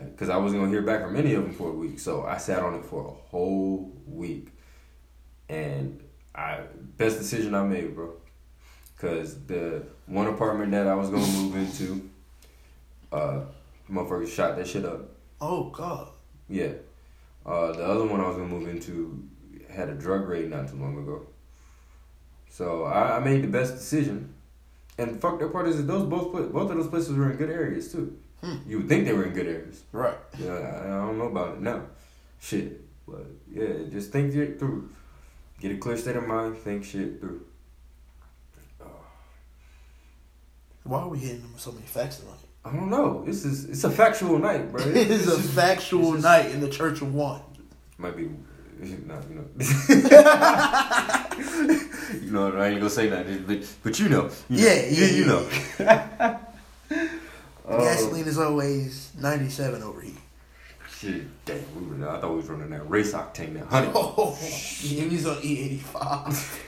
because 0.05 0.29
I 0.29 0.37
wasn't 0.37 0.61
gonna 0.61 0.71
hear 0.71 0.81
back 0.81 1.01
from 1.01 1.15
any 1.15 1.33
of 1.33 1.43
them 1.43 1.53
for 1.53 1.69
a 1.69 1.73
week. 1.73 1.99
So 1.99 2.23
I 2.25 2.37
sat 2.37 2.63
on 2.63 2.75
it 2.75 2.85
for 2.85 3.05
a 3.05 3.11
whole 3.11 3.91
week, 4.07 4.49
and 5.49 6.01
I 6.33 6.61
best 6.97 7.17
decision 7.17 7.55
I 7.55 7.63
made, 7.63 7.95
bro. 7.95 8.13
Cause 8.97 9.45
the 9.45 9.83
one 10.05 10.27
apartment 10.27 10.71
that 10.71 10.87
I 10.87 10.95
was 10.95 11.09
gonna 11.09 11.27
move 11.27 11.55
into, 11.55 12.09
uh, 13.11 13.41
motherfuckers 13.91 14.33
shot 14.33 14.55
that 14.55 14.67
shit 14.67 14.85
up. 14.85 15.09
Oh 15.41 15.65
God. 15.65 16.09
Yeah. 16.47 16.71
Uh, 17.45 17.73
the 17.73 17.85
other 17.85 18.05
one 18.05 18.21
I 18.21 18.27
was 18.27 18.37
gonna 18.37 18.47
move 18.47 18.67
into 18.67 19.27
had 19.69 19.89
a 19.89 19.93
drug 19.93 20.27
raid 20.27 20.49
not 20.49 20.69
too 20.69 20.77
long 20.77 20.97
ago. 20.97 21.27
So 22.55 22.85
I, 22.85 23.17
I 23.17 23.19
made 23.19 23.43
the 23.43 23.49
best 23.49 23.73
decision. 23.73 24.33
And 24.97 25.15
the 25.15 25.19
fuck 25.19 25.39
the 25.41 25.49
part 25.49 25.67
is 25.67 25.75
that 25.75 25.83
those 25.83 26.07
both 26.07 26.31
both 26.31 26.71
of 26.71 26.77
those 26.77 26.87
places 26.87 27.13
were 27.13 27.29
in 27.29 27.35
good 27.35 27.49
areas 27.49 27.91
too. 27.91 28.17
Hmm. 28.41 28.55
You 28.65 28.77
would 28.77 28.87
think 28.87 29.05
they 29.05 29.11
were 29.11 29.25
in 29.25 29.33
good 29.33 29.47
areas. 29.47 29.83
Right. 29.91 30.15
Yeah, 30.39 30.53
I, 30.53 30.85
I 30.85 31.05
don't 31.05 31.17
know 31.17 31.27
about 31.27 31.55
it 31.55 31.61
now. 31.61 31.81
Shit. 32.39 32.79
But 33.05 33.25
yeah, 33.51 33.89
just 33.91 34.13
think 34.13 34.33
it 34.33 34.57
through. 34.57 34.89
Get 35.59 35.73
a 35.73 35.77
clear 35.77 35.97
state 35.97 36.15
of 36.15 36.25
mind, 36.27 36.57
think 36.57 36.85
shit 36.85 37.19
through. 37.19 37.45
Why 40.83 40.99
are 41.01 41.09
we 41.09 41.19
hitting 41.19 41.41
them 41.41 41.51
with 41.51 41.61
so 41.61 41.73
many 41.73 41.85
facts 41.85 42.19
tonight? 42.19 42.35
I 42.63 42.71
don't 42.71 42.89
know. 42.89 43.25
This 43.25 43.43
is 43.43 43.65
it's 43.65 43.83
a 43.83 43.91
factual 43.91 44.39
night, 44.39 44.71
bro. 44.71 44.81
it 44.85 45.11
is 45.11 45.27
a 45.27 45.37
factual 45.37 46.15
is- 46.15 46.23
night 46.23 46.51
in 46.51 46.61
the 46.61 46.69
Church 46.69 47.01
of 47.01 47.13
One. 47.13 47.41
Might 47.97 48.15
be, 48.15 48.29
no, 49.07 49.21
you 49.29 49.35
know. 49.35 49.45
you 52.21 52.31
know, 52.31 52.57
I 52.57 52.67
ain't 52.67 52.79
gonna 52.79 52.89
say 52.89 53.07
that, 53.07 53.47
but 53.47 53.59
but 53.83 53.99
you 53.99 54.09
know, 54.09 54.29
you 54.49 54.57
know. 54.57 54.63
Yeah, 54.67 54.85
yeah, 54.89 55.07
you, 55.07 55.25
know. 55.25 56.39
Uh, 57.67 57.79
gasoline 57.79 58.27
is 58.27 58.37
always 58.37 59.09
ninety 59.19 59.49
seven 59.49 59.81
over 59.81 59.99
here. 59.99 60.13
Shit, 60.87 61.23
damn, 61.45 61.63
we 61.75 61.97
were, 61.97 62.07
I 62.07 62.19
thought 62.21 62.29
we 62.29 62.35
was 62.37 62.47
running 62.47 62.69
that 62.69 62.87
race 62.87 63.13
octane, 63.13 63.55
that 63.55 63.65
honey. 63.65 63.89
Oh, 63.95 64.37
yeah, 64.83 65.03
he 65.05 65.15
was 65.15 65.25
on 65.25 65.37
E85. 65.37 66.59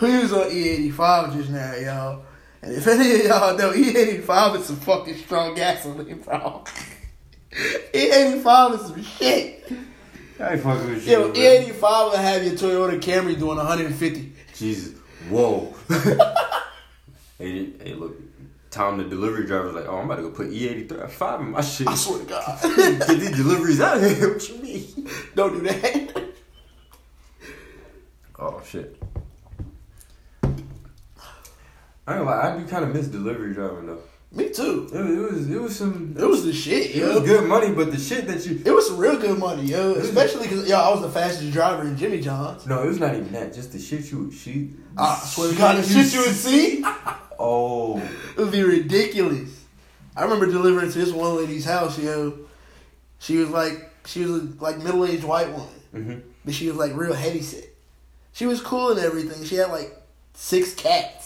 he 0.00 0.18
was 0.18 0.32
on 0.32 0.48
E85 0.48 1.32
just 1.34 1.50
now, 1.50 1.74
y'all. 1.74 2.22
And 2.62 2.72
if 2.72 2.86
any 2.86 3.14
of 3.16 3.26
y'all 3.26 3.58
know, 3.58 3.72
E85 3.72 4.60
is 4.60 4.64
some 4.64 4.76
fucking 4.76 5.16
strong 5.16 5.54
gasoline, 5.54 6.18
bro. 6.20 6.64
E85 7.52 8.74
is 8.74 8.80
some 8.86 9.02
shit. 9.02 9.70
I 10.40 10.52
ain't 10.54 10.62
fucking 10.62 10.88
with 10.88 11.06
Yo, 11.06 11.26
you. 11.26 11.32
bro. 11.32 11.42
E85 11.42 12.10
will 12.10 12.16
have 12.16 12.44
your 12.44 12.54
Toyota 12.54 13.00
Camry 13.00 13.38
doing 13.38 13.58
150. 13.58 14.32
Jesus, 14.54 14.98
whoa. 15.28 15.74
hey, 17.38 17.70
hey, 17.82 17.94
look, 17.94 18.16
Tom, 18.70 18.98
the 18.98 19.04
delivery 19.04 19.46
driver's 19.46 19.74
like, 19.74 19.86
oh, 19.86 19.98
I'm 19.98 20.06
about 20.06 20.16
to 20.16 20.22
go 20.22 20.30
put 20.30 20.50
E85 20.50 21.20
uh, 21.20 21.38
in 21.40 21.50
my 21.50 21.60
shit. 21.60 21.88
I 21.88 21.94
swear 21.94 22.20
to 22.20 22.24
God. 22.24 22.58
Get 22.76 23.06
these 23.08 23.36
deliveries 23.36 23.80
out 23.80 24.00
here. 24.00 24.32
What 24.32 24.48
you 24.48 24.56
mean? 24.62 25.08
Don't 25.34 25.54
do 25.54 25.60
that. 25.68 26.24
Oh 28.38 28.62
shit. 28.66 28.96
I 30.42 30.48
ain't 30.48 30.64
gonna 32.06 32.24
lie, 32.24 32.54
I 32.54 32.58
do 32.58 32.66
kind 32.66 32.84
of 32.84 32.94
miss 32.94 33.06
delivery 33.08 33.52
driving 33.52 33.86
though. 33.86 34.00
Me 34.32 34.48
too. 34.48 34.88
It 34.92 34.98
was, 34.98 35.10
it 35.10 35.32
was, 35.32 35.50
it 35.50 35.60
was 35.60 35.76
some, 35.76 36.14
It 36.16 36.24
was 36.24 36.44
the 36.44 36.52
shit, 36.52 36.94
it 36.94 37.04
was 37.04 37.24
good 37.24 37.48
money, 37.48 37.72
but 37.74 37.90
the 37.90 37.98
shit 37.98 38.28
that 38.28 38.46
you, 38.46 38.62
It 38.64 38.70
was 38.70 38.86
some 38.86 38.96
real 38.96 39.18
good 39.18 39.36
money, 39.38 39.64
yo. 39.64 39.94
Especially 39.94 40.42
because, 40.42 40.68
yo, 40.68 40.76
I 40.76 40.88
was 40.90 41.00
the 41.02 41.08
fastest 41.10 41.52
driver 41.52 41.82
in 41.82 41.96
Jimmy 41.96 42.20
John's. 42.20 42.64
no, 42.64 42.82
it 42.84 42.86
was 42.86 43.00
not 43.00 43.14
even 43.16 43.32
that. 43.32 43.52
Just 43.52 43.72
the 43.72 43.80
shit 43.80 44.10
you, 44.12 44.30
she, 44.30 44.70
I 44.96 45.16
swear 45.24 45.50
to 45.50 45.58
God, 45.58 45.76
the 45.78 45.82
shit 45.82 46.12
you 46.14 46.20
would 46.20 46.34
see, 46.36 46.84
Oh, 47.42 47.98
it 47.98 48.36
would 48.38 48.52
be 48.52 48.62
ridiculous. 48.62 49.64
I 50.14 50.22
remember 50.24 50.46
delivering 50.46 50.92
to 50.92 50.98
this 50.98 51.10
one 51.12 51.36
lady's 51.36 51.64
house, 51.64 51.98
yo. 51.98 52.38
She 53.18 53.36
was 53.38 53.48
like, 53.50 53.90
she 54.04 54.24
was 54.24 54.30
a, 54.42 54.48
like 54.60 54.78
middle 54.78 55.04
aged 55.06 55.24
white 55.24 55.50
woman, 55.50 55.68
hmm 55.92 56.14
but 56.44 56.54
she 56.54 56.68
was 56.68 56.76
like 56.76 56.94
real 56.96 57.12
heavy 57.14 57.42
set. 57.42 57.64
She 58.32 58.46
was 58.46 58.60
cool 58.62 58.90
and 58.92 59.00
everything. 59.00 59.44
She 59.44 59.56
had 59.56 59.70
like 59.70 59.94
six 60.34 60.72
cats. 60.74 61.19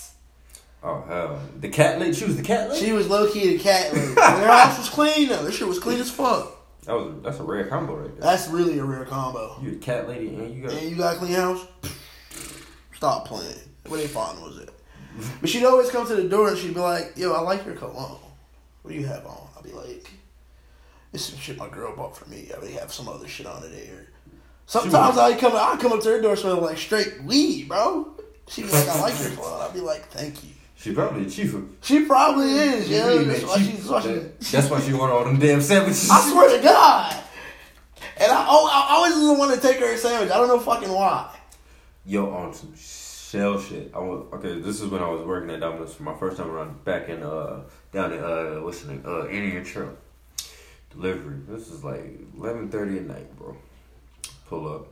Oh 0.85 1.05
hell, 1.09 1.41
the 1.61 1.69
cat 1.69 1.99
lady. 1.99 2.13
She 2.15 2.25
was 2.25 2.37
the 2.37 2.43
cat 2.43 2.71
lady. 2.71 2.85
She 2.85 2.93
was 2.93 3.09
low 3.09 3.31
key 3.31 3.57
the 3.57 3.63
cat 3.63 3.93
lady. 3.93 4.07
Her 4.15 4.47
house 4.47 4.79
was 4.79 4.89
clean 4.89 5.29
though. 5.29 5.43
That 5.43 5.53
shit 5.53 5.67
was 5.67 5.79
clean 5.79 6.01
as 6.01 6.11
fuck. 6.11 6.51
that 6.85 6.93
was 6.95 7.15
that's 7.23 7.39
a 7.41 7.43
rare 7.43 7.67
combo 7.67 7.97
right 7.97 8.13
there. 8.13 8.21
That's 8.21 8.49
really 8.49 8.79
a 8.79 8.85
rare 8.85 9.05
combo. 9.05 9.59
You 9.63 9.73
a 9.73 9.77
cat 9.77 10.09
lady 10.09 10.29
and 10.29 10.55
you 10.55 10.63
got 10.63 10.73
And 10.73 10.91
you 10.91 10.97
got 10.97 11.17
a 11.17 11.19
clean 11.19 11.33
house? 11.33 11.67
Stop 12.95 13.27
playing. 13.27 13.59
What 13.87 13.99
they 13.99 14.07
find 14.07 14.41
was 14.41 14.59
it? 14.59 14.71
But 15.41 15.51
she'd 15.51 15.65
always 15.65 15.91
come 15.91 16.07
to 16.07 16.17
the 16.17 16.29
door 16.29 16.49
and 16.49 16.59
she'd 16.59 16.75
be 16.75 16.81
like, 16.81 17.13
"Yo, 17.17 17.33
I 17.33 17.41
like 17.41 17.65
your 17.65 17.75
cologne. 17.75 18.19
What 18.83 18.91
do 18.91 18.99
you 18.99 19.07
have 19.07 19.25
on?" 19.27 19.49
I'd 19.57 19.63
be 19.65 19.73
like, 19.73 20.11
"This 21.13 21.23
is 21.23 21.29
some 21.29 21.39
shit 21.39 21.57
my 21.57 21.69
girl 21.69 21.95
bought 21.95 22.17
for 22.17 22.29
me. 22.29 22.49
I 22.51 22.57
already 22.57 22.75
have 22.75 22.93
some 22.93 23.09
other 23.09 23.29
shit 23.29 23.47
on 23.47 23.63
it 23.63 23.71
there." 23.71 24.07
Sometimes 24.67 25.19
I 25.19 25.37
come, 25.37 25.53
I 25.55 25.77
come 25.81 25.93
up 25.93 26.01
to 26.01 26.09
her 26.09 26.21
door 26.21 26.35
smelling 26.37 26.63
like 26.63 26.79
straight 26.79 27.23
weed, 27.23 27.69
bro. 27.69 28.17
She'd 28.49 28.67
be 28.67 28.73
like, 28.73 28.89
"I 28.89 29.01
like 29.01 29.21
your 29.21 29.31
cologne." 29.33 29.63
I'd 29.63 29.75
be 29.75 29.81
like, 29.81 30.07
"Thank 30.09 30.43
you." 30.43 30.51
She 30.85 30.93
probably 30.93 31.25
a 31.25 31.31
chief. 31.31 31.57
She 31.81 32.05
probably 32.05 32.51
is, 32.51 32.87
She 32.89 32.93
yeah. 32.95 33.07
really 33.07 33.25
That's 33.25 33.43
why, 33.45 33.57
she, 33.57 33.71
that's, 33.73 33.89
why 33.89 34.01
she, 34.03 34.09
that- 34.09 34.41
that's 34.41 34.71
why 34.71 34.81
she 34.83 34.93
wanted 34.93 35.13
all 35.15 35.25
them 35.25 35.39
damn 35.39 35.63
sandwiches. 35.63 36.11
I 36.11 36.21
swear 36.31 36.55
to 36.59 36.63
God. 36.63 37.25
And 38.19 38.31
I, 38.31 38.47
oh, 38.47 38.69
I 38.71 38.95
always 38.97 39.15
was 39.15 39.27
the 39.29 39.33
one 39.33 39.49
to 39.49 39.59
take 39.59 39.79
her 39.79 39.91
a 39.95 39.97
sandwich. 39.97 40.31
I 40.31 40.37
don't 40.37 40.49
know 40.49 40.61
fucking 40.61 40.93
why. 40.93 41.35
Yo, 42.05 42.29
on 42.29 42.53
some 42.53 42.75
shell 42.77 43.59
shit. 43.59 43.93
I 43.95 43.99
was 43.99 44.27
okay. 44.35 44.61
This 44.61 44.83
is 44.83 44.89
when 44.91 45.03
I 45.03 45.09
was 45.09 45.23
working 45.27 45.49
at 45.53 45.61
Domino's 45.61 45.95
for 45.95 46.03
my 46.03 46.15
first 46.19 46.37
time 46.37 46.51
around 46.51 46.85
back 46.85 47.09
in 47.09 47.23
uh 47.23 47.63
down 47.91 48.13
in 48.13 48.23
uh 48.23 48.61
what's 48.61 48.83
the 48.83 48.93
name 48.93 49.03
uh 49.07 49.27
Indian 49.29 49.65
Trail 49.65 49.97
delivery. 50.91 51.39
This 51.49 51.71
is 51.71 51.83
like 51.83 52.05
eleven 52.37 52.69
thirty 52.69 52.99
at 52.99 53.07
night, 53.07 53.35
bro. 53.39 53.57
Pull 54.49 54.69
up. 54.71 54.89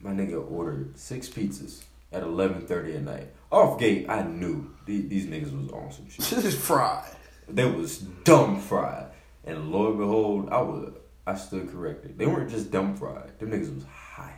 My 0.00 0.12
nigga 0.12 0.50
ordered 0.50 0.96
six 0.98 1.28
pizzas 1.28 1.84
at 2.12 2.22
eleven 2.22 2.66
thirty 2.66 2.96
at 2.96 3.02
night. 3.02 3.28
Off 3.52 3.78
gate, 3.78 4.06
I 4.08 4.22
knew 4.22 4.70
these, 4.86 5.08
these 5.08 5.26
niggas 5.26 5.52
was 5.56 5.70
on 5.72 5.92
some 5.92 6.08
shit. 6.08 6.24
This 6.26 6.44
is 6.44 6.54
fried. 6.56 7.12
They 7.48 7.64
was 7.64 7.98
dumb 7.98 8.60
fried, 8.60 9.06
and 9.44 9.70
lo 9.70 9.88
and 9.90 9.98
behold, 9.98 10.48
I 10.50 10.60
was 10.62 10.92
I 11.26 11.34
stood 11.36 11.70
corrected. 11.70 12.16
They 12.18 12.26
weren't 12.26 12.50
just 12.50 12.70
dumb 12.70 12.96
fried. 12.96 13.38
Them 13.38 13.50
niggas 13.50 13.74
was 13.74 13.84
high 13.84 14.32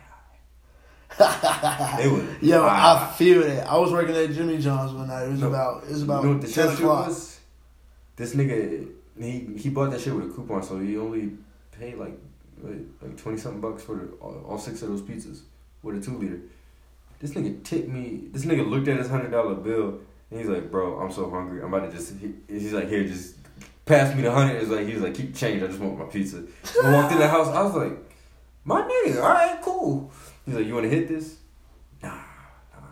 high. 1.09 1.97
They 1.97 2.07
was 2.07 2.23
Yo, 2.41 2.61
high. 2.61 3.07
I 3.09 3.11
feel 3.13 3.41
that. 3.43 3.67
I 3.67 3.77
was 3.77 3.91
working 3.91 4.15
at 4.15 4.31
Jimmy 4.31 4.57
John's 4.59 4.93
one 4.93 5.07
night. 5.07 5.25
It 5.25 5.31
was 5.31 5.41
No. 5.41 5.47
about 5.49 5.83
it 5.83 5.89
was 5.89 6.03
about 6.03 6.23
you 6.23 6.29
know 6.29 6.33
what 6.35 6.41
the 6.45 6.51
ten 6.51 6.69
shit 6.69 6.79
o'clock. 6.79 7.07
was? 7.07 7.39
This 8.15 8.35
nigga, 8.35 8.87
he 9.19 9.49
he 9.57 9.69
bought 9.69 9.91
that 9.91 10.01
shit 10.01 10.13
with 10.13 10.29
a 10.29 10.33
coupon, 10.33 10.61
so 10.63 10.79
he 10.79 10.97
only 10.97 11.31
paid 11.77 11.95
like 11.97 12.17
like- 12.61 12.75
like 13.01 13.17
twenty 13.17 13.37
something 13.37 13.61
bucks 13.61 13.83
for 13.83 13.95
the, 13.95 14.05
all, 14.19 14.43
all 14.47 14.57
six 14.57 14.81
of 14.81 14.89
those 14.89 15.01
pizzas 15.01 15.41
with 15.81 15.97
a 15.97 16.01
two 16.01 16.17
liter. 16.17 16.39
This 17.19 17.31
nigga 17.31 17.63
tipped 17.63 17.87
me. 17.87 18.27
This 18.31 18.45
nigga 18.45 18.69
looked 18.69 18.87
at 18.87 18.97
his 18.97 19.09
hundred 19.09 19.31
dollar 19.31 19.55
bill 19.55 19.99
and 20.31 20.39
he's 20.39 20.49
like, 20.49 20.69
"Bro, 20.71 20.99
I'm 20.99 21.11
so 21.11 21.29
hungry. 21.29 21.61
I'm 21.61 21.73
about 21.73 21.89
to 21.89 21.95
just." 21.95 22.13
He, 22.19 22.33
he's 22.47 22.73
like, 22.73 22.87
"Here, 22.89 23.03
just 23.03 23.35
pass 23.85 24.15
me 24.15 24.21
the 24.21 24.31
hundred. 24.31 24.61
It's 24.61 24.69
like 24.69 24.87
he's 24.87 24.99
like, 25.01 25.15
"Keep 25.15 25.35
change. 25.35 25.63
I 25.63 25.67
just 25.67 25.79
want 25.79 25.97
my 25.97 26.05
pizza." 26.05 26.43
I 26.83 26.93
walked 26.93 27.11
in 27.11 27.19
the 27.19 27.27
house. 27.27 27.47
I 27.47 27.61
was 27.63 27.73
like, 27.75 27.97
"My 28.63 28.81
nigga, 28.81 29.23
all 29.23 29.29
right, 29.29 29.59
cool." 29.61 30.11
He's 30.45 30.55
like, 30.55 30.65
"You 30.65 30.73
want 30.75 30.85
to 30.85 30.89
hit 30.89 31.07
this?" 31.07 31.37
Nah, 32.03 32.09
nah, 32.09 32.15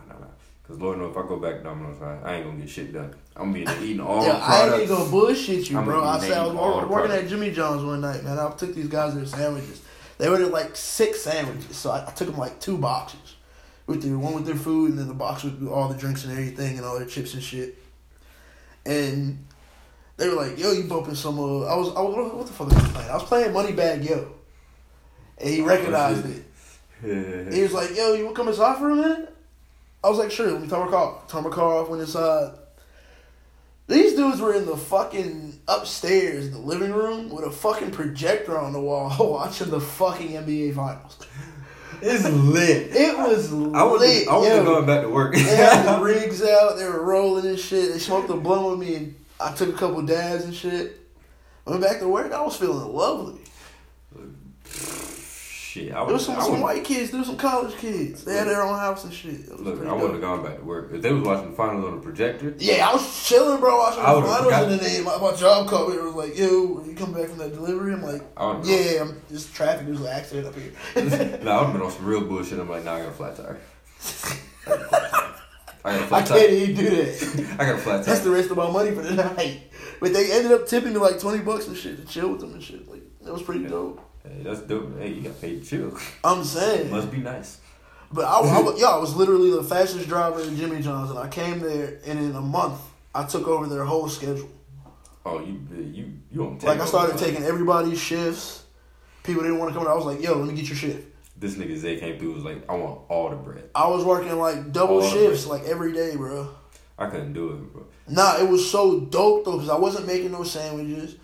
nah, 0.08 0.18
nah. 0.20 0.26
Cause 0.66 0.78
Lord 0.78 0.98
knows 0.98 1.12
if 1.12 1.16
I 1.16 1.28
go 1.28 1.38
back 1.38 1.58
to 1.58 1.62
Domino's, 1.62 2.02
I, 2.02 2.18
I 2.22 2.34
ain't 2.36 2.46
gonna 2.46 2.58
get 2.58 2.68
shit 2.68 2.92
done. 2.92 3.14
I'm 3.36 3.52
gonna 3.52 3.78
be 3.80 3.86
eating 3.86 4.00
all 4.00 4.22
Yo, 4.26 4.32
the 4.32 4.38
I 4.38 4.78
ain't 4.80 4.88
gonna 4.88 5.10
bullshit 5.10 5.70
you, 5.70 5.78
I'm 5.78 5.84
bro. 5.84 6.04
I 6.04 6.18
said 6.18 6.32
I 6.32 6.42
was 6.42 6.48
naming 6.48 6.58
all 6.58 6.72
wor- 6.72 6.80
the 6.82 6.86
working 6.88 7.06
products. 7.08 7.22
at 7.24 7.28
Jimmy 7.28 7.52
John's 7.52 7.84
one 7.84 8.00
night, 8.00 8.24
man. 8.24 8.38
I 8.38 8.50
took 8.50 8.74
these 8.74 8.88
guys 8.88 9.14
their 9.14 9.26
sandwiches. 9.26 9.82
They 10.18 10.28
ordered 10.28 10.48
like 10.48 10.74
six 10.74 11.20
sandwiches, 11.22 11.76
so 11.76 11.90
I, 11.90 12.08
I 12.08 12.10
took 12.10 12.28
them 12.28 12.36
like 12.36 12.58
two 12.60 12.76
boxes 12.76 13.36
with 13.88 14.02
their 14.02 14.16
one 14.16 14.34
with 14.34 14.46
their 14.46 14.54
food 14.54 14.90
and 14.90 14.98
then 14.98 15.08
the 15.08 15.14
box 15.14 15.42
with 15.42 15.66
all 15.66 15.88
the 15.88 15.96
drinks 15.98 16.22
and 16.24 16.32
everything 16.32 16.76
and 16.76 16.86
all 16.86 16.96
their 16.98 17.08
chips 17.08 17.34
and 17.34 17.42
shit. 17.42 17.76
And 18.86 19.44
they 20.16 20.28
were 20.28 20.34
like, 20.36 20.58
"Yo, 20.58 20.72
you 20.72 20.84
bumping 20.84 21.14
some?" 21.16 21.38
Uh, 21.38 21.64
I 21.64 21.74
was, 21.74 21.88
I 21.96 22.00
was, 22.00 22.32
what 22.32 22.46
the 22.46 22.52
fuck 22.52 22.68
was 22.68 22.76
I 22.76 22.88
playing? 22.88 23.10
I 23.10 23.14
was 23.14 23.24
playing 23.24 23.50
Moneybag 23.52 24.08
Yo, 24.08 24.32
and 25.38 25.48
he 25.50 25.60
recognized 25.62 26.24
Oh, 26.26 26.30
shit. 27.02 27.10
it. 27.10 27.54
He 27.54 27.62
was 27.62 27.72
like, 27.72 27.96
"Yo, 27.96 28.12
you 28.14 28.24
want 28.24 28.36
to 28.36 28.40
come 28.42 28.48
inside 28.48 28.78
for 28.78 28.90
a 28.90 28.94
minute?" 28.94 29.34
I 30.04 30.08
was 30.08 30.18
like, 30.18 30.30
"Sure." 30.30 30.50
Let 30.52 30.62
me 30.62 30.68
turn 30.68 30.84
my 30.84 30.90
car. 30.90 31.06
off. 31.16 31.28
Turn 31.28 31.44
my 31.44 31.50
car 31.50 31.74
off. 31.78 31.88
Went 31.88 32.02
inside. 32.02 32.52
These 33.86 34.16
dudes 34.16 34.38
were 34.40 34.52
in 34.54 34.66
the 34.66 34.76
fucking 34.76 35.60
upstairs, 35.66 36.46
in 36.46 36.52
the 36.52 36.58
living 36.58 36.92
room, 36.92 37.30
with 37.30 37.44
a 37.46 37.50
fucking 37.50 37.90
projector 37.92 38.58
on 38.58 38.74
the 38.74 38.80
wall, 38.80 39.10
watching 39.32 39.70
the 39.70 39.80
fucking 39.80 40.28
NBA 40.32 40.74
finals. 40.74 41.16
It's 42.02 42.28
lit. 42.28 42.94
It 42.94 43.16
was 43.16 43.52
I 43.52 43.82
was 43.82 44.00
lit. 44.00 44.28
I 44.28 44.36
wasn't 44.36 44.66
going 44.66 44.86
back 44.86 45.02
to 45.02 45.08
work. 45.08 45.34
They 45.34 45.40
had 45.42 45.84
the 45.84 46.00
rigs 46.02 46.42
out. 46.42 46.76
They 46.76 46.84
were 46.84 47.04
rolling 47.04 47.46
and 47.46 47.58
shit. 47.58 47.92
They 47.92 47.98
smoked 47.98 48.30
a 48.30 48.36
blunt 48.36 48.78
with 48.78 48.88
me, 48.88 48.94
and 48.96 49.14
I 49.40 49.52
took 49.54 49.68
a 49.68 49.78
couple 49.78 50.02
dabs 50.02 50.44
and 50.44 50.54
shit. 50.54 51.00
Went 51.64 51.82
back 51.82 52.00
to 52.00 52.08
work. 52.08 52.32
I 52.32 52.40
was 52.40 52.56
feeling 52.56 52.92
lovely. 52.94 53.40
Shit, 55.68 55.92
I 55.92 56.04
There 56.04 56.14
was 56.14 56.24
some, 56.24 56.36
I 56.36 56.42
some 56.42 56.60
white 56.60 56.82
kids. 56.84 57.10
There 57.10 57.18
was 57.18 57.28
some 57.28 57.36
college 57.36 57.76
kids. 57.76 58.24
They 58.24 58.34
had 58.34 58.46
their 58.46 58.62
own 58.62 58.78
house 58.78 59.04
and 59.04 59.12
shit. 59.12 59.48
Look, 59.60 59.84
I 59.86 59.92
wouldn't 59.92 60.12
have 60.12 60.20
gone 60.22 60.42
back 60.42 60.58
to 60.58 60.64
work 60.64 60.90
if 60.92 61.02
they 61.02 61.12
was 61.12 61.22
watching 61.22 61.50
the 61.50 61.56
finals 61.56 61.84
on 61.84 61.96
the 61.96 62.00
projector. 62.00 62.54
Yeah, 62.58 62.88
I 62.88 62.92
was 62.94 63.26
chilling, 63.28 63.60
bro, 63.60 63.76
watching 63.78 64.02
I 64.02 64.14
the 64.14 64.22
finals, 64.22 64.44
forgot- 64.44 64.68
and 64.72 64.80
then 64.80 65.04
my, 65.04 65.18
my 65.18 65.34
job 65.36 65.68
called 65.68 65.90
me. 65.90 65.96
It 65.96 66.04
was 66.04 66.14
like, 66.14 66.38
"Yo, 66.38 66.82
you 66.86 66.94
come 66.96 67.12
back 67.12 67.28
from 67.28 67.38
that 67.38 67.52
delivery?" 67.54 67.92
I'm 67.92 68.02
like, 68.02 68.22
I 68.36 68.60
"Yeah, 68.64 69.02
I'm 69.02 69.20
just 69.30 69.54
traffic. 69.54 69.86
There's 69.86 70.00
an 70.00 70.06
accident 70.06 70.46
up 70.46 70.54
here." 70.54 70.72
no, 71.44 71.50
I 71.52 71.58
would 71.58 71.64
have 71.66 71.72
been 71.74 71.82
on 71.82 71.90
some 71.92 72.06
real 72.06 72.22
bullshit. 72.22 72.58
I'm 72.58 72.68
like, 72.70 72.84
nah, 72.84 72.94
I 72.94 73.00
got 73.00 73.08
a 73.08 73.12
flat 73.12 73.36
tire. 73.36 73.58
I 75.84 75.92
got 75.92 76.00
a 76.00 76.04
I 76.04 76.06
flat 76.08 76.26
can't 76.26 76.28
tire. 76.28 76.48
even 76.48 76.76
do 76.76 76.90
that. 76.90 77.56
I 77.58 77.64
got 77.66 77.74
a 77.74 77.78
flat 77.78 77.96
tire. 77.96 78.04
That's 78.04 78.20
the 78.20 78.30
rest 78.30 78.50
of 78.50 78.56
my 78.56 78.70
money 78.70 78.90
for 78.92 79.02
the 79.02 79.14
night. 79.14 79.62
But 80.00 80.12
they 80.12 80.30
ended 80.32 80.52
up 80.52 80.66
tipping 80.66 80.92
me 80.92 80.98
like 80.98 81.18
twenty 81.20 81.42
bucks 81.42 81.66
and 81.68 81.76
shit 81.76 81.96
to 81.98 82.04
chill 82.06 82.30
with 82.30 82.40
them 82.40 82.52
and 82.54 82.62
shit. 82.62 82.88
Like 82.88 83.02
that 83.22 83.32
was 83.32 83.42
pretty 83.42 83.66
dope. 83.66 84.00
Hey, 84.28 84.42
that's 84.42 84.60
dope. 84.60 84.98
Hey, 84.98 85.12
you 85.12 85.22
got 85.22 85.40
paid 85.40 85.62
to 85.64 85.68
chill. 85.68 85.98
I'm 86.24 86.44
saying, 86.44 86.90
Must 86.90 87.10
be 87.10 87.18
nice. 87.18 87.58
but 88.12 88.24
I, 88.24 88.40
I, 88.40 88.60
was- 88.60 88.80
yeah, 88.80 88.88
I 88.88 88.98
was 88.98 89.14
literally 89.16 89.50
the 89.50 89.62
fastest 89.64 90.08
driver 90.08 90.40
in 90.42 90.56
Jimmy 90.56 90.80
John's, 90.82 91.10
and 91.10 91.18
I 91.18 91.28
came 91.28 91.60
there, 91.60 91.98
and 92.06 92.18
in 92.18 92.34
a 92.34 92.40
month, 92.40 92.80
I 93.14 93.24
took 93.24 93.46
over 93.48 93.66
their 93.66 93.84
whole 93.84 94.08
schedule. 94.08 94.48
Oh, 95.26 95.40
you 95.40 95.60
you 95.76 96.12
you 96.30 96.38
don't 96.38 96.58
take 96.58 96.68
Like 96.68 96.80
I 96.80 96.86
started 96.86 97.18
taking 97.18 97.42
everybody's 97.42 98.00
shifts. 98.00 98.64
People 99.24 99.42
didn't 99.42 99.58
want 99.58 99.70
to 99.72 99.78
come. 99.78 99.86
in. 99.86 99.92
I 99.92 99.94
was 99.94 100.06
like, 100.06 100.22
"Yo, 100.22 100.34
let 100.38 100.48
me 100.48 100.54
get 100.54 100.68
your 100.68 100.76
shift." 100.76 101.06
This 101.36 101.54
nigga 101.56 101.76
Zay 101.76 101.98
came 102.00 102.18
through. 102.18 102.32
Was 102.34 102.44
like, 102.44 102.68
I 102.68 102.74
want 102.74 103.02
all 103.08 103.28
the 103.30 103.36
bread. 103.36 103.68
I 103.74 103.86
was 103.88 104.04
working 104.04 104.36
like 104.38 104.72
double 104.72 105.02
All 105.02 105.10
shifts 105.10 105.46
like 105.46 105.64
every 105.64 105.92
day, 105.92 106.16
bro. 106.16 106.48
I 106.98 107.06
couldn't 107.10 107.32
do 107.32 107.50
it, 107.50 107.72
bro. 107.72 107.86
Nah, 108.08 108.38
it 108.38 108.48
was 108.48 108.68
so 108.70 109.00
dope 109.00 109.44
though 109.44 109.52
because 109.52 109.68
I 109.68 109.76
wasn't 109.76 110.06
making 110.06 110.32
no 110.32 110.44
sandwiches. 110.44 111.16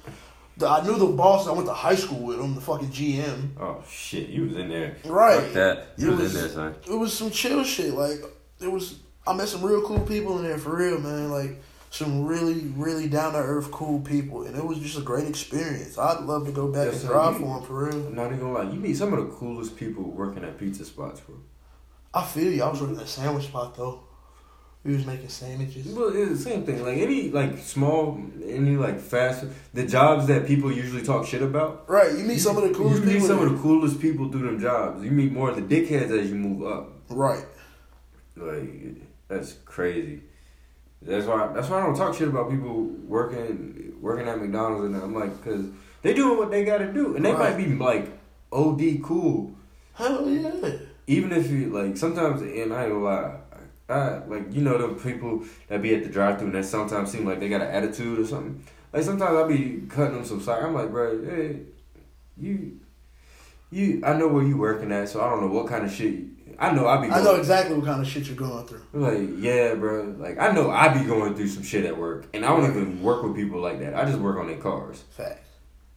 The, 0.56 0.68
I 0.68 0.84
knew 0.86 0.96
the 0.96 1.06
boss. 1.06 1.48
I 1.48 1.52
went 1.52 1.66
to 1.66 1.72
high 1.74 1.96
school 1.96 2.20
with 2.20 2.38
him, 2.40 2.54
the 2.54 2.60
fucking 2.60 2.88
GM. 2.90 3.50
Oh 3.58 3.82
shit, 3.88 4.28
you 4.28 4.42
was 4.46 4.56
in 4.56 4.68
there. 4.68 4.96
Right. 5.04 5.40
Fuck 5.42 5.52
that. 5.54 5.86
You 5.96 6.10
was, 6.12 6.20
was- 6.20 6.34
in 6.34 6.40
there, 6.42 6.50
son. 6.50 6.74
It 6.88 6.94
was 6.96 7.12
some 7.16 7.30
chill 7.30 7.64
shit. 7.64 7.92
Like 7.94 8.18
it 8.60 8.70
was, 8.70 9.00
I 9.26 9.32
met 9.34 9.48
some 9.48 9.62
real 9.62 9.82
cool 9.82 10.00
people 10.00 10.38
in 10.38 10.44
there 10.44 10.58
for 10.58 10.76
real, 10.76 11.00
man. 11.00 11.30
Like 11.30 11.60
some 11.90 12.24
really, 12.24 12.60
really 12.76 13.08
down 13.08 13.32
to 13.32 13.38
earth, 13.38 13.70
cool 13.70 14.00
people, 14.00 14.42
and 14.44 14.56
it 14.56 14.64
was 14.64 14.78
just 14.78 14.98
a 14.98 15.00
great 15.00 15.28
experience. 15.28 15.96
I'd 15.98 16.20
love 16.24 16.44
to 16.46 16.52
go 16.52 16.68
back 16.68 16.86
Yes, 16.86 17.00
and 17.02 17.10
drive 17.10 17.36
for 17.38 17.58
them 17.58 17.62
for 17.66 17.84
real. 17.86 18.06
I'm 18.08 18.14
not 18.14 18.26
even 18.26 18.40
gonna 18.40 18.52
lie, 18.52 18.62
you 18.72 18.78
meet 18.80 18.96
some 18.96 19.12
of 19.12 19.24
the 19.24 19.32
coolest 19.34 19.76
people 19.76 20.04
working 20.04 20.44
at 20.44 20.58
pizza 20.58 20.84
spots, 20.84 21.20
bro. 21.20 21.36
I 22.12 22.24
feel 22.24 22.52
you. 22.52 22.62
I 22.62 22.68
was 22.68 22.80
working 22.80 22.96
at 22.96 23.02
a 23.04 23.06
sandwich 23.08 23.44
spot 23.46 23.76
though. 23.76 24.04
We 24.84 24.94
was 24.96 25.06
making 25.06 25.30
sandwiches. 25.30 25.86
Well, 25.86 26.08
it's 26.14 26.30
the 26.30 26.50
same 26.50 26.64
thing. 26.64 26.82
Like 26.84 26.98
any 26.98 27.30
like 27.30 27.56
small, 27.58 28.20
any 28.46 28.76
like 28.76 29.00
fast, 29.00 29.46
the 29.72 29.86
jobs 29.86 30.26
that 30.26 30.46
people 30.46 30.70
usually 30.70 31.02
talk 31.02 31.26
shit 31.26 31.40
about. 31.40 31.88
Right, 31.88 32.12
you 32.12 32.24
meet 32.24 32.38
some 32.38 32.58
of 32.58 32.64
the 32.64 32.74
coolest 32.74 33.00
You 33.00 33.06
meet 33.06 33.12
people. 33.14 33.28
some 33.28 33.42
of 33.42 33.50
the 33.50 33.58
coolest 33.58 33.98
people 34.00 34.30
through 34.30 34.46
them 34.46 34.60
jobs. 34.60 35.02
You 35.02 35.10
meet 35.10 35.32
more 35.32 35.48
of 35.50 35.56
the 35.56 35.62
dickheads 35.62 36.10
as 36.10 36.28
you 36.28 36.34
move 36.36 36.66
up. 36.70 36.92
right. 37.08 37.44
Like 38.36 38.96
that's 39.28 39.54
crazy. 39.64 40.20
That's 41.00 41.26
why. 41.26 41.52
That's 41.54 41.68
why 41.68 41.80
I 41.80 41.86
don't 41.86 41.96
talk 41.96 42.14
shit 42.14 42.28
about 42.28 42.50
people 42.50 42.82
working 43.06 43.94
working 44.00 44.28
at 44.28 44.38
McDonald's 44.40 44.84
and 44.86 44.96
I'm 44.96 45.14
like, 45.14 45.42
cause 45.44 45.64
they 46.02 46.12
doing 46.14 46.36
what 46.36 46.50
they 46.50 46.64
got 46.64 46.78
to 46.78 46.92
do, 46.92 47.16
and 47.16 47.24
they 47.24 47.32
Right. 47.32 47.56
might 47.56 47.64
be 47.64 47.74
like 47.74 48.08
OD 48.52 49.00
cool. 49.02 49.54
Hell 49.94 50.28
yeah. 50.28 50.72
Even 51.06 51.32
if 51.32 51.50
you 51.50 51.70
like 51.70 51.96
sometimes, 51.96 52.42
and 52.42 52.72
I 52.72 52.84
ain't 52.84 52.92
gonna 52.92 52.98
lie. 53.04 53.36
I, 53.88 54.18
like 54.26 54.52
you 54.52 54.62
know 54.62 54.78
the 54.78 54.94
people 55.02 55.44
that 55.68 55.82
be 55.82 55.94
at 55.94 56.04
the 56.04 56.08
drive 56.08 56.38
thru 56.38 56.46
and 56.46 56.54
that 56.54 56.64
sometimes 56.64 57.12
seem 57.12 57.26
like 57.26 57.40
they 57.40 57.48
got 57.48 57.60
an 57.60 57.68
attitude 57.68 58.18
or 58.18 58.26
something. 58.26 58.64
Like 58.92 59.02
sometimes 59.02 59.36
I 59.36 59.46
be 59.46 59.82
cutting 59.88 60.14
them 60.14 60.24
some 60.24 60.40
slack. 60.40 60.62
I'm 60.62 60.74
like, 60.74 60.90
bro, 60.90 61.22
hey, 61.24 61.60
you, 62.36 62.80
you. 63.70 64.02
I 64.04 64.14
know 64.14 64.28
where 64.28 64.44
you 64.44 64.56
working 64.56 64.92
at, 64.92 65.08
so 65.08 65.20
I 65.20 65.28
don't 65.28 65.40
know 65.40 65.48
what 65.48 65.66
kind 65.66 65.84
of 65.84 65.92
shit. 65.92 66.22
I 66.58 66.70
know 66.72 66.86
I 66.86 67.04
be. 67.04 67.12
I 67.12 67.22
know 67.22 67.34
exactly 67.34 67.76
what 67.76 67.84
kind 67.84 68.00
of 68.00 68.06
shit 68.06 68.26
you're 68.26 68.36
going 68.36 68.66
through. 68.66 68.82
Like, 68.92 69.28
yeah, 69.38 69.74
bro. 69.74 70.14
Like, 70.16 70.38
I 70.38 70.52
know 70.52 70.70
I 70.70 70.88
be 70.88 71.04
going 71.04 71.34
through 71.34 71.48
some 71.48 71.64
shit 71.64 71.84
at 71.84 71.98
work, 71.98 72.26
and 72.32 72.44
I 72.44 72.48
don't 72.48 72.70
even 72.70 73.02
work 73.02 73.22
with 73.22 73.34
people 73.34 73.60
like 73.60 73.80
that. 73.80 73.94
I 73.94 74.04
just 74.04 74.18
work 74.18 74.38
on 74.38 74.46
their 74.46 74.58
cars. 74.58 75.02
Facts. 75.10 75.48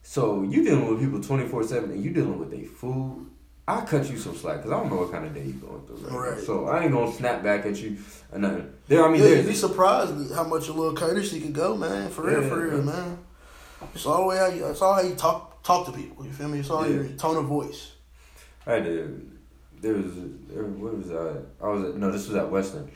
So 0.02 0.42
you 0.42 0.64
dealing 0.64 0.90
with 0.90 1.00
people 1.00 1.22
twenty 1.22 1.46
four 1.46 1.62
seven, 1.62 1.92
and 1.92 2.04
you 2.04 2.10
dealing 2.10 2.38
with 2.38 2.50
their 2.50 2.64
food. 2.64 3.30
I 3.68 3.82
cut 3.82 4.08
you 4.10 4.16
some 4.16 4.34
slack 4.34 4.56
because 4.58 4.72
I 4.72 4.80
don't 4.80 4.88
know 4.90 4.96
what 4.96 5.12
kind 5.12 5.26
of 5.26 5.34
day 5.34 5.42
you're 5.44 5.68
going 5.68 5.82
through. 5.86 5.96
Right. 6.08 6.32
Right. 6.32 6.40
So 6.40 6.68
I 6.68 6.84
ain't 6.84 6.92
gonna 6.92 7.12
snap 7.12 7.42
back 7.42 7.66
at 7.66 7.76
you 7.76 7.98
or 8.32 8.38
nothing. 8.38 8.72
There, 8.86 9.04
I 9.04 9.10
mean, 9.10 9.20
yeah, 9.22 9.28
you'd 9.28 9.46
be 9.46 9.52
surprised 9.54 10.32
how 10.34 10.44
much 10.44 10.68
a 10.68 10.72
little 10.72 10.94
courtesy 10.94 11.38
can 11.40 11.52
go, 11.52 11.76
man. 11.76 12.08
For 12.10 12.22
real, 12.22 12.42
Yeah, 12.42 12.48
for 12.48 12.60
real, 12.66 12.76
man. 12.78 12.86
man. 12.86 13.18
It's 13.94 14.06
all 14.06 14.22
the 14.22 14.26
way 14.28 14.38
how 14.38 14.46
you. 14.46 14.64
It's 14.66 14.80
all 14.80 14.94
how 14.94 15.02
you 15.02 15.14
talk 15.14 15.62
talk 15.62 15.84
to 15.86 15.92
people. 15.92 16.24
You 16.24 16.32
feel 16.32 16.48
me? 16.48 16.60
It's 16.60 16.70
all 16.70 16.86
Yeah. 16.88 16.94
your 17.02 17.08
tone 17.18 17.36
of 17.36 17.44
voice. 17.44 17.92
I 18.66 18.80
did. 18.80 19.30
There 19.82 19.94
was 19.94 20.12
there, 20.48 20.64
what 20.64 20.96
was 20.96 21.10
I? 21.12 21.64
I 21.64 21.68
was 21.68 21.84
at, 21.90 21.96
no, 21.96 22.10
this 22.10 22.26
was 22.26 22.36
at 22.36 22.50
Western. 22.50 22.90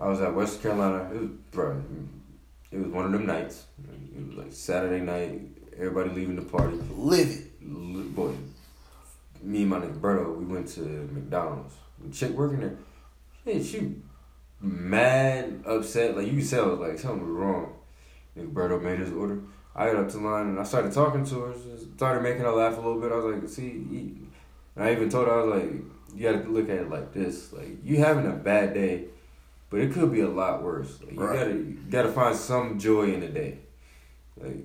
I 0.00 0.08
was 0.08 0.20
at 0.22 0.34
West 0.34 0.62
Carolina. 0.62 1.10
It 1.14 1.20
was 1.20 1.30
bro. 1.52 1.82
It 2.72 2.78
was 2.78 2.88
one 2.88 3.04
of 3.04 3.12
them 3.12 3.26
nights. 3.26 3.64
It 4.16 4.26
was 4.26 4.36
like 4.38 4.52
Saturday 4.52 5.04
night. 5.04 5.40
Everybody 5.76 6.10
leaving 6.10 6.36
the 6.36 6.42
party. 6.42 6.78
Live 6.96 7.28
it. 7.28 8.14
Boy, 8.16 8.32
me 9.42 9.62
and 9.62 9.70
my 9.70 9.78
nigga 9.78 9.98
Berto, 10.00 10.36
we 10.36 10.44
went 10.44 10.68
to 10.68 10.80
McDonald's. 10.80 11.74
The 12.04 12.12
chick 12.14 12.30
working 12.32 12.60
there, 12.60 12.76
hey, 13.44 13.62
she 13.62 13.96
mad, 14.60 15.62
upset. 15.66 16.16
Like 16.16 16.26
you 16.26 16.38
can 16.38 16.48
tell, 16.48 16.74
like 16.76 16.98
something 16.98 17.20
was 17.26 17.30
wrong. 17.30 17.74
Nigga 18.36 18.52
Berto 18.52 18.82
made 18.82 18.98
his 19.00 19.12
order. 19.12 19.40
I 19.74 19.86
got 19.86 19.96
up 19.96 20.08
to 20.10 20.18
line 20.18 20.48
and 20.48 20.58
I 20.58 20.64
started 20.64 20.92
talking 20.92 21.24
to 21.26 21.40
her. 21.42 21.54
Started 21.96 22.22
making 22.22 22.42
her 22.42 22.50
laugh 22.50 22.76
a 22.76 22.80
little 22.80 23.00
bit. 23.00 23.12
I 23.12 23.16
was 23.16 23.24
like, 23.24 23.48
see, 23.48 23.70
and 24.74 24.84
I 24.84 24.92
even 24.92 25.08
told 25.08 25.28
her 25.28 25.34
I 25.40 25.42
was 25.44 25.62
like, 25.62 25.72
you 26.14 26.22
got 26.32 26.42
to 26.42 26.48
look 26.48 26.68
at 26.68 26.76
it 26.76 26.90
like 26.90 27.12
this. 27.12 27.52
Like 27.52 27.84
you 27.84 27.98
having 27.98 28.26
a 28.26 28.32
bad 28.34 28.74
day, 28.74 29.04
but 29.70 29.80
it 29.80 29.92
could 29.92 30.10
be 30.12 30.20
a 30.20 30.28
lot 30.28 30.62
worse. 30.62 31.00
Like, 31.02 31.12
you 31.12 31.20
Right. 31.20 31.38
gotta 31.38 31.50
you 31.50 31.78
gotta 31.90 32.10
find 32.12 32.34
some 32.36 32.78
joy 32.78 33.12
in 33.12 33.20
the 33.20 33.28
day. 33.28 33.58
Like 34.36 34.64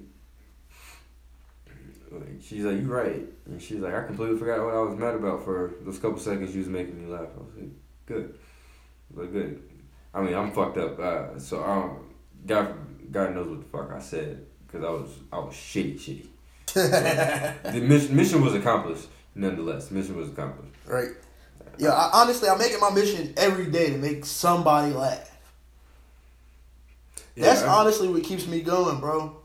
like, 2.11 2.41
she's 2.43 2.63
like, 2.63 2.77
you 2.79 2.87
right. 2.91 3.25
And 3.45 3.61
she's 3.61 3.79
like, 3.79 3.93
I 3.93 4.03
completely 4.03 4.37
forgot 4.37 4.63
what 4.63 4.73
I 4.73 4.79
was 4.79 4.97
mad 4.97 5.15
about 5.15 5.43
for 5.43 5.73
those 5.81 5.99
couple 5.99 6.17
seconds 6.19 6.53
you 6.53 6.59
was 6.61 6.69
making 6.69 7.03
me 7.05 7.11
laugh. 7.11 7.27
I 7.35 7.39
was 7.39 7.49
like, 7.57 7.69
good. 8.05 8.35
But 9.13 9.31
good. 9.33 9.61
I 10.13 10.21
mean, 10.21 10.33
I'm 10.33 10.51
fucked 10.51 10.77
up. 10.77 10.97
Uh, 10.99 11.37
so 11.39 11.63
I 11.63 11.75
don't, 11.75 11.99
God, 12.47 12.75
God 13.11 13.35
knows 13.35 13.47
what 13.47 13.59
the 13.59 13.65
fuck 13.77 13.91
I 13.91 13.99
said. 13.99 14.45
Because 14.65 14.85
I 14.85 14.89
was, 14.89 15.09
I 15.31 15.37
was 15.39 15.53
shitty, 15.53 15.95
shitty. 15.99 16.27
The 17.73 17.81
mission, 17.81 18.15
mission 18.15 18.41
was 18.43 18.55
accomplished, 18.55 19.07
nonetheless. 19.35 19.91
Mission 19.91 20.15
was 20.17 20.29
accomplished. 20.29 20.73
Right. 20.87 21.09
Yeah, 21.77 21.89
I, 21.89 22.21
honestly, 22.21 22.47
I'm 22.49 22.57
making 22.57 22.79
my 22.79 22.89
mission 22.91 23.33
every 23.37 23.65
day 23.67 23.89
to 23.91 23.97
make 23.97 24.25
somebody 24.25 24.93
laugh. 24.93 25.29
That's 27.35 27.61
I- 27.63 27.67
honestly 27.67 28.07
what 28.07 28.23
keeps 28.23 28.47
me 28.47 28.61
going, 28.61 28.99
bro. 28.99 29.37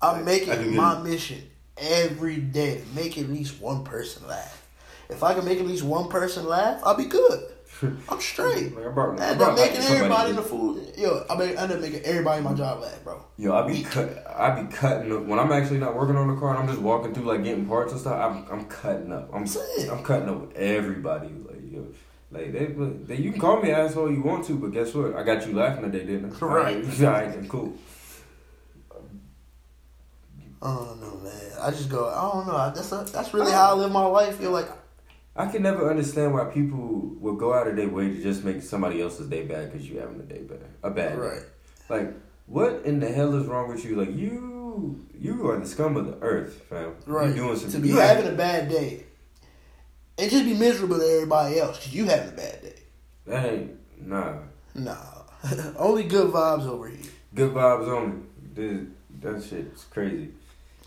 I'm 0.00 0.20
I- 0.20 0.22
making 0.22 0.74
my 0.74 1.02
mission 1.02 1.42
every 1.78 2.36
day 2.36 2.80
to 2.80 2.86
make 2.94 3.18
at 3.18 3.28
least 3.28 3.60
one 3.60 3.84
person 3.84 4.26
laugh. 4.26 4.66
If 5.08 5.22
I 5.22 5.34
can 5.34 5.44
make 5.44 5.58
at 5.58 5.66
least 5.66 5.84
one 5.84 6.08
person 6.08 6.46
laugh, 6.46 6.80
I'll 6.84 6.96
be 6.96 7.04
good. 7.04 7.52
I'm 8.08 8.20
straight. 8.20 8.74
Like, 8.74 8.86
I 8.86 8.88
brought, 8.88 9.20
I 9.20 9.26
end 9.30 9.42
up 9.42 9.56
making 9.56 9.82
everybody 9.82 10.30
in 10.30 10.36
the 10.36 10.42
food. 10.42 10.94
Yo, 10.96 11.24
I 11.28 11.36
mean, 11.36 11.56
end 11.56 11.72
up 11.72 11.80
making 11.80 12.02
everybody 12.04 12.38
in 12.38 12.44
my 12.44 12.54
job 12.54 12.80
laugh, 12.80 13.04
bro. 13.04 13.22
Yo, 13.36 13.54
I 13.54 13.66
be 13.66 13.82
cut. 13.82 14.26
I 14.26 14.62
be 14.62 14.72
cutting 14.72 15.12
up 15.12 15.24
when 15.24 15.38
I'm 15.38 15.52
actually 15.52 15.78
not 15.78 15.94
working 15.94 16.16
on 16.16 16.28
the 16.28 16.40
car 16.40 16.50
and 16.50 16.58
I'm 16.58 16.68
just 16.68 16.80
walking 16.80 17.12
through 17.12 17.24
like 17.24 17.44
getting 17.44 17.66
parts 17.66 17.92
and 17.92 18.00
stuff. 18.00 18.18
I'm 18.18 18.50
I'm 18.50 18.64
cutting 18.66 19.12
up. 19.12 19.30
I'm 19.32 19.46
Saying. 19.46 19.90
I'm 19.90 20.02
cutting 20.02 20.28
up 20.28 20.40
with 20.40 20.56
everybody. 20.56 21.28
Like 21.28 21.70
yo, 21.70 21.86
like 22.30 22.52
they, 22.52 22.66
they 23.14 23.22
you 23.22 23.30
can 23.30 23.40
call 23.40 23.60
me 23.60 23.70
asshole 23.70 24.10
you 24.10 24.22
want 24.22 24.46
to, 24.46 24.54
but 24.58 24.72
guess 24.72 24.94
what? 24.94 25.14
I 25.14 25.22
got 25.22 25.46
you 25.46 25.54
laughing 25.54 25.90
today, 25.90 26.04
didn't 26.06 26.32
I? 26.32 26.46
Right. 26.46 26.76
Alright, 26.84 27.02
alright, 27.02 27.48
cool. 27.48 27.76
I 30.66 30.74
don't 30.74 31.00
know, 31.00 31.16
man. 31.22 31.52
I 31.60 31.70
just 31.70 31.88
go. 31.88 32.08
I 32.08 32.32
don't 32.32 32.46
know. 32.46 32.72
That's 32.74 32.90
a, 32.92 33.12
that's 33.12 33.32
really 33.32 33.52
how 33.52 33.70
I 33.70 33.74
live 33.74 33.92
my 33.92 34.04
life. 34.04 34.36
Feel 34.36 34.50
like 34.50 34.68
I 35.36 35.46
can 35.46 35.62
never 35.62 35.88
understand 35.88 36.34
why 36.34 36.44
people 36.44 37.14
would 37.20 37.38
go 37.38 37.54
out 37.54 37.68
of 37.68 37.76
their 37.76 37.88
way 37.88 38.08
to 38.08 38.22
just 38.22 38.42
make 38.42 38.62
somebody 38.62 39.00
else's 39.00 39.28
day 39.28 39.44
bad 39.44 39.70
because 39.70 39.88
you 39.88 40.00
having 40.00 40.18
a 40.20 40.24
day 40.24 40.42
bad, 40.42 40.58
a 40.82 40.90
bad 40.90 41.10
day. 41.10 41.16
right. 41.16 41.42
Like, 41.88 42.14
what 42.46 42.82
in 42.84 42.98
the 42.98 43.08
hell 43.08 43.34
is 43.36 43.46
wrong 43.46 43.68
with 43.68 43.84
you? 43.84 43.94
Like, 43.96 44.14
you 44.14 45.06
you 45.14 45.48
are 45.48 45.58
the 45.58 45.66
scum 45.66 45.96
of 45.96 46.06
the 46.06 46.18
earth, 46.20 46.62
fam. 46.68 46.96
Right. 47.06 47.28
You 47.28 47.34
doing 47.34 47.56
some 47.56 47.70
to 47.70 47.78
be 47.78 47.88
you 47.88 47.96
having 47.96 48.26
a 48.26 48.36
bad 48.36 48.68
day 48.68 49.04
and 50.18 50.30
just 50.30 50.44
be 50.44 50.54
miserable 50.54 50.98
to 50.98 51.04
everybody 51.04 51.60
else 51.60 51.78
because 51.78 51.94
you 51.94 52.06
having 52.06 52.30
a 52.30 52.36
bad 52.36 52.62
day. 52.62 52.82
That 53.26 53.52
ain't 53.52 53.76
nah. 54.00 54.38
Nah, 54.74 54.96
only 55.76 56.04
good 56.04 56.32
vibes 56.32 56.66
over 56.66 56.88
here. 56.88 57.10
Good 57.34 57.52
vibes 57.52 57.88
only. 57.88 58.22
Dude, 58.54 58.94
that 59.20 59.42
shit's 59.42 59.84
crazy. 59.84 60.30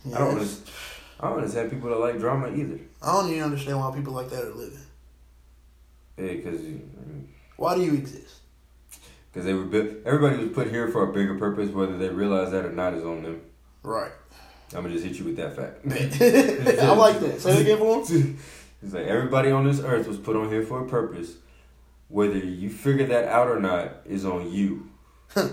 I 0.07 0.17
don't 0.17 0.29
understand. 0.31 0.69
I 1.19 1.27
don't 1.27 1.37
understand 1.37 1.71
people 1.71 1.89
that 1.89 1.99
like 1.99 2.19
drama 2.19 2.47
either. 2.55 2.79
I 3.01 3.13
don't 3.13 3.29
even 3.29 3.43
understand 3.43 3.79
why 3.79 3.93
people 3.93 4.13
like 4.13 4.29
that 4.29 4.43
are 4.43 4.53
living. 4.53 4.79
Yeah, 6.17 6.33
because 6.33 6.61
Why 7.57 7.75
do 7.75 7.81
you 7.81 7.93
exist? 7.93 8.35
because 9.31 9.45
they 9.45 9.53
were 9.53 9.65
built. 9.65 9.89
Everybody 10.05 10.43
was 10.43 10.53
put 10.53 10.69
here 10.69 10.87
for 10.89 11.09
a 11.09 11.13
bigger 11.13 11.35
purpose, 11.35 11.69
whether 11.69 11.97
they 11.97 12.09
realize 12.09 12.51
that 12.51 12.65
or 12.65 12.71
not 12.71 12.93
is 12.93 13.03
on 13.03 13.23
them. 13.23 13.41
Right. 13.83 14.11
I'm 14.73 14.83
gonna 14.83 14.93
just 14.93 15.05
hit 15.05 15.17
you 15.17 15.25
with 15.25 15.37
that 15.37 15.55
fact. 15.55 15.85
I 15.85 16.93
like 16.93 17.19
that. 17.19 17.41
Say 17.41 17.57
it 17.57 17.61
again 17.61 17.77
for 17.77 18.05
him. 18.05 18.37
It's 18.81 18.93
like 18.93 19.07
everybody 19.07 19.51
on 19.51 19.65
this 19.65 19.81
earth 19.81 20.07
was 20.07 20.17
put 20.17 20.37
on 20.37 20.47
here 20.47 20.63
for 20.63 20.85
a 20.85 20.87
purpose. 20.87 21.33
Whether 22.07 22.37
you 22.37 22.69
figure 22.69 23.05
that 23.07 23.25
out 23.27 23.49
or 23.49 23.59
not 23.59 23.97
is 24.05 24.23
on 24.23 24.49
you. 24.49 24.89
Because 25.27 25.51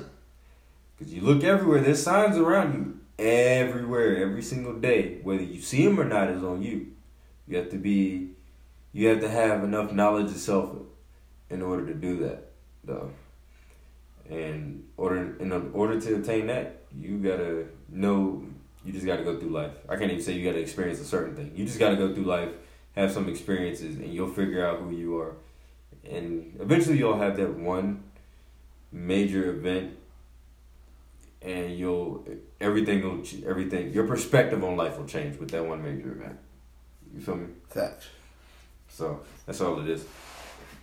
you 1.00 1.22
look 1.22 1.42
everywhere, 1.42 1.80
there's 1.80 2.00
signs 2.00 2.36
around 2.36 2.74
you 2.74 2.95
everywhere, 3.18 4.16
every 4.16 4.42
single 4.42 4.74
day. 4.74 5.18
Whether 5.22 5.42
you 5.42 5.60
see 5.60 5.84
them 5.84 5.98
or 5.98 6.04
not 6.04 6.30
is 6.30 6.42
on 6.42 6.62
you. 6.62 6.88
You 7.48 7.58
have 7.58 7.70
to 7.70 7.78
be, 7.78 8.30
you 8.92 9.08
have 9.08 9.20
to 9.20 9.28
have 9.28 9.62
enough 9.62 9.92
knowledge 9.92 10.30
of 10.30 10.36
self 10.36 10.70
in 11.48 11.62
order 11.62 11.86
to 11.86 11.94
do 11.94 12.16
that, 12.18 12.50
though. 12.84 13.10
And 14.28 14.84
order 14.96 15.36
in 15.38 15.52
order 15.72 16.00
to 16.00 16.16
attain 16.16 16.48
that, 16.48 16.82
you 16.98 17.18
gotta 17.18 17.66
know. 17.88 18.44
You 18.84 18.92
just 18.92 19.06
gotta 19.06 19.24
go 19.24 19.38
through 19.38 19.50
life. 19.50 19.72
I 19.88 19.96
can't 19.96 20.10
even 20.10 20.22
say 20.22 20.32
you 20.32 20.44
gotta 20.44 20.60
experience 20.60 21.00
a 21.00 21.04
certain 21.04 21.36
thing. 21.36 21.52
You 21.54 21.64
just 21.64 21.78
gotta 21.78 21.96
go 21.96 22.12
through 22.12 22.24
life, 22.24 22.50
have 22.96 23.12
some 23.12 23.28
experiences, 23.28 23.96
and 23.96 24.12
you'll 24.12 24.32
figure 24.32 24.66
out 24.66 24.80
who 24.80 24.90
you 24.90 25.18
are. 25.18 25.36
And 26.08 26.56
eventually, 26.60 26.98
you'll 26.98 27.18
have 27.18 27.36
that 27.36 27.54
one 27.54 28.02
major 28.90 29.50
event, 29.50 29.96
and 31.42 31.76
you'll 31.78 32.24
everything 32.60 33.02
will 33.02 33.22
everything 33.48 33.92
your 33.92 34.06
perspective 34.06 34.62
on 34.64 34.76
life 34.76 34.98
will 34.98 35.06
change 35.06 35.38
with 35.38 35.50
that 35.50 35.64
one 35.64 35.82
major 35.82 36.12
event. 36.12 36.38
You 37.14 37.20
feel 37.20 37.36
me? 37.36 37.46
Facts. 37.70 38.06
So 38.88 39.20
that's 39.46 39.60
all 39.60 39.80
it 39.80 39.88
is. 39.88 40.04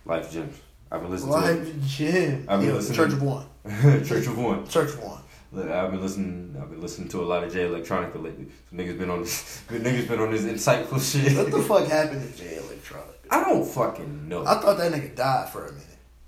Life 0.04 0.30
gems. 0.32 0.56
I've 0.90 1.00
been 1.02 1.10
listening 1.10 1.32
to 1.34 1.40
Life 1.40 1.86
gym. 1.86 2.44
I've 2.48 2.60
been 2.60 2.68
Yeah, 2.68 2.74
listening- 2.76 2.96
Church 2.96 3.12
of 3.12 3.22
One. 3.22 3.46
Church 4.04 4.26
of 4.26 4.38
One. 4.38 4.68
Church 4.68 4.90
of 4.90 5.02
One. 5.02 5.20
Look, 5.52 5.68
I've 5.70 5.90
been 5.92 6.00
listening. 6.02 6.56
I've 6.60 6.70
been 6.70 6.80
listening 6.80 7.08
to 7.10 7.22
a 7.22 7.26
lot 7.26 7.44
of 7.44 7.52
Jay 7.52 7.64
Electronica 7.64 8.20
lately. 8.22 8.46
Some 8.68 8.78
niggas 8.78 8.98
been 8.98 9.10
on 9.10 9.22
this. 9.22 9.62
niggas 9.68 10.08
been 10.08 10.20
on 10.20 10.30
this 10.32 10.42
insightful 10.42 11.00
shit. 11.24 11.36
What 11.36 11.50
the 11.50 11.62
fuck 11.62 11.86
happened 11.88 12.32
to 12.32 12.38
Jay 12.42 12.56
Electronic? 12.56 13.08
I 13.30 13.42
don't 13.44 13.64
fucking 13.66 14.28
know. 14.28 14.44
I 14.44 14.60
thought 14.60 14.76
that 14.78 14.92
nigga 14.92 15.14
died 15.16 15.48
for 15.48 15.66
a 15.66 15.72
minute. 15.72 15.86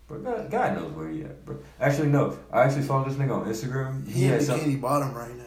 But 0.08 0.22
God, 0.22 0.50
God 0.50 0.76
knows 0.76 0.92
where 0.92 1.08
he 1.08 1.22
at, 1.22 1.44
bro. 1.44 1.58
Actually, 1.80 2.08
no. 2.08 2.38
I 2.52 2.62
actually 2.62 2.82
saw 2.82 3.02
this 3.02 3.14
nigga 3.14 3.40
on 3.40 3.46
Instagram. 3.46 4.06
He 4.06 4.26
in 4.26 4.32
had 4.32 4.42
Bikini 4.42 4.80
Bottom 4.80 5.12
right 5.14 5.36
now. 5.36 5.44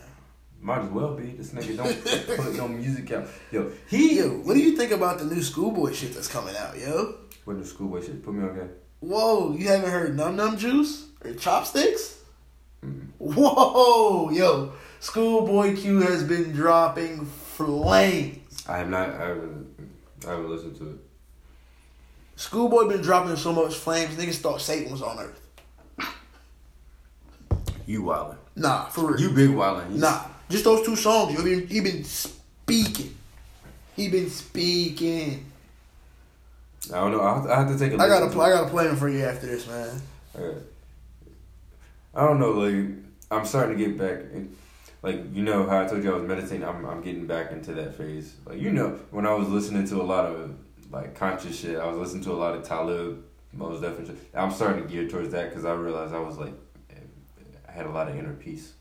Might 0.61 0.81
as 0.81 0.89
well 0.89 1.15
be. 1.15 1.27
This 1.27 1.51
nigga 1.51 1.77
don't 1.77 2.37
put 2.37 2.55
no 2.55 2.67
music 2.67 3.11
out. 3.13 3.27
Yo, 3.51 3.71
he. 3.87 4.17
Yo, 4.17 4.29
what 4.29 4.55
do 4.55 4.59
you 4.59 4.75
think 4.75 4.91
about 4.91 5.19
the 5.19 5.25
new 5.25 5.41
Schoolboy 5.41 5.93
shit 5.93 6.13
that's 6.13 6.27
coming 6.27 6.55
out, 6.57 6.77
yo? 6.77 7.15
What 7.45 7.57
the 7.57 7.65
schoolboy 7.65 8.01
shit? 8.01 8.23
Put 8.23 8.33
me 8.33 8.47
on 8.47 8.55
game. 8.55 8.69
Whoa, 8.99 9.55
you 9.55 9.67
haven't 9.69 9.89
heard 9.89 10.17
Numb 10.17 10.35
Numb 10.35 10.57
Juice 10.57 11.07
or 11.23 11.31
CHopstix? 11.31 12.17
Mm. 12.83 13.07
Whoa, 13.17 14.29
yo, 14.29 14.73
Schoolboy 14.99 15.77
Q 15.77 16.01
has 16.01 16.23
been 16.23 16.51
dropping 16.51 17.25
flames. 17.25 18.65
I 18.67 18.79
have 18.79 18.89
not. 18.89 19.09
I 19.09 19.27
haven't. 19.29 19.91
I 20.27 20.31
haven't 20.31 20.49
listened 20.49 20.75
to 20.77 20.89
it. 20.89 21.08
Schoolboy 22.39 22.87
been 22.87 23.01
dropping 23.01 23.35
so 23.35 23.51
much 23.51 23.75
flames, 23.75 24.15
niggas 24.15 24.37
thought 24.37 24.61
Satan 24.61 24.89
was 24.93 25.01
on 25.01 25.19
Earth. 25.19 25.41
You 27.85 28.03
wildin'. 28.03 28.37
Nah, 28.55 28.85
for 28.85 29.11
real. 29.11 29.19
You 29.19 29.31
big 29.31 29.49
wildin'. 29.49 29.91
You- 29.95 29.97
Nah, 29.99 30.23
just 30.49 30.63
those 30.63 30.85
two 30.85 30.95
songs. 30.95 31.33
You 31.37 31.43
been 31.43 31.67
he 31.67 31.81
been 31.81 32.05
speaking. 32.05 33.13
He 33.93 34.07
been 34.07 34.29
speaking. 34.29 35.51
I 36.93 36.95
don't 37.01 37.11
know. 37.11 37.21
I 37.21 37.33
have 37.35 37.43
to, 37.43 37.51
I 37.51 37.59
have 37.59 37.67
to 37.67 37.77
take 37.77 37.91
a. 37.91 38.01
I 38.01 38.07
gotta 38.07 38.29
play. 38.29 38.45
I 38.45 38.49
gotta 38.51 38.69
play 38.69 38.87
him 38.87 38.95
for 38.95 39.09
you 39.09 39.25
after 39.25 39.45
this, 39.45 39.67
man. 39.67 40.01
Okay. 40.33 40.59
I 42.15 42.25
don't 42.25 42.39
know, 42.39 42.51
like 42.51 42.85
I'm 43.31 43.45
starting 43.45 43.77
to 43.77 43.85
get 43.85 43.97
back, 43.97 44.21
in, 44.33 44.55
like 45.03 45.25
you 45.35 45.43
know 45.43 45.67
how 45.67 45.83
I 45.83 45.87
told 45.87 46.05
you 46.05 46.13
I 46.13 46.15
was 46.15 46.23
meditating. 46.25 46.63
I'm 46.63 46.85
I'm 46.85 47.01
getting 47.01 47.27
back 47.27 47.51
into 47.51 47.73
that 47.73 47.95
phase. 47.95 48.33
Like 48.45 48.61
you 48.61 48.71
know 48.71 48.97
when 49.11 49.25
I 49.25 49.33
was 49.33 49.49
listening 49.49 49.85
to 49.89 50.01
a 50.01 50.03
lot 50.03 50.25
of 50.25 50.51
like 50.91 51.15
conscious 51.15 51.59
shit, 51.59 51.77
I 51.79 51.87
was 51.87 51.97
listening 51.97 52.23
to 52.25 52.31
a 52.31 52.33
lot 52.33 52.55
of 52.55 52.63
Talib, 52.63 53.23
most 53.53 53.81
definitely. 53.81 54.15
I'm 54.33 54.51
starting 54.51 54.83
to 54.83 54.89
gear 54.89 55.07
towards 55.07 55.31
that 55.31 55.49
because 55.49 55.65
I 55.65 55.73
realized 55.73 56.13
I 56.13 56.19
was 56.19 56.37
like, 56.37 56.53
I 57.67 57.71
had 57.71 57.85
a 57.85 57.91
lot 57.91 58.09
of 58.09 58.15
inner 58.15 58.33
peace 58.33 58.73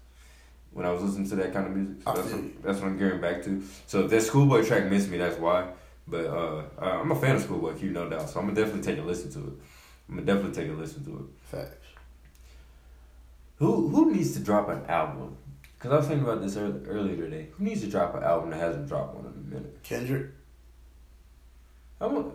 when 0.73 0.87
I 0.87 0.91
was 0.93 1.03
listening 1.03 1.29
to 1.31 1.37
that 1.37 1.53
kind 1.53 1.67
of 1.67 1.73
music. 1.77 1.97
So 2.05 2.13
that's 2.15 2.33
what, 2.33 2.63
that's 2.63 2.79
what 2.81 2.87
I'm 2.89 2.99
gearing 2.99 3.21
back 3.21 3.43
to. 3.45 3.63
So 3.87 4.05
if 4.05 4.11
that 4.11 4.23
Schoolboy 4.23 4.65
track 4.65 4.85
missed 4.91 5.09
me, 5.11 5.19
that's 5.19 5.39
why. 5.39 5.69
But 6.07 6.27
uh, 6.27 6.63
I- 6.79 6.91
I'm 7.01 7.11
a 7.11 7.15
fan 7.21 7.37
of 7.37 7.43
Schoolboy 7.43 7.75
Q, 7.75 7.91
no 7.91 8.09
doubt. 8.09 8.31
So 8.31 8.41
I'm 8.41 8.47
gonna 8.47 8.57
definitely 8.59 8.83
take 8.95 9.03
a 9.03 9.07
listen 9.07 9.31
to 9.33 9.39
it. 9.49 9.53
I'm 10.09 10.15
gonna 10.17 10.27
definitely 10.27 10.63
take 10.63 10.71
a 10.73 10.75
listen 10.75 11.05
to 11.05 11.11
it. 11.19 11.57
Facts. 11.57 11.87
Who 13.57 13.89
who 13.89 14.13
needs 14.13 14.33
to 14.35 14.41
drop 14.41 14.69
an 14.69 14.85
album? 14.87 15.37
Because 15.77 15.93
I 15.93 15.97
was 15.97 16.07
thinking 16.07 16.25
about 16.27 16.41
this 16.43 16.57
early, 16.57 16.81
earlier 16.87 17.17
today. 17.17 17.49
Who 17.53 17.65
needs 17.65 17.83
to 17.83 17.89
drop 17.89 18.15
an 18.15 18.23
album 18.23 18.51
that 18.51 18.59
hasn't 18.61 18.89
dropped 18.89 19.15
one 19.15 19.27
in 19.27 19.33
a 19.33 19.55
minute? 19.55 19.79
Kendrick, 19.83 20.27
I 22.01 22.07
want 22.07 22.33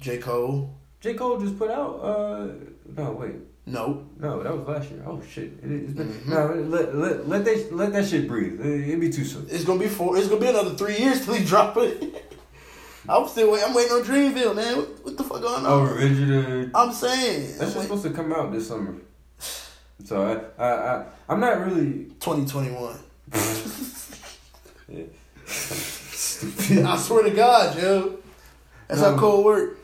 J 0.00 0.18
Cole. 0.18 0.74
J 1.00 1.14
Cole 1.14 1.38
just 1.40 1.58
put 1.58 1.70
out. 1.70 2.00
uh 2.02 2.48
No, 2.96 3.12
wait, 3.12 3.34
No, 3.66 4.06
no, 4.18 4.42
that 4.42 4.56
was 4.56 4.66
last 4.68 4.90
year. 4.90 5.02
Oh 5.06 5.20
shit! 5.22 5.52
It, 5.62 5.70
has 5.86 5.94
been 5.94 6.08
Mhm. 6.08 6.26
no. 6.28 6.54
Let, 6.76 6.94
let 6.94 7.28
let 7.28 7.44
that 7.44 7.72
let 7.74 7.92
that 7.92 8.06
shit 8.06 8.28
breathe. 8.28 8.60
It, 8.60 8.88
it'd 8.88 9.00
be 9.00 9.10
too 9.10 9.24
soon. 9.24 9.46
it's 9.50 9.64
gonna 9.64 9.80
be 9.80 9.88
four. 9.88 10.16
It's 10.18 10.28
gonna 10.28 10.40
be 10.40 10.48
another 10.48 10.74
three 10.74 10.98
years 10.98 11.24
till 11.24 11.34
he 11.34 11.44
drop 11.44 11.76
it. 11.78 12.26
I'm 13.08 13.26
still 13.28 13.50
waiting. 13.50 13.68
I'm 13.68 13.74
waiting 13.74 13.92
on 13.92 14.02
Dreamville, 14.02 14.54
man. 14.54 14.76
What, 14.76 15.04
what 15.04 15.16
the 15.16 15.24
fuck 15.24 15.40
going 15.40 15.64
on? 15.64 15.66
Oh, 15.66 15.84
of. 15.86 16.70
I'm 16.74 16.92
saying 16.92 17.42
That's 17.58 17.62
I'm 17.62 17.66
just 17.72 17.82
supposed 17.82 18.02
to 18.04 18.10
come 18.10 18.32
out 18.32 18.52
this 18.52 18.68
summer. 18.68 18.94
So 20.02 20.22
I 20.58 20.62
I, 20.62 20.68
I 20.96 21.04
I'm 21.28 21.40
not 21.40 21.60
really. 21.66 22.04
2021. 22.20 22.98
Yeah. 24.88 25.04
I 26.92 26.96
swear 26.96 27.24
to 27.24 27.30
God, 27.30 27.78
yo. 27.78 28.18
That's 28.90 29.02
how 29.02 29.12
No. 29.12 29.18
Cole 29.18 29.44
work. 29.44 29.78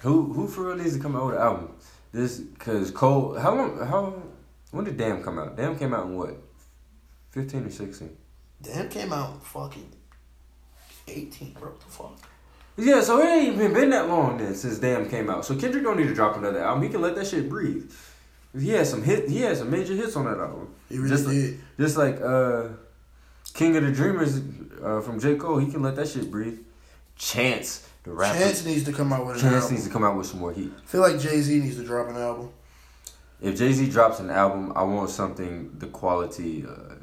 Who 0.00 0.32
who 0.32 0.48
for 0.48 0.66
real 0.66 0.76
needs 0.76 0.96
to 0.96 1.02
come 1.02 1.14
out 1.14 1.26
with 1.26 1.36
an 1.36 1.40
album? 1.42 1.70
This 2.12 2.38
because 2.38 2.90
Cole. 2.90 3.38
How 3.38 3.54
long? 3.54 3.78
How 3.78 4.20
when 4.72 4.84
did 4.84 4.96
Damn 4.96 5.22
come 5.22 5.38
out? 5.38 5.56
Damn 5.56 5.78
came 5.78 5.94
out 5.94 6.06
in 6.06 6.16
what? 6.16 6.36
Fifteen 7.30 7.64
or 7.64 7.70
sixteen? 7.70 8.16
Damn 8.60 8.88
came 8.88 9.12
out 9.12 9.44
fucking 9.46 9.92
18, 11.06 11.52
bro. 11.52 11.70
What 11.70 11.80
the 11.80 11.86
fuck? 11.86 12.18
Yeah, 12.76 13.00
so 13.00 13.20
it 13.20 13.26
ain't 13.26 13.54
even 13.54 13.72
been 13.72 13.90
that 13.90 14.08
long 14.08 14.38
then 14.38 14.54
since 14.54 14.78
Damn 14.78 15.08
came 15.08 15.30
out. 15.30 15.44
So 15.44 15.56
Kendrick 15.56 15.84
don't 15.84 15.96
need 15.96 16.08
to 16.08 16.14
drop 16.14 16.36
another 16.36 16.58
album. 16.58 16.82
He 16.82 16.88
can 16.88 17.00
let 17.00 17.14
that 17.14 17.26
shit 17.28 17.48
breathe. 17.48 17.90
He 18.58 18.70
had 18.70 18.86
some 18.86 19.02
hit. 19.02 19.28
He 19.28 19.42
had 19.42 19.56
some 19.56 19.70
major 19.70 19.94
hits 19.94 20.16
on 20.16 20.24
that 20.24 20.38
album. 20.38 20.74
He 20.88 20.98
really 20.98 21.10
just 21.10 21.26
like, 21.26 21.34
did. 21.34 21.60
just 21.78 21.96
like 21.96 22.20
uh, 22.20 22.68
King 23.54 23.76
of 23.76 23.84
the 23.84 23.92
Dreamers 23.92 24.40
uh, 24.82 25.00
from 25.00 25.20
J 25.20 25.36
Cole. 25.36 25.58
He 25.58 25.70
can 25.70 25.82
let 25.82 25.96
that 25.96 26.08
shit 26.08 26.30
breathe. 26.30 26.58
Chance 27.16 27.87
the 28.04 28.12
rapper. 28.12 28.38
Chance 28.38 28.64
needs 28.64 28.84
to 28.84 28.92
come 28.92 29.12
out 29.12 29.26
with 29.26 29.36
an 29.36 29.42
Chance 29.42 29.54
album. 29.54 29.72
needs 29.74 29.86
to 29.86 29.92
come 29.92 30.04
out 30.04 30.16
with 30.16 30.26
some 30.26 30.40
more 30.40 30.52
heat. 30.52 30.72
I 30.76 30.86
feel 30.86 31.00
like 31.00 31.18
Jay 31.18 31.40
Z 31.40 31.58
needs 31.58 31.76
to 31.76 31.84
drop 31.84 32.08
an 32.08 32.16
album. 32.16 32.50
If 33.40 33.56
Jay 33.56 33.72
Z 33.72 33.88
drops 33.90 34.20
an 34.20 34.30
album, 34.30 34.72
I 34.74 34.82
want 34.82 35.10
something 35.10 35.70
the 35.78 35.86
quality, 35.86 36.64
uh, 36.66 36.94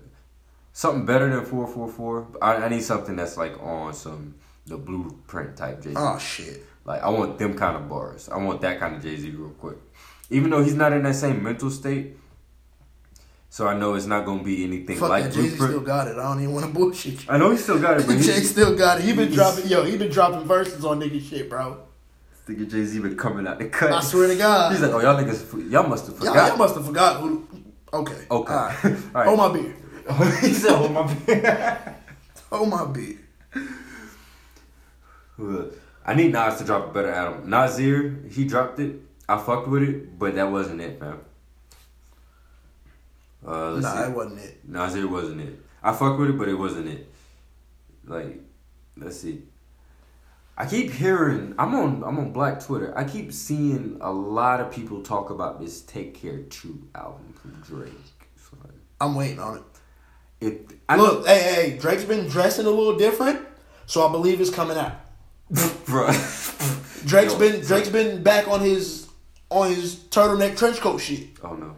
something 0.73 1.05
better 1.05 1.29
than 1.29 1.45
four 1.45 1.67
four 1.67 1.87
four. 1.89 2.27
I, 2.41 2.55
I 2.55 2.69
need 2.69 2.83
something 2.83 3.15
that's 3.15 3.37
like 3.37 3.61
on 3.61 3.93
some 3.93 4.35
the 4.65 4.77
blueprint 4.77 5.55
type 5.55 5.81
Jay 5.81 5.91
Z. 5.91 5.95
Oh 5.97 6.17
shit. 6.17 6.63
Like 6.85 7.01
I 7.01 7.09
want 7.09 7.37
them 7.39 7.55
kind 7.57 7.75
of 7.77 7.87
bars. 7.89 8.29
I 8.29 8.37
want 8.37 8.61
that 8.61 8.79
kind 8.79 8.95
of 8.95 9.01
Jay 9.01 9.15
Z 9.15 9.29
real 9.31 9.49
quick. 9.51 9.77
Even 10.29 10.49
though 10.49 10.63
he's 10.63 10.75
not 10.75 10.91
in 10.91 11.03
that 11.03 11.15
same 11.15 11.43
mental 11.43 11.69
state, 11.69 12.17
so 13.55 13.65
I 13.69 13.73
know 13.73 13.93
it's 13.93 14.05
not 14.05 14.25
gonna 14.25 14.43
be 14.43 14.65
anything 14.65 14.97
Fuck 14.97 15.07
like 15.07 15.23
that. 15.23 15.33
Jay 15.33 15.47
Z 15.47 15.55
still 15.55 15.79
got 15.79 16.09
it. 16.09 16.17
I 16.17 16.23
don't 16.23 16.41
even 16.41 16.53
want 16.53 16.65
to 16.65 16.73
bullshit 16.73 17.23
you. 17.23 17.29
I 17.29 17.37
know 17.37 17.51
he 17.51 17.57
still 17.57 17.79
got 17.79 17.97
it, 17.97 18.05
but 18.05 18.17
Jay 18.19 18.41
still 18.41 18.75
got 18.75 18.99
it. 18.99 19.05
He 19.05 19.13
been 19.13 19.31
dropping. 19.31 19.67
Yo, 19.67 19.85
he 19.85 19.95
been 19.95 20.11
dropping 20.11 20.45
verses 20.45 20.83
on 20.83 20.99
nigga 20.99 21.21
shit, 21.21 21.49
bro. 21.49 21.77
thinking 22.45 22.67
Jay 22.67 22.83
Z 22.83 22.99
been 22.99 23.15
coming 23.15 23.47
out 23.47 23.57
the 23.57 23.69
cut. 23.69 23.93
I 23.93 24.01
swear 24.01 24.27
to 24.27 24.35
God. 24.35 24.73
He's 24.73 24.81
like, 24.81 24.91
oh 24.91 24.99
y'all 24.99 25.15
niggas, 25.15 25.71
y'all 25.71 25.87
must 25.87 26.07
have 26.07 26.17
Y'all, 26.17 26.33
forgot. 26.33 26.47
y'all 26.49 26.57
must 26.57 26.75
have 26.75 26.85
forgot 26.85 27.21
who. 27.21 27.47
Okay. 27.93 28.25
Okay. 28.29 28.53
All 28.53 28.65
right. 28.65 28.83
All 28.83 28.99
right. 29.13 29.25
Hold 29.25 29.39
my 29.39 29.53
beer. 29.53 29.75
he 30.41 30.51
said, 30.51 30.75
"Hold 30.75 30.91
my 30.91 31.13
beer." 31.13 31.95
Hold 32.51 32.69
my 32.69 32.85
beer. 32.87 33.19
I 36.05 36.13
need 36.13 36.33
Nas 36.33 36.57
to 36.57 36.65
drop 36.65 36.89
a 36.89 36.93
better 36.93 37.13
album. 37.13 37.49
Nasir, 37.49 38.19
he 38.29 38.43
dropped 38.43 38.81
it. 38.81 38.97
I 39.29 39.37
fucked 39.37 39.69
with 39.69 39.83
it, 39.83 40.19
but 40.19 40.35
that 40.35 40.51
wasn't 40.51 40.81
it, 40.81 40.99
fam. 40.99 41.21
Uh, 43.47 43.71
let's 43.71 43.83
Nah, 43.83 43.91
see. 43.93 43.97
that 43.99 44.15
wasn't 44.15 44.39
it. 44.39 44.59
Nasir 44.67 45.07
wasn't 45.07 45.41
it. 45.41 45.59
I 45.83 45.93
fuck 45.93 46.17
with 46.17 46.29
it, 46.29 46.37
but 46.37 46.47
it 46.49 46.55
wasn't 46.55 46.87
it. 46.87 47.11
Like, 48.05 48.41
let's 48.97 49.19
see. 49.19 49.43
I 50.57 50.65
keep 50.65 50.91
hearing 50.91 51.53
I'm 51.59 51.75
on 51.75 52.03
I'm 52.03 52.17
on 52.17 52.31
Black 52.31 52.63
Twitter. 52.63 52.97
I 52.97 53.03
keep 53.03 53.33
seeing 53.33 53.97
a 54.01 54.11
lot 54.11 54.61
of 54.61 54.71
people 54.71 55.01
talk 55.03 55.29
about 55.29 55.59
this 55.59 55.81
Take 55.81 56.13
Care 56.15 56.39
Two 56.43 56.87
album 56.95 57.33
from 57.41 57.51
Drake. 57.61 57.91
So, 58.37 58.57
like, 58.63 58.73
I'm 59.01 59.15
waiting 59.15 59.39
on 59.39 59.57
it. 59.57 59.63
it 60.47 60.71
I 60.87 60.95
Look, 60.95 61.27
hey, 61.27 61.39
hey, 61.71 61.77
Drake's 61.77 62.05
been 62.05 62.27
dressing 62.29 62.65
a 62.65 62.69
little 62.69 62.97
different, 62.97 63.41
so 63.85 64.07
I 64.07 64.11
believe 64.11 64.39
it's 64.39 64.49
coming 64.49 64.77
out. 64.77 64.93
bro. 65.85 66.07
Drake's 67.05 67.33
Yo, 67.33 67.37
been 67.39 67.61
Drake's 67.61 67.89
been 67.89 68.23
back 68.23 68.47
on 68.47 68.61
his 68.61 69.09
on 69.51 69.67
his 69.69 69.95
turtleneck 70.09 70.57
trench 70.57 70.79
coat 70.79 70.97
shit 70.99 71.27
Oh 71.43 71.53
no. 71.53 71.75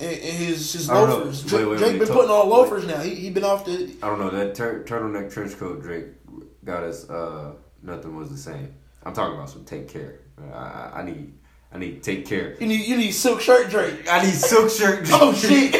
And, 0.00 0.10
and 0.10 0.36
his 0.38 0.72
his 0.72 0.88
I 0.90 0.94
don't 0.94 1.08
know. 1.08 1.16
loafers. 1.18 1.42
Drake, 1.44 1.66
wait, 1.68 1.78
Drake 1.78 1.92
wait, 1.92 1.98
been 1.98 2.08
talk- 2.08 2.16
putting 2.16 2.30
on 2.30 2.48
loafers 2.48 2.86
now. 2.86 3.00
He 3.00 3.14
he 3.14 3.30
been 3.30 3.44
off 3.44 3.64
the. 3.64 3.94
I 4.02 4.08
don't 4.08 4.18
know 4.18 4.30
that 4.30 4.54
tur- 4.54 4.84
turtleneck 4.86 5.32
trench 5.32 5.56
coat 5.58 5.82
Drake 5.82 6.06
got 6.64 6.82
us. 6.82 7.08
Uh, 7.08 7.52
nothing 7.82 8.16
was 8.16 8.30
the 8.30 8.38
same. 8.38 8.74
I'm 9.02 9.12
talking 9.14 9.34
about 9.34 9.50
some 9.50 9.64
take 9.64 9.88
care. 9.88 10.20
I, 10.52 10.90
I, 10.96 11.02
need 11.02 11.32
I 11.72 11.78
need 11.78 12.02
take 12.02 12.26
care. 12.26 12.56
You 12.60 12.66
need 12.66 12.86
you 12.86 12.96
need 12.96 13.12
silk 13.12 13.40
shirt 13.40 13.70
Drake. 13.70 14.06
I 14.10 14.22
need 14.24 14.34
silk 14.34 14.70
shirt. 14.70 15.06
Oh 15.12 15.32
shit! 15.34 15.74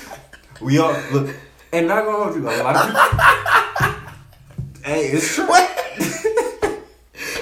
we 0.60 0.78
all 0.78 0.94
look, 1.12 1.34
and 1.72 1.86
not 1.88 2.04
gonna 2.04 2.24
hold 2.24 2.36
you. 2.36 2.48
A 2.48 2.62
lot 2.62 2.76
of 2.76 2.86
people. 2.86 4.84
hey, 4.84 5.06
it's 5.08 5.34
true. 5.34 5.46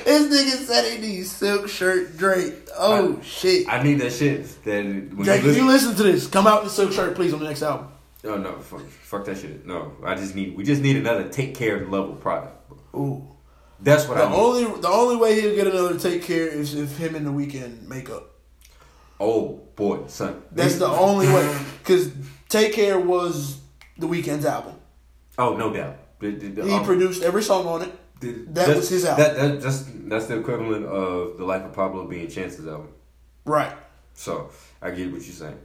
This 0.09 0.27
nigga 0.33 0.67
said 0.67 0.91
he 0.93 1.07
needs 1.07 1.31
silk 1.31 1.69
shirt 1.69 2.17
Drake. 2.17 2.55
Oh 2.79 3.21
shit! 3.23 3.69
I 3.69 3.83
need 3.83 4.01
that 4.01 4.13
shit. 4.13 4.45
That 4.65 4.85
when 4.85 5.23
Drake, 5.25 5.43
you 5.43 5.51
if 5.51 5.57
you 5.59 5.67
listen, 5.67 5.91
listen 5.91 5.97
to 5.97 6.03
this, 6.13 6.27
come 6.27 6.47
out 6.47 6.63
in 6.63 6.71
silk 6.71 6.93
shirt, 6.93 7.15
please, 7.15 7.33
on 7.35 7.41
the 7.41 7.45
next 7.47 7.63
album. 7.63 7.89
oh 8.25 8.37
no, 8.39 8.59
fuck, 8.59 8.81
fuck 8.89 9.25
that 9.27 9.37
shit. 9.37 9.67
No, 9.67 9.93
I 10.03 10.15
just 10.15 10.35
need. 10.35 10.57
We 10.57 10.65
just 10.65 10.81
need 10.81 10.97
another 10.97 11.29
take 11.29 11.55
care 11.55 11.87
level 11.87 12.15
product. 12.15 12.69
Bro. 12.69 12.79
Ooh. 13.01 13.29
That's 13.81 14.09
what 14.09 14.17
The 14.17 14.25
I 14.25 14.31
need. 14.31 14.37
only 14.37 14.81
the 14.81 14.89
only 14.89 15.17
way 15.17 15.41
he'll 15.41 15.55
get 15.55 15.67
another 15.67 15.99
take 15.99 16.23
care 16.23 16.47
is 16.49 16.75
if 16.75 16.97
him 16.97 17.15
and 17.15 17.27
the 17.27 17.31
Weeknd 17.31 17.87
make 17.87 18.09
up. 18.09 18.31
oh 19.21 19.61
boy, 19.77 20.07
son. 20.07 20.43
That's 20.53 20.77
the 20.79 20.89
only 20.89 21.27
way. 21.29 21.59
Because 21.81 22.11
Take 22.49 22.73
Care 22.73 22.99
was 22.99 23.61
the 23.99 24.07
Weeknd's 24.09 24.47
album. 24.47 24.75
Oh 25.37 25.55
no 25.55 25.71
doubt. 25.73 25.97
The- 26.21 26.31
the- 26.31 26.49
the- 26.49 26.65
He 26.67 26.73
um, 26.73 26.85
produced 26.85 27.23
every 27.23 27.43
song 27.43 27.67
on 27.67 27.83
it. 27.83 27.93
The- 28.21 28.45
that 28.49 28.77
was 28.77 28.89
his 28.89 29.05
album. 29.05 29.25
That, 29.25 29.37
that 29.37 29.61
that's 29.61 29.85
that's 30.07 30.27
the 30.27 30.39
equivalent 30.41 30.87
of 30.87 31.39
the 31.39 31.45
life 31.45 31.63
of 31.65 31.73
Pablo 31.73 32.07
being 32.07 32.29
Chance's 32.29 32.67
album. 32.67 32.89
Right. 33.45 33.73
So 34.15 34.51
I 34.83 34.91
get 34.91 35.13
what 35.13 35.23
you're 35.23 35.33
saying. 35.35 35.59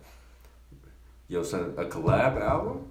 Yo, 1.27 1.41
son, 1.43 1.73
a 1.77 1.85
collab 1.85 2.39
album 2.41 2.85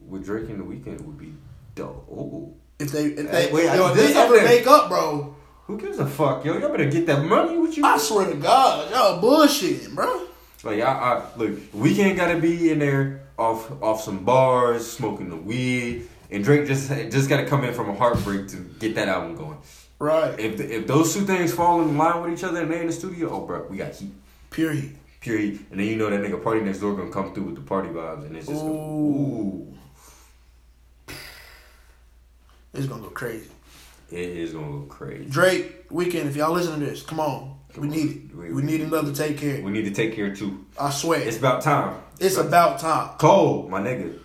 with 0.00 0.24
Drake 0.24 0.48
and 0.48 0.60
the 0.60 0.64
Weeknd 0.64 1.00
would 1.02 1.18
be 1.18 1.32
dope. 1.74 2.08
Ooh. 2.10 2.54
If 2.78 2.92
they 2.92 3.06
if 3.06 3.30
Hey, 3.30 3.46
they 3.46 3.52
wait, 3.52 3.68
I 3.68 3.76
yo, 3.76 3.88
if 3.92 3.96
they 3.96 4.14
ever 4.16 4.42
make 4.42 4.66
up, 4.66 4.88
bro. 4.88 5.36
Who 5.66 5.78
gives 5.78 5.98
a 6.00 6.06
fuck, 6.06 6.44
yo? 6.44 6.58
Y'all 6.58 6.70
better 6.70 6.90
get 6.90 7.06
that 7.06 7.22
money. 7.24 7.56
What 7.58 7.76
you? 7.76 7.84
I 7.84 7.96
swear 7.98 8.26
to 8.28 8.34
God, 8.36 8.90
y'all 8.90 9.22
bullshitting, 9.22 9.94
bro. 9.94 10.26
Like 10.64 10.80
I, 10.80 10.92
I 10.92 11.22
look, 11.36 11.50
Weeknd 11.72 12.16
gotta 12.16 12.38
be 12.40 12.70
in 12.72 12.80
there 12.80 13.28
off 13.38 13.70
off 13.82 14.02
some 14.02 14.24
bars, 14.24 14.90
smoking 14.90 15.28
the 15.30 15.36
weed, 15.36 16.08
and 16.32 16.42
Drake 16.44 16.66
just 16.66 16.88
just 16.88 17.28
gotta 17.28 17.46
come 17.46 17.64
in 17.64 17.74
from 17.74 17.88
a 17.90 17.94
heartbreak 17.94 18.48
to 18.48 18.56
get 18.78 18.94
that 18.94 19.08
album 19.08 19.36
going. 19.36 19.58
Right. 19.98 20.38
If 20.40 20.56
the, 20.56 20.76
if 20.76 20.86
those 20.86 21.12
two 21.12 21.26
things 21.26 21.52
fall 21.52 21.82
in 21.82 21.98
line 21.98 22.22
with 22.22 22.32
each 22.32 22.44
other 22.44 22.62
and 22.62 22.70
they 22.70 22.80
in 22.80 22.86
the 22.86 22.92
studio, 22.92 23.30
oh 23.30 23.46
bro, 23.46 23.66
we 23.68 23.76
got 23.76 23.94
heat, 23.94 24.12
Pure 24.50 24.72
heat. 24.72 24.96
pure 25.20 25.38
heat, 25.38 25.60
and 25.70 25.78
then 25.78 25.86
you 25.86 25.96
know 25.96 26.08
that 26.08 26.20
nigga 26.20 26.42
PartyNextDoor 26.42 26.96
gonna 26.96 27.10
come 27.10 27.34
through 27.34 27.44
with 27.44 27.54
the 27.56 27.60
party 27.60 27.88
vibes, 27.90 28.24
and 28.26 28.34
it's 28.36 28.46
just 28.46 28.60
gonna, 28.60 28.72
Ooh. 28.72 28.76
ooh, 28.76 29.74
It's 32.72 32.86
gonna 32.86 33.02
go 33.02 33.10
crazy. 33.10 33.50
it 34.10 34.18
is 34.18 34.52
gonna 34.52 34.70
go 34.70 34.80
crazy. 34.88 35.26
Drake, 35.28 35.88
Weeknd. 35.90 36.26
If 36.26 36.36
y'all 36.36 36.52
listen 36.52 36.78
to 36.80 36.86
this, 36.86 37.02
come 37.02 37.20
on. 37.20 37.56
We 37.76 37.88
need 37.88 38.30
it. 38.30 38.36
We- 38.36 38.52
We, 38.52 38.62
need 38.62 38.80
another 38.80 39.12
take 39.12 39.38
care. 39.38 39.60
We 39.62 39.70
need 39.70 39.84
to 39.84 39.90
take 39.92 40.14
care 40.14 40.34
too. 40.34 40.64
I 40.78 40.90
swear. 40.90 41.18
It's 41.20 41.28
It's, 41.28 41.36
about 41.38 41.62
time. 41.62 42.00
It's 42.18 42.36
about 42.36 42.78
time. 42.80 43.16
Cole, 43.18 43.68
my 43.68 43.80
nigga, 43.80 44.18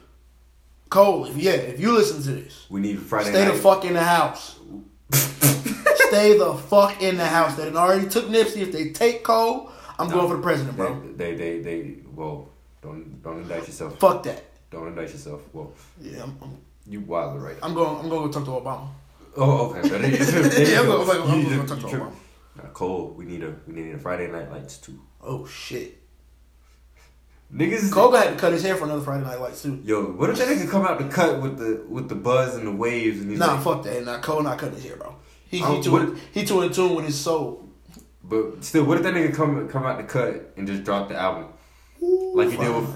Cole, 0.89 1.25
if 1.25 1.35
yeah, 1.37 1.51
if 1.53 1.79
you 1.79 1.91
listen 1.93 2.21
to 2.23 2.31
this, 2.41 2.65
we 2.69 2.79
need 2.79 2.99
Friday 2.99 3.29
stay 3.31 3.45
night. 3.45 3.53
the 3.53 3.59
fuck 3.59 3.85
in 3.85 3.93
the 3.93 4.03
house. 4.03 4.59
stay 5.11 6.37
the 6.37 6.53
fuck 6.69 7.01
in 7.01 7.17
the 7.17 7.25
house. 7.25 7.55
They 7.55 7.71
already 7.73 8.07
took 8.07 8.25
Nipsey. 8.25 8.57
If 8.61 8.71
they 8.71 8.89
take 8.89 9.23
Cole, 9.23 9.71
I'm 9.99 10.09
going 10.09 10.27
for 10.29 10.37
the 10.37 10.41
president, 10.43 10.77
bro. 10.77 11.01
They, 11.15 11.35
they, 11.35 11.59
they, 11.59 11.81
they, 11.81 11.81
whoa, 12.13 12.49
don't, 12.81 13.21
don't 13.23 13.41
indict 13.41 13.67
yourself. 13.67 13.99
Fuck 13.99 14.23
that. 14.23 14.43
Don't 14.71 14.87
indict 14.87 15.09
yourself. 15.11 15.41
Whoa, 15.51 15.73
Yeah, 16.01 16.23
I'm, 16.23 16.37
I'm, 16.41 16.57
you 16.87 17.01
wild 17.01 17.41
right. 17.41 17.55
I'm 17.63 17.73
going. 17.73 17.99
I'm 18.03 18.09
going 18.09 18.31
to 18.31 18.39
go 18.39 18.45
talk 18.45 18.63
to 18.63 18.63
Obama. 18.63 18.87
Oh, 19.37 19.73
okay. 19.75 19.89
There 19.89 20.09
you- 20.09 20.17
there 20.17 20.63
you 20.65 20.71
Yeah, 20.73 20.79
I'm 20.81 20.85
go. 20.85 21.05
going. 21.05 21.21
I'm 21.21 21.43
going 21.43 21.67
to 21.67 21.75
talk 21.75 21.79
to 21.91 21.97
Obama. 21.97 22.73
Cole, 22.73 23.13
we 23.17 23.25
need 23.25 23.43
a, 23.43 23.53
we 23.67 23.73
need 23.73 23.95
a 23.95 23.97
Friday 23.99 24.31
Night 24.31 24.49
Lights 24.51 24.77
too. 24.77 24.99
Oh 25.21 25.45
shit. 25.45 26.01
Niggas, 27.53 27.91
Cole 27.91 28.11
gonna 28.11 28.35
cut 28.35 28.51
his 28.53 28.63
hair 28.63 28.75
for 28.75 28.85
another 28.85 29.01
Friday 29.01 29.23
Night 29.23 29.39
Lights 29.39 29.61
too. 29.61 29.79
yo, 29.85 30.03
what 30.03 30.29
if 30.29 30.37
that 30.39 30.47
nigga 30.47 30.69
come 30.69 30.85
out 30.85 30.97
the 30.99 31.07
cut 31.07 31.41
with 31.41 31.57
the, 31.57 31.85
with 31.87 32.09
the 32.09 32.15
buzz 32.15 32.55
and 32.55 32.67
the 32.67 32.71
waves 32.71 33.21
and 33.21 33.37
Nah, 33.37 33.53
like, 33.53 33.63
fuck 33.63 33.83
that. 33.83 34.03
Nah, 34.03 34.19
Cole 34.19 34.41
not 34.43 34.57
cutting 34.57 34.75
his 34.75 34.83
hair, 34.83 34.97
bro. 34.97 35.15
He, 35.47 35.61
Um, 35.61 35.75
he, 35.77 35.83
too, 35.83 35.91
what- 35.91 36.17
he 36.33 36.43
too 36.43 36.61
in 36.63 36.71
tune 36.73 36.95
with 36.95 37.05
his 37.05 37.19
soul. 37.19 37.69
but 38.23 38.63
still, 38.63 38.83
what 38.85 38.97
if 38.97 39.03
that 39.03 39.13
nigga 39.13 39.33
come, 39.33 39.67
come 39.69 39.83
out 39.83 39.97
the 39.97 40.03
cut 40.03 40.53
and 40.57 40.67
just 40.67 40.83
drop 40.83 41.07
the 41.07 41.15
album? 41.15 41.45
Like 42.01 42.49
he 42.49 42.57
did 42.57 42.75
with- 42.75 42.95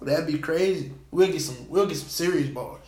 That'd 0.00 0.26
be 0.26 0.38
crazy. 0.38 0.92
We'll 1.10 1.26
get 1.30 1.40
some. 1.42 1.68
We'll 1.68 1.86
get 1.86 1.96
some 1.96 2.08
serious 2.08 2.48
bars. 2.48 2.80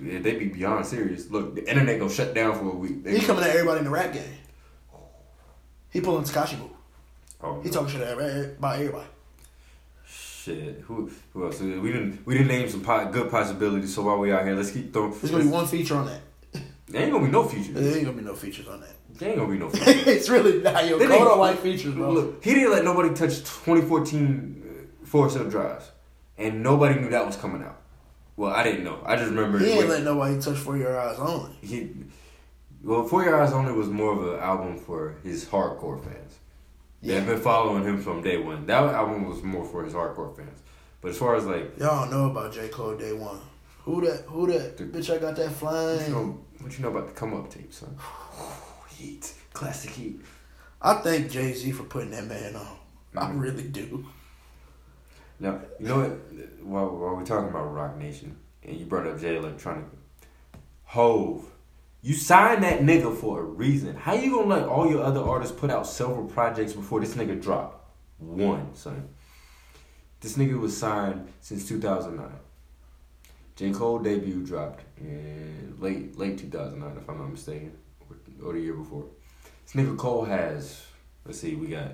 Yeah, 0.00 0.20
they 0.20 0.36
be 0.36 0.46
beyond 0.46 0.86
serious. 0.86 1.28
Look, 1.30 1.54
the 1.56 1.68
internet 1.68 1.98
gonna 1.98 2.10
shut 2.12 2.32
down 2.32 2.56
for 2.56 2.66
a 2.66 2.74
week. 2.76 3.02
They 3.02 3.18
He 3.18 3.26
coming 3.26 3.42
at 3.42 3.50
everybody 3.50 3.80
in 3.80 3.84
the 3.84 3.90
rap 3.90 4.12
game. 4.12 4.22
He 5.90 6.00
pulling 6.00 6.24
Tekashi 6.24 6.58
move. 6.58 6.70
Oh, 7.42 7.60
He 7.62 7.70
talking 7.70 7.88
shit 7.88 8.00
about 8.02 8.20
everybody. 8.20 8.86
Shit, 10.48 10.80
who 10.86 11.10
who 11.32 11.44
else? 11.44 11.60
We 11.60 11.92
didn't 11.92 12.24
we 12.26 12.34
didn't 12.34 12.48
name 12.48 12.68
some 12.68 12.80
po- 12.82 13.10
good 13.10 13.30
possibilities. 13.30 13.94
So 13.94 14.02
while 14.02 14.18
we 14.18 14.32
out 14.32 14.44
here, 14.44 14.54
let's 14.54 14.70
keep 14.70 14.92
throwing. 14.92 15.10
There's 15.12 15.30
gonna 15.30 15.44
be 15.44 15.50
one 15.50 15.66
feature 15.66 15.96
on 15.96 16.06
that. 16.06 16.20
There 16.86 17.02
ain't 17.02 17.12
gonna 17.12 17.26
be 17.26 17.30
no 17.30 17.44
features. 17.44 17.74
There 17.74 17.96
ain't 17.96 18.04
gonna 18.06 18.16
be 18.16 18.22
no 18.24 18.34
features 18.34 18.66
on 18.68 18.80
that. 18.80 18.90
There 19.18 19.28
ain't 19.28 19.38
gonna 19.38 19.52
be 19.52 19.58
no 19.58 19.68
features. 19.70 20.06
it's 20.06 20.28
really 20.30 20.62
not. 20.62 20.86
Yo, 20.88 20.98
They 20.98 21.06
Cole 21.06 21.18
don't 21.24 21.38
like 21.38 21.58
features, 21.58 21.94
bro. 21.94 22.10
Look, 22.12 22.42
he 22.44 22.54
didn't 22.54 22.70
let 22.72 22.84
nobody 22.84 23.10
touch 23.14 23.38
2014 23.40 24.62
uh, 25.02 25.06
Forest 25.06 25.36
Hills 25.36 25.52
Drive, 25.52 25.90
and 26.38 26.62
nobody 26.62 26.98
knew 27.00 27.10
that 27.10 27.26
was 27.26 27.36
coming 27.36 27.62
out. 27.62 27.80
Well, 28.36 28.52
I 28.52 28.62
didn't 28.62 28.84
know. 28.84 29.02
I 29.04 29.16
just 29.16 29.30
remember. 29.30 29.58
he 29.58 29.66
ain't 29.70 29.78
when- 29.78 29.88
let 29.88 30.02
nobody 30.02 30.40
touch 30.40 30.56
For 30.56 30.76
Your 30.78 30.98
Eyes 30.98 31.18
Only. 31.18 31.52
he, 31.60 31.90
well, 32.82 33.04
For 33.04 33.22
Your 33.24 33.40
Eyes 33.42 33.52
Only 33.52 33.72
was 33.72 33.88
more 33.88 34.12
of 34.12 34.34
an 34.34 34.40
album 34.40 34.78
for 34.78 35.16
his 35.22 35.44
hardcore 35.44 36.02
fans. 36.02 36.37
Yeah. 37.00 37.14
They've 37.20 37.26
been 37.26 37.40
following 37.40 37.84
him 37.84 38.00
from 38.02 38.22
day 38.22 38.38
one. 38.38 38.66
That 38.66 38.82
album 38.94 39.28
was 39.28 39.42
more 39.42 39.64
for 39.64 39.84
his 39.84 39.94
hardcore 39.94 40.36
fans. 40.36 40.60
But 41.00 41.12
as 41.12 41.18
far 41.18 41.36
as 41.36 41.46
like, 41.46 41.78
Y'all 41.78 42.00
don't 42.02 42.10
know 42.10 42.30
about 42.30 42.52
J 42.52 42.68
Cole 42.68 42.96
Day 42.96 43.12
One. 43.12 43.38
Who 43.84 44.00
that? 44.02 44.24
Who 44.26 44.46
that? 44.48 44.76
bitch, 44.76 45.14
I 45.14 45.18
got 45.18 45.36
that 45.36 45.42
what 45.46 45.50
you 45.50 45.54
flying. 45.56 46.12
know, 46.12 46.44
what 46.58 46.76
you 46.76 46.82
know 46.82 46.90
about 46.90 47.06
the 47.06 47.12
come 47.14 47.34
up 47.34 47.48
tape, 47.50 47.72
son? 47.72 47.96
Heat, 48.96 49.32
classic 49.52 49.90
heat. 49.92 50.20
I 50.82 50.94
thank 50.94 51.30
Jay 51.30 51.52
Z 51.52 51.70
for 51.70 51.84
putting 51.84 52.10
that 52.10 52.26
man 52.26 52.56
on. 52.56 52.76
I 53.16 53.26
Mhm. 53.30 53.40
really 53.40 53.62
do. 53.62 54.06
Now, 55.40 55.60
you 55.78 55.86
know 55.86 56.00
what? 56.00 56.10
While, 56.64 56.96
while 56.96 57.14
we're 57.16 57.24
talking 57.24 57.48
about 57.48 57.72
Roc 57.72 57.96
Nation, 57.96 58.36
and 58.64 58.76
you 58.76 58.86
brought 58.86 59.06
up 59.06 59.20
Jay 59.20 59.36
Electronica, 59.36 59.84
Hove, 60.84 61.44
you 62.02 62.14
signed 62.14 62.62
that 62.62 62.80
nigga 62.80 63.14
for 63.14 63.40
a 63.40 63.44
reason. 63.44 63.96
How 63.96 64.14
you 64.14 64.30
gonna 64.30 64.46
let 64.46 64.64
all 64.64 64.88
your 64.88 65.02
other 65.02 65.20
artists 65.20 65.58
put 65.58 65.70
out 65.70 65.86
several 65.86 66.26
projects 66.26 66.72
before 66.72 67.00
this 67.00 67.14
nigga 67.14 67.40
drop 67.40 67.92
one, 68.18 68.74
son? 68.74 69.08
This 70.20 70.36
nigga 70.36 70.58
was 70.58 70.76
signed 70.76 71.28
since 71.40 71.68
2009. 71.68 72.28
J. 73.56 73.72
Cole 73.72 73.98
debut 73.98 74.44
dropped 74.44 74.84
in 74.98 75.76
late 75.80 76.16
late 76.16 76.38
2009, 76.38 76.96
if 76.96 77.08
I'm 77.08 77.18
not 77.18 77.30
mistaken, 77.30 77.76
or, 78.08 78.48
or 78.48 78.52
the 78.52 78.60
year 78.60 78.74
before. 78.74 79.06
This 79.64 79.74
nigga 79.84 79.96
Cole 79.96 80.24
has, 80.24 80.86
let's 81.26 81.40
see, 81.40 81.56
we 81.56 81.66
got 81.68 81.92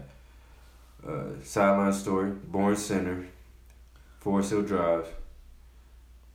uh, 1.06 1.42
Sideline 1.42 1.92
Story, 1.92 2.30
Born 2.30 2.76
Sinner, 2.76 3.26
Forest 4.20 4.50
Hills 4.50 4.68
Drive, 4.68 5.08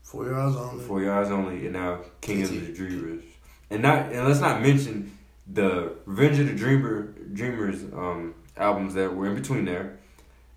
Four 0.03 0.25
Your 0.25 0.39
Eyes 0.39 0.55
Only. 0.55 1.03
Your 1.03 1.13
Eyes 1.13 1.31
Only, 1.31 1.65
and 1.65 1.73
now 1.73 1.99
King 2.21 2.43
of 2.43 2.49
the. 2.49 2.73
Dreamers. 2.73 3.23
And 3.69 3.83
not 3.83 4.11
and 4.11 4.27
let's 4.27 4.39
not 4.39 4.61
mention 4.61 5.17
the 5.47 5.93
Revenge 6.05 6.39
of 6.39 6.47
the 6.47 6.53
Dreamer 6.53 7.13
Dreamers 7.33 7.83
um, 7.93 8.35
albums 8.57 8.93
that 8.95 9.15
were 9.15 9.27
in 9.27 9.35
between 9.35 9.65
there, 9.65 9.97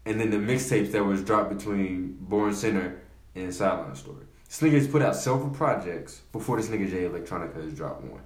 and 0.05 0.21
then 0.21 0.31
the 0.31 0.39
mixtapes 0.39 0.93
that 0.93 1.05
was 1.05 1.23
dropped 1.23 1.57
between 1.57 2.17
Born 2.21 2.55
Sinner 2.55 3.01
and 3.35 3.55
Sideline 3.55 3.95
Story. 3.95 4.25
This 4.61 4.87
put 4.87 5.01
out 5.01 5.17
several 5.17 5.49
projects 5.49 6.21
before 6.31 6.59
this 6.59 6.69
nigga 6.69 6.91
Jay 6.91 7.05
Electronica 7.05 7.63
has 7.65 7.73
dropped 7.73 8.03
one. 8.03 8.21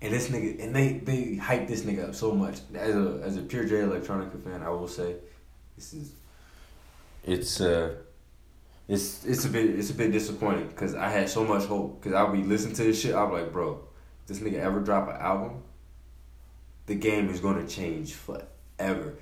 And 0.00 0.12
this 0.12 0.28
nigga 0.28 0.62
and 0.62 0.74
they 0.74 0.98
they 0.98 1.36
hype 1.36 1.66
this 1.66 1.82
nigga 1.82 2.08
up 2.10 2.14
so 2.14 2.32
much. 2.32 2.58
As 2.74 2.94
a 2.94 3.20
as 3.24 3.36
a 3.36 3.42
pure 3.42 3.64
Jay 3.64 3.76
Electronica 3.76 4.42
fan, 4.42 4.62
I 4.62 4.68
will 4.68 4.86
say 4.86 5.16
this 5.76 5.94
is 5.94 6.12
it's 7.24 7.60
uh 7.60 7.94
it's 8.88 9.24
it's 9.24 9.44
a 9.44 9.48
bit 9.48 9.70
it's 9.70 9.90
a 9.90 9.94
bit 9.94 10.12
disappointing 10.12 10.68
because 10.68 10.94
I 10.94 11.08
had 11.08 11.28
so 11.28 11.44
much 11.44 11.64
hope 11.64 12.00
because 12.00 12.14
I'll 12.14 12.32
be 12.32 12.42
listening 12.42 12.74
to 12.76 12.82
this 12.84 13.00
shit. 13.00 13.14
I'm 13.14 13.32
like, 13.32 13.52
bro, 13.52 13.80
this 14.26 14.40
nigga 14.40 14.58
ever 14.58 14.80
drop 14.80 15.08
an 15.08 15.16
album, 15.16 15.62
the 16.86 16.94
game 16.94 17.30
is 17.30 17.40
gonna 17.40 17.66
change 17.66 18.14
forever. 18.14 19.14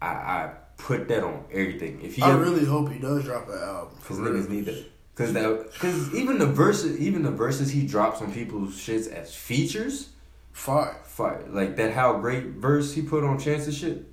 I 0.00 0.06
I 0.06 0.52
put 0.78 1.08
that 1.08 1.22
on 1.22 1.44
everything. 1.52 2.00
If 2.02 2.16
he 2.16 2.22
I 2.22 2.30
ever, 2.30 2.40
really 2.40 2.64
hope 2.64 2.90
he 2.90 2.98
does 2.98 3.24
drop 3.24 3.48
an 3.48 3.58
album. 3.58 3.94
Cause 4.04 4.18
niggas 4.18 4.48
need 4.48 4.64
that. 4.66 4.84
Cause 5.14 5.32
that. 5.34 5.70
Cause 5.78 6.14
even 6.14 6.38
the 6.38 6.46
verses, 6.46 6.98
even 6.98 7.22
the 7.22 7.30
verses 7.30 7.70
he 7.70 7.86
drops 7.86 8.22
on 8.22 8.32
people's 8.32 8.74
shits 8.74 9.06
as 9.06 9.34
features, 9.34 10.10
Fire. 10.52 10.96
fire. 11.04 11.44
Like 11.50 11.76
that 11.76 11.92
how 11.92 12.18
great 12.18 12.44
verse 12.46 12.94
he 12.94 13.02
put 13.02 13.22
on 13.22 13.38
Chance's 13.38 13.76
shit. 13.76 14.06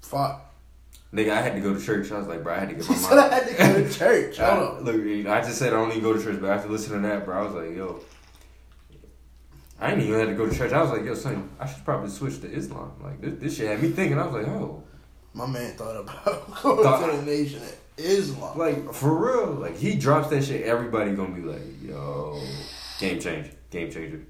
Fire. 0.00 0.40
Nigga, 1.12 1.30
I 1.32 1.42
had 1.42 1.54
to 1.54 1.60
go 1.60 1.74
to 1.74 1.80
church. 1.84 2.10
I 2.10 2.18
was 2.18 2.26
like, 2.26 2.42
bro, 2.42 2.54
I 2.54 2.58
had 2.60 2.70
to 2.70 2.74
get 2.76 2.88
my 2.88 2.94
said 2.94 3.18
I 3.18 3.34
had 3.34 3.46
to 3.48 3.54
go 3.54 3.82
to 3.88 3.92
church. 3.98 4.40
I, 4.40 4.78
look, 4.78 5.26
I 5.26 5.40
just 5.42 5.58
said 5.58 5.72
I 5.72 5.76
don't 5.76 5.90
even 5.90 6.02
go 6.02 6.14
to 6.14 6.22
church, 6.22 6.40
but 6.40 6.50
after 6.50 6.68
listening 6.70 7.02
to 7.02 7.08
that, 7.08 7.24
bro, 7.26 7.38
I 7.38 7.44
was 7.44 7.54
like, 7.54 7.76
yo. 7.76 8.00
I 9.80 9.90
didn't 9.90 10.04
even 10.06 10.20
have 10.20 10.28
to 10.28 10.34
go 10.34 10.48
to 10.48 10.56
church. 10.56 10.72
I 10.72 10.80
was 10.80 10.92
like, 10.92 11.04
yo, 11.04 11.14
son, 11.14 11.50
I 11.58 11.66
should 11.66 11.84
probably 11.84 12.08
switch 12.08 12.40
to 12.42 12.50
Islam. 12.50 12.92
Like 13.02 13.20
this, 13.20 13.34
this 13.40 13.56
shit 13.56 13.68
had 13.68 13.82
me 13.82 13.90
thinking. 13.90 14.18
I 14.18 14.24
was 14.26 14.34
like, 14.34 14.46
oh, 14.46 14.82
My 15.34 15.46
man 15.46 15.74
thought 15.76 15.96
about 15.96 16.24
going 16.62 16.82
Thought- 16.84 17.10
to 17.10 17.16
the 17.16 17.22
nation 17.24 17.60
at 17.62 17.76
Islam. 17.98 18.56
like 18.56 18.94
for 18.94 19.12
real. 19.14 19.52
Like 19.54 19.76
he 19.76 19.96
drops 19.96 20.28
that 20.30 20.44
shit, 20.44 20.62
everybody 20.64 21.12
gonna 21.12 21.34
be 21.34 21.42
like, 21.42 21.62
yo, 21.82 22.40
game 23.00 23.18
changer, 23.20 23.50
game 23.70 23.90
changer. 23.90 24.20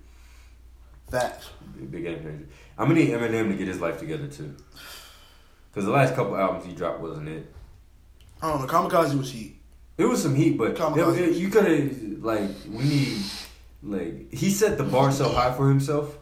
Facts. 1.10 1.50
Big, 1.76 1.90
big 1.90 2.02
game 2.04 2.22
changer. 2.22 2.46
I'm 2.78 2.88
gonna 2.88 3.00
need 3.00 3.10
Eminem 3.10 3.50
to 3.50 3.54
get 3.56 3.68
his 3.68 3.80
life 3.80 3.98
together 3.98 4.26
too. 4.28 4.56
Cause 5.74 5.84
the 5.86 5.90
last 5.90 6.14
couple 6.14 6.36
albums 6.36 6.66
he 6.66 6.72
dropped 6.72 7.00
wasn't 7.00 7.28
it. 7.28 7.46
I 8.42 8.50
don't 8.50 8.60
know. 8.60 8.66
Kamikaze 8.66 9.16
was 9.16 9.30
heat. 9.32 9.56
It 9.96 10.04
was 10.04 10.22
some 10.22 10.34
heat, 10.34 10.58
but 10.58 10.74
Kamikaze. 10.74 11.16
it- 11.18 11.28
it- 11.30 11.36
you 11.36 11.48
could 11.48 11.64
have 11.64 12.22
like 12.22 12.50
we 12.70 12.84
need 12.84 13.18
like 13.82 14.32
he 14.32 14.50
set 14.50 14.76
the 14.78 14.84
bar 14.84 15.10
so 15.12 15.28
high 15.30 15.52
for 15.54 15.68
himself. 15.68 16.16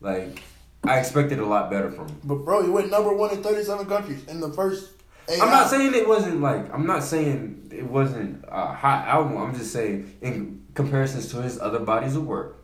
Like 0.00 0.42
I 0.84 0.98
expected 0.98 1.38
a 1.38 1.44
lot 1.46 1.70
better 1.70 1.90
from 1.90 2.08
him. 2.08 2.16
But 2.24 2.36
bro, 2.44 2.62
he 2.62 2.70
went 2.70 2.90
number 2.90 3.12
one 3.12 3.30
in 3.30 3.42
37 3.42 3.86
countries 3.86 4.24
in 4.26 4.40
the 4.40 4.50
first. 4.52 4.90
Eight 5.28 5.42
I'm 5.42 5.50
not 5.50 5.68
saying 5.68 5.92
it 5.94 6.08
wasn't 6.08 6.40
like 6.40 6.72
I'm 6.72 6.86
not 6.86 7.02
saying 7.04 7.68
it 7.70 7.84
wasn't 7.84 8.44
a 8.48 8.72
hot 8.72 9.06
album. 9.06 9.36
I'm 9.36 9.54
just 9.54 9.72
saying 9.72 10.16
in 10.22 10.62
comparisons 10.74 11.28
to 11.32 11.42
his 11.42 11.58
other 11.60 11.80
bodies 11.80 12.16
of 12.16 12.24
work, 12.26 12.56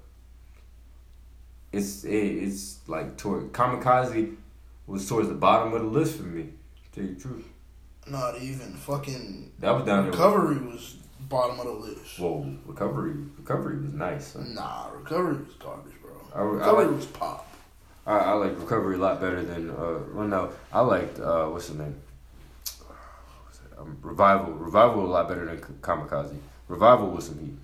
it's 1.73 2.05
it, 2.05 2.15
it's 2.17 2.79
like 2.87 3.17
toward 3.19 3.53
Kamikaze 3.53 4.37
was 4.87 5.09
towards 5.09 5.29
the 5.29 5.35
bottom 5.35 5.73
of 5.73 5.83
the 5.83 5.89
list 5.89 6.17
for 6.17 6.25
me. 6.25 6.43
To 6.93 7.01
tell 7.01 7.05
you 7.09 7.15
the 7.15 7.21
truth, 7.21 7.47
Not 8.07 8.41
even 8.41 8.73
fucking. 8.75 9.53
that 9.61 9.71
was 9.71 9.85
down 9.85 10.03
there. 10.05 10.11
Recovery 10.13 10.59
was 10.59 10.97
bottom 11.29 11.59
of 11.61 11.67
the 11.67 11.73
list. 11.73 12.19
Whoa, 12.19 12.47
recovery 12.67 13.15
recovery 13.39 13.81
was 13.81 13.93
nice. 13.93 14.29
son. 14.29 14.55
Nah, 14.55 14.89
recovery 14.93 15.37
was 15.43 15.55
garbage, 15.55 15.93
bro. 16.03 16.13
I, 16.35 16.39
I 16.41 16.43
Recovery 16.43 16.87
like 16.87 16.97
was 16.97 17.07
pop. 17.07 17.47
I, 18.07 18.19
I 18.19 18.33
like 18.33 18.59
recovery 18.61 18.97
a 18.97 18.99
lot 18.99 19.21
better 19.21 19.43
than 19.43 19.71
uh. 19.71 19.99
Well, 20.13 20.29
no, 20.29 20.53
I 20.73 20.81
liked 20.81 21.19
uh. 21.19 21.47
What's 21.47 21.69
the 21.69 21.83
name? 21.83 21.97
Um, 23.79 23.97
revival. 24.03 24.53
Revival 24.53 25.05
a 25.07 25.09
lot 25.09 25.29
better 25.29 25.47
than 25.47 25.59
Kamikaze. 25.81 26.37
Revival 26.69 27.11
was 27.11 27.27
some 27.27 27.39
heat. 27.41 27.55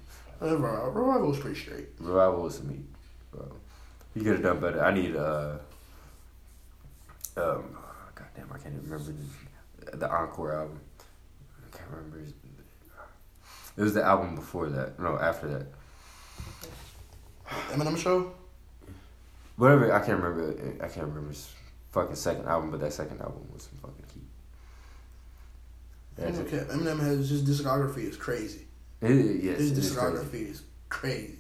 Uh, 0.43 0.57
Revival 0.57 1.29
was 1.29 1.39
pretty 1.39 1.59
straight. 1.61 1.89
Revival 2.01 2.43
was 2.43 2.57
some 2.57 2.69
heat. 2.71 2.85
Bro. 3.31 3.47
He 4.15 4.21
could 4.21 4.33
have 4.35 4.43
done 4.43 4.61
better. 4.61 4.83
I 4.83 4.93
need 4.95 5.15
uh. 5.15 5.59
Um. 7.41 7.77
Goddamn, 8.15 8.49
I 8.53 8.59
can't 8.59 8.75
even 8.75 8.91
remember 8.91 9.13
the, 9.91 9.97
the 9.97 10.11
encore 10.11 10.53
album. 10.55 10.81
I 11.73 11.77
can't 11.77 11.91
remember. 11.91 12.19
His, 12.19 12.33
it 13.77 13.83
was 13.83 13.95
the 13.95 14.03
album 14.05 14.35
before 14.35 14.69
that. 14.69 14.99
No, 15.01 15.17
after 15.19 15.49
that. 15.49 15.67
Eminem 17.73 17.97
show. 17.97 18.33
Whatever. 19.57 19.93
I 19.93 20.01
can't 20.05 20.23
remember. 20.23 20.55
I 20.85 20.89
can't 20.89 21.07
remember 21.07 21.29
his 21.29 21.51
fucking 21.93 22.17
second 22.17 22.47
album, 22.47 22.71
but 22.71 22.81
that 22.81 22.93
second 22.93 23.21
album 23.21 23.47
was 23.53 23.63
some 23.65 23.79
fucking 23.81 24.05
heat. 24.15 24.23
That's 26.17 26.39
it. 26.39 26.47
Okay, 26.47 26.59
Eminem 26.73 27.01
has 27.01 27.31
his 27.31 27.43
discography 27.43 28.09
is 28.09 28.17
crazy. 28.17 28.67
It- 29.01 29.43
yes, 29.43 29.59
His 29.59 29.73
it 29.73 29.79
is 29.79 29.95
discography 29.97 30.51
is 30.51 30.63
crazy. 30.89 31.39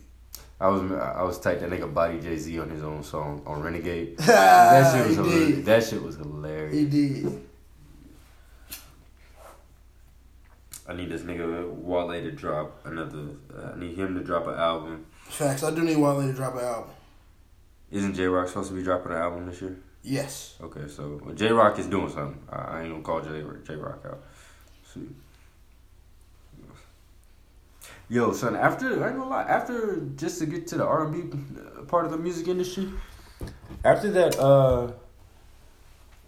I 0.61 0.69
was 0.69 0.93
I 0.93 1.23
was 1.23 1.39
tight 1.41 1.61
that 1.61 1.71
nigga 1.71 1.93
body 1.93 2.21
Jay 2.21 2.37
Z 2.37 2.59
on 2.59 2.69
his 2.69 2.83
own 2.83 3.03
song 3.03 3.43
on 3.47 3.63
Renegade. 3.63 4.19
that 4.19 4.27
that 4.27 4.93
shit 4.95 5.07
was 5.07 5.17
hilarious. 5.17 5.57
did. 5.57 5.65
That 5.65 5.85
shit 5.85 6.03
was 6.03 6.17
hilarious. 6.17 6.75
He 6.75 6.85
did. 6.85 7.47
I 10.87 10.93
need 10.93 11.09
this 11.09 11.23
nigga 11.23 11.73
Wale 11.73 12.09
to 12.21 12.33
drop 12.33 12.85
another. 12.85 13.29
Uh, 13.57 13.71
I 13.75 13.79
need 13.79 13.97
him 13.97 14.15
to 14.17 14.25
drop 14.25 14.49
an 14.49 14.55
album. 14.55 15.07
Facts. 15.23 15.63
I 15.63 15.71
do 15.71 15.83
need 15.83 15.97
Wale 15.97 16.21
to 16.21 16.33
drop 16.33 16.55
an 16.55 16.65
album. 16.65 16.91
Isn't 17.91 18.15
Jay 18.15 18.27
Rock 18.27 18.49
supposed 18.49 18.69
to 18.71 18.75
be 18.75 18.83
dropping 18.83 19.13
an 19.13 19.19
album 19.19 19.47
this 19.47 19.63
year? 19.63 19.79
Yes. 20.03 20.57
Okay, 20.61 20.89
so 20.89 21.21
well, 21.25 21.35
Jay 21.35 21.51
Rock 21.51 21.79
is 21.79 21.87
doing 21.87 22.11
something. 22.11 22.41
I, 22.51 22.57
I 22.57 22.83
ain't 22.83 22.91
gonna 22.91 23.03
call 23.03 23.21
J 23.21 23.43
Jay 23.67 23.77
Rock 23.77 24.05
out. 24.05 24.21
See. 24.93 25.09
Yo, 28.11 28.33
son. 28.33 28.57
After 28.57 29.05
I 29.05 29.09
ain't 29.11 29.19
gonna 29.19 29.31
lie. 29.31 29.45
After 29.45 30.01
just 30.17 30.41
to 30.41 30.47
get 30.47 30.67
to 30.69 30.77
the 30.79 30.85
R 30.85 31.07
and 31.07 31.31
B 31.31 31.85
part 31.87 32.05
of 32.05 32.11
the 32.11 32.19
music 32.19 32.49
industry, 32.49 32.91
after 33.85 34.11
that, 34.11 34.37
uh, 34.39 34.91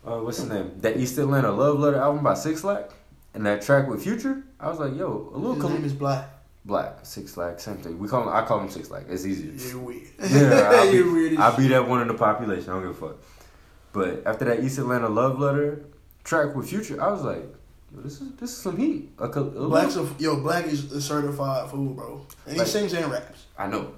uh, 0.06 0.18
what's 0.20 0.38
his 0.38 0.48
name? 0.48 0.72
That 0.78 0.96
East 0.96 1.18
Atlanta 1.18 1.50
Love 1.50 1.80
Letter 1.80 1.98
album 1.98 2.22
by 2.22 2.34
Six 2.34 2.62
Lack 2.62 2.90
and 3.34 3.44
that 3.46 3.62
track 3.62 3.88
with 3.88 4.02
Future. 4.02 4.44
I 4.60 4.68
was 4.68 4.78
like, 4.78 4.96
yo, 4.96 5.30
a 5.34 5.36
little 5.36 5.54
His 5.56 5.64
name 5.64 5.84
is 5.84 5.92
Black. 5.92 6.28
black 6.64 7.00
Six 7.02 7.36
Lack, 7.36 7.58
same 7.58 7.78
thing. 7.78 7.98
We 7.98 8.06
call 8.06 8.22
him. 8.22 8.28
I 8.28 8.42
call 8.46 8.60
him 8.60 8.70
Six 8.70 8.88
Lack. 8.88 9.04
It's 9.08 9.26
easier. 9.26 9.52
You're 9.70 9.80
weird. 9.82 10.02
Yeah, 10.30 10.70
I'll 10.72 10.86
be, 10.90 10.96
You're 10.98 11.12
weird. 11.12 11.36
I'll 11.38 11.56
be 11.56 11.66
that 11.68 11.88
one 11.88 12.00
in 12.00 12.06
the 12.08 12.14
population. 12.14 12.70
I 12.70 12.74
don't 12.74 12.82
give 12.82 13.02
a 13.02 13.08
fuck. 13.08 13.16
But 13.92 14.22
after 14.24 14.44
that 14.44 14.62
East 14.62 14.78
Atlanta 14.78 15.08
love 15.08 15.40
letter 15.40 15.84
track 16.22 16.54
with 16.54 16.68
Future, 16.70 17.02
I 17.02 17.10
was 17.10 17.22
like, 17.22 17.44
this 17.96 18.20
is 18.20 18.32
this 18.36 18.50
is 18.50 18.56
some 18.56 18.76
heat. 18.76 19.10
A, 19.18 19.28
Black's 19.28 19.96
a, 19.96 20.08
yo, 20.18 20.40
Black 20.40 20.66
is 20.66 20.90
a 20.92 21.00
certified 21.00 21.70
fool, 21.70 21.92
bro. 21.94 22.26
And 22.46 22.54
he 22.54 22.58
Like- 22.60 22.68
sings 22.68 22.92
and 22.94 23.10
raps. 23.10 23.46
I 23.58 23.66
know. 23.68 23.92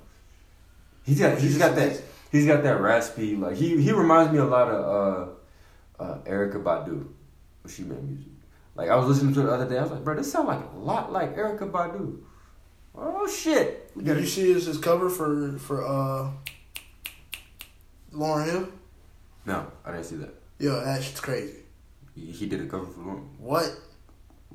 He's 1.05 1.19
got 1.21 1.39
he's 1.39 1.59
got 1.59 1.77
that 1.77 2.01
he's 2.33 2.47
got 2.47 2.63
that 2.63 2.81
raspy 2.81 3.37
like 3.37 3.57
he 3.57 3.81
he 3.81 3.93
reminds 3.93 4.33
me 4.33 4.39
a 4.39 4.45
lot 4.45 4.69
of 4.69 5.37
uh 6.01 6.03
uh 6.03 6.19
Erykah 6.25 6.63
Badu 6.63 7.07
when 7.63 7.73
she 7.73 7.83
made 7.85 8.03
music. 8.03 8.33
Like 8.75 8.89
I 8.89 8.97
was 8.97 9.07
listening 9.07 9.35
to 9.35 9.41
it 9.43 9.45
the 9.45 9.53
other 9.53 9.69
day, 9.69 9.79
I 9.79 9.83
was 9.83 9.91
like, 9.93 10.03
bro, 10.03 10.17
this 10.17 10.33
sound 10.33 10.49
like 10.49 10.61
a 10.75 10.79
lot 10.79 11.13
like 11.13 11.37
Erykah 11.37 11.71
Badu. 11.71 12.19
Oh 12.97 13.27
shit. 13.29 13.93
Did 14.03 14.19
you 14.19 14.27
see 14.27 14.53
his, 14.53 14.67
his 14.67 14.79
cover 14.79 15.09
for 15.11 15.59
for 15.59 15.85
uh 15.85 16.31
Lauryn 18.13 18.47
Hill? 18.51 18.69
No, 19.47 19.67
I 19.85 19.93
didn't 19.93 20.07
see 20.07 20.17
that. 20.17 20.35
Yo, 20.59 20.83
that 20.85 21.03
shit's 21.03 21.21
crazy. 21.21 21.59
He, 22.15 22.27
he 22.27 22.47
did 22.47 22.61
a 22.61 22.67
cover 22.67 22.87
for 22.87 23.01
Lauryn. 23.01 23.25
What? 23.39 23.71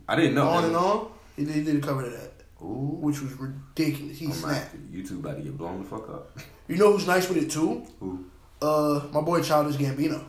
I 0.07 0.15
didn't 0.15 0.35
know. 0.35 0.47
on 0.47 0.65
and 0.65 0.75
on? 0.75 1.11
He 1.35 1.45
did, 1.45 1.55
he 1.55 1.63
did 1.63 1.75
a 1.77 1.81
cover 1.85 2.03
to 2.03 2.09
that, 2.09 2.31
Ooh. 2.61 2.97
which 3.01 3.21
was 3.21 3.31
ridiculous. 3.33 4.17
He 4.17 4.25
Oh, 4.25 4.29
my, 4.29 4.35
snapped. 4.35 4.91
YouTube 4.91 5.19
about 5.19 5.37
to 5.37 5.43
get 5.43 5.57
blown 5.57 5.83
the 5.83 5.89
fuck 5.89 6.09
up. 6.09 6.37
You 6.67 6.77
know 6.77 6.91
who's 6.93 7.07
nice 7.07 7.27
with 7.29 7.37
it 7.37 7.49
too? 7.51 7.85
Who? 7.99 8.25
Uh, 8.61 9.05
my 9.11 9.21
boy 9.21 9.41
Childish 9.41 9.75
Gambino. 9.77 10.23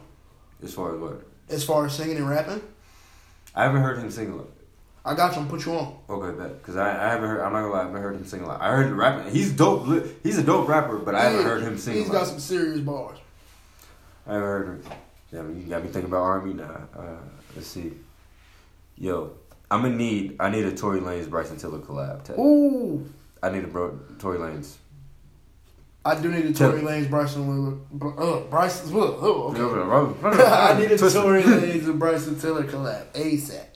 As 0.63 0.73
far 0.75 0.95
as 0.95 1.01
what? 1.01 1.23
As 1.49 1.65
far 1.65 1.87
as 1.87 1.95
singing 1.95 2.17
and 2.19 2.29
rapping, 2.29 2.63
I 3.55 3.65
haven't 3.65 3.83
heard 3.83 3.99
him 3.99 4.11
sing 4.11 4.31
a 4.31 4.37
lot. 4.37 4.47
I 5.05 5.15
got 5.15 5.35
you. 5.35 5.41
I'm 5.43 5.49
put 5.49 5.65
you 5.65 5.73
on. 5.73 5.97
Okay, 6.09 6.39
bet. 6.39 6.59
Because 6.59 6.77
I, 6.77 6.91
I 6.91 7.11
haven't 7.11 7.29
heard, 7.29 7.41
I'm 7.41 7.53
not 7.53 7.63
gonna 7.63 7.73
lie, 7.73 7.81
I 7.81 7.85
haven't 7.87 8.03
heard 8.03 8.15
him 8.17 8.25
sing 8.27 8.43
a 8.43 8.47
lot. 8.47 8.61
I 8.61 8.69
heard 8.69 8.87
him 8.87 9.01
rapping. 9.01 9.33
He's 9.33 9.51
dope. 9.53 10.07
He's 10.23 10.37
a 10.39 10.43
dope 10.43 10.69
rapper, 10.69 10.99
but 10.99 11.15
I 11.15 11.25
haven't 11.25 11.45
heard 11.45 11.63
him 11.63 11.79
sing 11.79 11.95
He's 11.97 12.11
got 12.11 12.27
some 12.27 12.39
serious 12.39 12.81
bars. 12.81 13.19
I 14.27 14.35
haven't 14.35 14.49
heard 14.49 14.67
him. 14.69 14.93
Damn, 15.31 15.57
you 15.57 15.67
got 15.69 15.83
me 15.83 15.89
thinking 15.91 16.11
about 16.11 16.23
R&B 16.23 16.55
now. 16.55 16.89
Uh, 16.97 17.03
let's 17.55 17.69
see. 17.69 17.93
Yo, 18.97 19.33
I'm 19.71 19.83
gonna 19.83 19.95
need, 19.97 20.37
I 20.41 20.51
need 20.51 20.65
a 20.65 20.75
Tory 20.77 21.01
Lanez 21.01 21.31
Bryson 21.31 21.57
Tiller 21.57 21.79
collab. 21.79 22.25
Ted. 22.25 22.39
Ooh, 22.39 23.09
I 23.43 23.51
need 23.51 23.65
a 23.65 23.69
bro, 23.69 23.99
Tory 24.19 24.39
Lanez. 24.39 24.75
I 26.05 26.21
do 26.21 26.31
need 26.31 26.47
a 26.47 26.53
Tory 26.53 26.81
Lanez, 26.81 27.09
Bryson. 27.09 27.81
Uh, 28.03 28.41
Bryson. 28.51 28.91
Oh, 28.95 29.55
okay. 29.55 30.35
I 30.35 30.73
I 30.73 30.79
need 30.79 30.91
a 30.93 30.99
Tory 30.99 31.43
Lanez 31.43 31.85
and 31.87 31.99
Bryson 31.99 32.39
Tiller 32.39 32.65
collab 32.65 33.07
ASAP. 33.13 33.67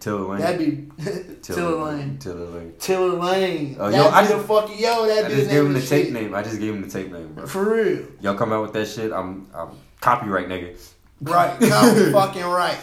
Tiller 0.00 0.28
Lane. 0.28 0.40
That'd 0.40 0.58
be 0.58 1.34
Tiller 1.42 1.76
Lane. 1.84 2.18
Tiller 2.18 2.46
Lane. 2.46 2.74
Tiller 2.78 3.16
Lane. 3.18 3.76
Oh, 3.78 3.90
that'd 3.90 4.04
yo, 4.04 4.10
I 4.10 4.22
be 4.22 4.28
the 4.28 4.34
just- 4.34 4.46
fucking 4.48 4.78
yo. 4.78 5.06
That'd 5.06 5.24
I 5.24 5.28
just 5.34 5.50
gave 5.50 5.64
him 5.64 5.72
the 5.72 5.80
the 5.80 5.86
tape 5.86 6.12
name. 6.12 6.34
I 6.34 6.42
just 6.42 6.58
gave 6.58 6.74
him 6.74 6.82
the 6.82 6.90
tape 6.90 7.10
name, 7.12 7.32
bro. 7.32 7.46
For 7.46 7.74
real. 7.74 8.06
Y'all 8.20 8.34
come 8.34 8.52
out 8.52 8.62
with 8.62 8.72
that 8.74 8.86
shit. 8.86 9.12
I'm, 9.12 9.46
I'm 9.54 9.70
copyright 10.00 10.48
nigga. 10.48 10.76
Right. 11.20 11.58
Come 11.68 12.12
fucking 12.12 12.44
right. 12.44 12.78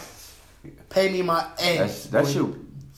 Pay 0.90 1.12
me 1.12 1.22
my 1.22 1.46
That, 1.58 1.80
ass. 1.82 2.04
that 2.06 2.28
shit, 2.28 2.46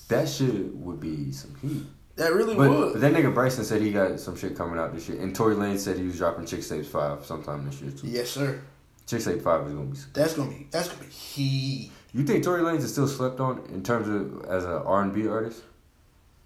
that 0.09 0.27
shit 0.27 0.73
would 0.75 0.99
be 0.99 1.31
some 1.31 1.55
heat. 1.61 1.83
That 2.15 2.33
really 2.33 2.55
But, 2.55 2.69
would. 2.69 2.93
but 2.93 3.01
that 3.01 3.13
nigga 3.13 3.33
Bryson 3.33 3.63
said 3.63 3.81
he 3.81 3.91
got 3.91 4.19
some 4.19 4.35
shit 4.35 4.55
coming 4.55 4.77
out 4.79 4.93
this 4.93 5.09
year, 5.09 5.19
and 5.21 5.35
Tory 5.35 5.55
Lane 5.55 5.77
said 5.79 5.97
he 5.97 6.03
was 6.05 6.17
dropping 6.17 6.45
Chixtapes 6.45 6.85
Five 6.85 7.25
sometime 7.25 7.65
this 7.65 7.81
year 7.81 7.91
too. 7.91 8.07
yes, 8.07 8.29
sir. 8.29 8.61
Chixtape 9.07 9.41
Five 9.41 9.67
is 9.67 9.73
gonna 9.73 9.85
be. 9.87 9.97
That's 10.13 10.33
gonna 10.33 10.49
be. 10.51 10.67
That's 10.71 10.87
gonna 10.89 11.03
be 11.03 11.09
heat. 11.09 11.91
You 12.13 12.23
think 12.23 12.43
Tory 12.43 12.61
Lanez 12.61 12.79
is 12.83 12.91
still 12.91 13.07
slept 13.07 13.39
on 13.39 13.65
in 13.73 13.81
terms 13.83 14.07
of 14.07 14.45
as 14.49 14.63
an 14.65 14.71
R 14.71 15.01
and 15.01 15.13
B 15.13 15.27
artist? 15.27 15.63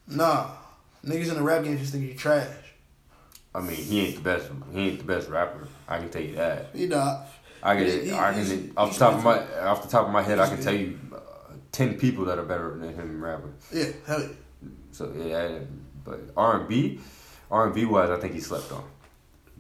Nah, 0.08 0.52
niggas 1.06 1.28
in 1.30 1.36
the 1.36 1.42
rap 1.44 1.64
game 1.64 1.78
just 1.78 1.92
think 1.92 2.06
he 2.10 2.14
trash. 2.14 2.48
I 3.54 3.60
mean, 3.62 3.76
he 3.76 4.06
ain't 4.06 4.16
the 4.16 4.22
best. 4.22 4.50
He 4.74 4.80
ain't 4.90 5.00
the 5.00 5.06
best 5.06 5.30
rapper. 5.30 5.68
I 5.88 5.98
can 6.00 6.10
tell 6.10 6.22
you 6.22 6.36
that. 6.36 6.70
He 6.74 6.88
not. 6.88 7.28
I 7.64 7.76
can. 7.76 7.86
He- 7.86 8.00
he- 8.10 8.14
I 8.14 8.34
can. 8.34 8.74
off 8.78 8.94
the 8.94 9.00
top 9.00 9.14
of 9.16 9.24
my 9.24 9.60
off 9.62 9.82
the 9.84 9.90
top 9.90 10.06
of 10.08 10.12
my 10.14 10.22
head, 10.22 10.40
I 10.40 10.48
can 10.48 10.62
tell 10.62 10.74
you 10.76 11.00
uh, 11.14 11.20
ten 11.72 11.98
people 11.98 12.26
that 12.26 12.38
are 12.38 12.46
better 12.46 12.78
than 12.78 12.94
him 12.94 13.24
rapping. 13.24 13.54
Yeah, 13.74 13.86
hell 14.06 14.22
yeah. 14.22 14.28
So 14.92 15.12
yeah, 15.18 15.60
but 16.04 16.20
R 16.38 16.60
and 16.60 16.68
B, 16.70 17.00
R 17.52 17.66
and 17.66 17.76
B 17.76 17.86
wise, 17.86 18.10
I 18.10 18.20
think 18.20 18.34
he 18.34 18.40
slept 18.40 18.72
on. 18.72 18.84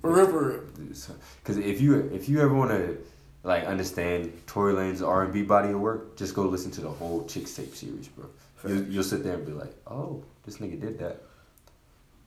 For 0.01 0.13
real, 0.15 0.27
for 0.27 0.47
real. 0.49 0.61
Because 0.77 1.57
if 1.57 1.81
you 1.81 1.95
if 2.13 2.29
you 2.29 2.39
ever 2.41 2.53
want 2.53 2.71
to 2.71 2.97
like 3.43 3.63
understand 3.65 4.31
Tory 4.45 4.73
Lane's 4.73 5.01
R 5.01 5.23
and 5.23 5.33
B 5.33 5.41
body 5.41 5.69
of 5.71 5.79
work, 5.79 6.15
just 6.17 6.33
go 6.35 6.43
listen 6.43 6.71
to 6.71 6.81
the 6.81 6.89
whole 6.89 7.23
Chixtape 7.23 7.73
series, 7.75 8.07
bro. 8.09 8.25
You'll, 8.67 8.83
you'll 8.85 9.03
sit 9.03 9.23
there 9.23 9.35
and 9.35 9.45
be 9.45 9.51
like, 9.53 9.73
oh, 9.85 10.23
this 10.43 10.57
nigga 10.57 10.79
did 10.81 10.99
that. 10.99 11.21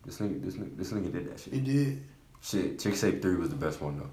This 0.04 0.18
nigga, 0.18 0.42
this 0.42 0.54
nigga, 0.54 0.76
this 0.76 0.92
nigga 0.92 1.12
did 1.12 1.28
that 1.30 1.40
He 1.40 1.50
shit. 1.56 1.64
did. 1.64 2.02
Shit, 2.42 2.78
Chixtape 2.78 3.20
three 3.20 3.34
was 3.36 3.50
the 3.50 3.56
best 3.56 3.80
one 3.80 3.98
though, 3.98 4.08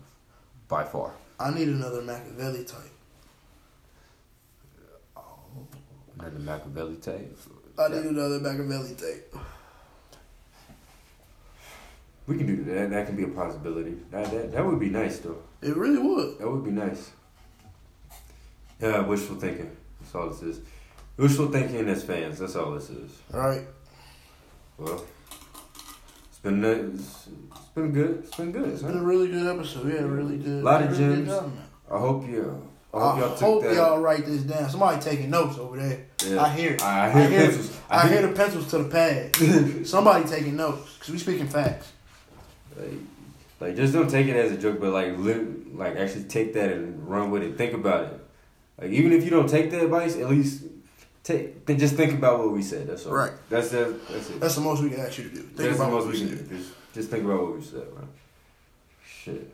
by 0.68 0.84
far. 0.84 1.14
I 1.40 1.54
need 1.54 1.68
another 1.68 2.02
Machiavelli 2.02 2.64
type. 2.64 2.92
Another 6.20 6.40
Machiavelli 6.40 6.96
tape. 6.96 7.38
I 7.78 7.90
need 7.90 8.06
another 8.06 8.40
Machiavelli 8.40 8.96
tape. 8.96 9.36
We 12.26 12.38
can 12.38 12.48
do 12.48 12.64
that. 12.64 12.90
That 12.90 13.06
can 13.06 13.16
be 13.16 13.24
a 13.24 13.28
possibility. 13.28 13.98
That 14.12 14.32
that, 14.32 14.52
that 14.52 14.66
would 14.66 14.80
be 14.80 14.90
nice 14.90 15.20
though. 15.20 15.38
It 15.62 15.78
really 15.78 16.00
would. 16.00 16.40
That 16.40 16.50
would 16.50 16.64
be 16.64 16.72
nice. 16.72 17.12
Yeah, 18.82 19.02
wishful 19.02 19.38
thinking. 19.38 19.76
That's 20.02 20.16
all 20.16 20.30
this 20.30 20.42
is. 20.42 20.60
Wishful 21.16 21.48
thinking 21.48 21.88
as 21.88 22.04
fans. 22.04 22.40
That's 22.40 22.56
all 22.56 22.74
this 22.74 22.90
is. 22.90 23.12
All 23.34 23.40
right. 23.40 23.64
Well, 24.78 25.06
it's 26.30 26.40
been 26.40 26.64
it's 26.64 27.30
been 27.78 27.92
good. 27.94 28.20
It's 28.26 28.36
been 28.36 28.52
good. 28.52 28.70
It's 28.70 28.82
been 28.84 28.98
a 28.98 29.04
really 29.04 29.28
good 29.30 29.46
episode. 29.56 29.88
Yeah, 29.88 30.02
really 30.02 30.38
good. 30.38 30.62
A 30.62 30.66
Lot 30.66 30.84
of 30.84 31.00
really 31.00 31.16
gems. 31.26 31.32
I 31.90 31.98
hope 31.98 32.28
you. 32.28 32.68
I 32.94 32.98
I 32.98 33.20
hope 33.20 33.40
hope, 33.40 33.42
y'all 33.42 33.62
that. 33.62 33.76
y'all 33.76 34.00
write 34.00 34.26
this 34.26 34.42
down. 34.42 34.70
Somebody 34.70 35.00
taking 35.02 35.30
notes 35.30 35.58
over 35.60 35.78
there. 35.78 36.06
Yeah. 36.26 36.42
I 36.44 36.50
hear 36.50 36.74
it. 36.74 36.82
I 36.82 37.12
hear 37.12 37.22
I 37.22 37.28
hear, 37.28 37.40
pencils. 37.48 37.80
I, 37.90 37.98
I 37.98 38.08
hear 38.10 38.18
hear- 38.20 38.28
the 38.28 38.34
pencils 38.36 38.68
to 38.72 38.78
the 38.80 38.90
pad. 38.90 39.86
Somebody 39.88 40.26
taking 40.28 40.56
notes 40.58 40.96
because 40.96 41.10
we 41.14 41.20
speaking 41.20 41.48
facts. 41.48 41.92
Like, 42.76 42.90
like, 43.60 43.76
just 43.76 43.94
don't 43.94 44.10
take 44.10 44.28
it 44.28 44.36
as 44.36 44.52
a 44.52 44.58
joke, 44.58 44.80
but 44.80 44.92
like, 44.92 45.18
live, 45.18 45.48
like 45.76 45.96
actually 45.98 46.24
take 46.26 46.54
that 46.56 46.72
and 46.72 47.08
run 47.08 47.30
with 47.32 47.44
it. 47.44 47.58
Think 47.58 47.74
about 47.74 48.06
it. 48.06 48.20
Like, 48.82 48.92
even 48.92 49.12
if 49.12 49.24
you 49.24 49.30
don't 49.30 49.50
take 49.50 49.70
the 49.72 49.84
advice, 49.84 50.16
at 50.18 50.30
least 50.30 50.64
take. 51.24 51.66
Then 51.66 51.78
just 51.78 51.96
think 51.96 52.14
about 52.14 52.40
what 52.40 52.52
we 52.52 52.64
said. 52.64 52.88
That's 52.88 53.06
all. 53.06 53.14
Right. 53.14 53.34
That's 53.50 53.72
it. 53.74 54.08
That's 54.10 54.30
it. 54.30 54.40
That's 54.40 54.56
the 54.56 54.62
most 54.62 54.82
we 54.82 54.90
can 54.90 55.02
ask 55.02 55.18
you 55.20 55.26
to 55.26 55.30
do. 55.30 55.42
Think 55.42 55.56
That's 55.58 55.76
about 55.76 55.90
the 55.92 55.96
what 55.98 56.06
most 56.06 56.14
we 56.20 56.24
we 56.24 56.30
can 56.30 56.38
said. 56.38 56.50
do. 56.50 56.64
Just, 56.98 57.12
think 57.12 57.26
about 57.26 57.42
what 57.44 57.56
we 57.58 57.62
said, 57.62 57.94
man. 57.94 58.08
Shit. 59.06 59.54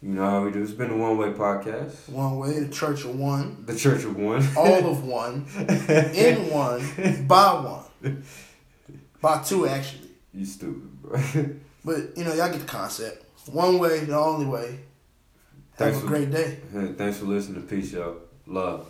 You 0.00 0.10
know 0.10 0.30
how 0.30 0.44
we 0.44 0.52
do. 0.52 0.62
It's 0.62 0.70
been 0.70 0.90
a 0.92 0.96
one 0.96 1.18
way 1.18 1.30
podcast. 1.30 2.08
One 2.08 2.38
way, 2.38 2.60
the 2.60 2.72
Church 2.72 3.04
of 3.04 3.18
One, 3.18 3.64
The 3.66 3.74
Church 3.74 4.04
of 4.04 4.16
One. 4.16 4.46
all 4.56 4.86
of 4.90 5.04
one, 5.04 5.44
in 6.14 6.50
one, 6.52 7.26
by 7.26 7.52
one, 8.00 8.22
by 9.20 9.42
two 9.42 9.66
actually. 9.66 10.10
You 10.32 10.46
stupid, 10.46 11.02
bro. 11.02 11.20
But 11.84 12.16
you 12.16 12.22
know, 12.24 12.32
y'all 12.34 12.48
get 12.50 12.60
the 12.60 12.64
concept. 12.66 13.24
One 13.50 13.80
way, 13.80 14.00
the 14.04 14.16
only 14.16 14.46
way. 14.46 14.66
Have 14.68 14.78
Thanks 15.78 15.98
a 15.98 16.00
for- 16.02 16.06
great 16.06 16.30
day. 16.30 16.58
Thanks 16.96 17.18
for 17.18 17.24
listening. 17.24 17.60
To 17.62 17.66
Peace, 17.68 17.92
y'all. 17.92 18.18
Love. 18.46 18.86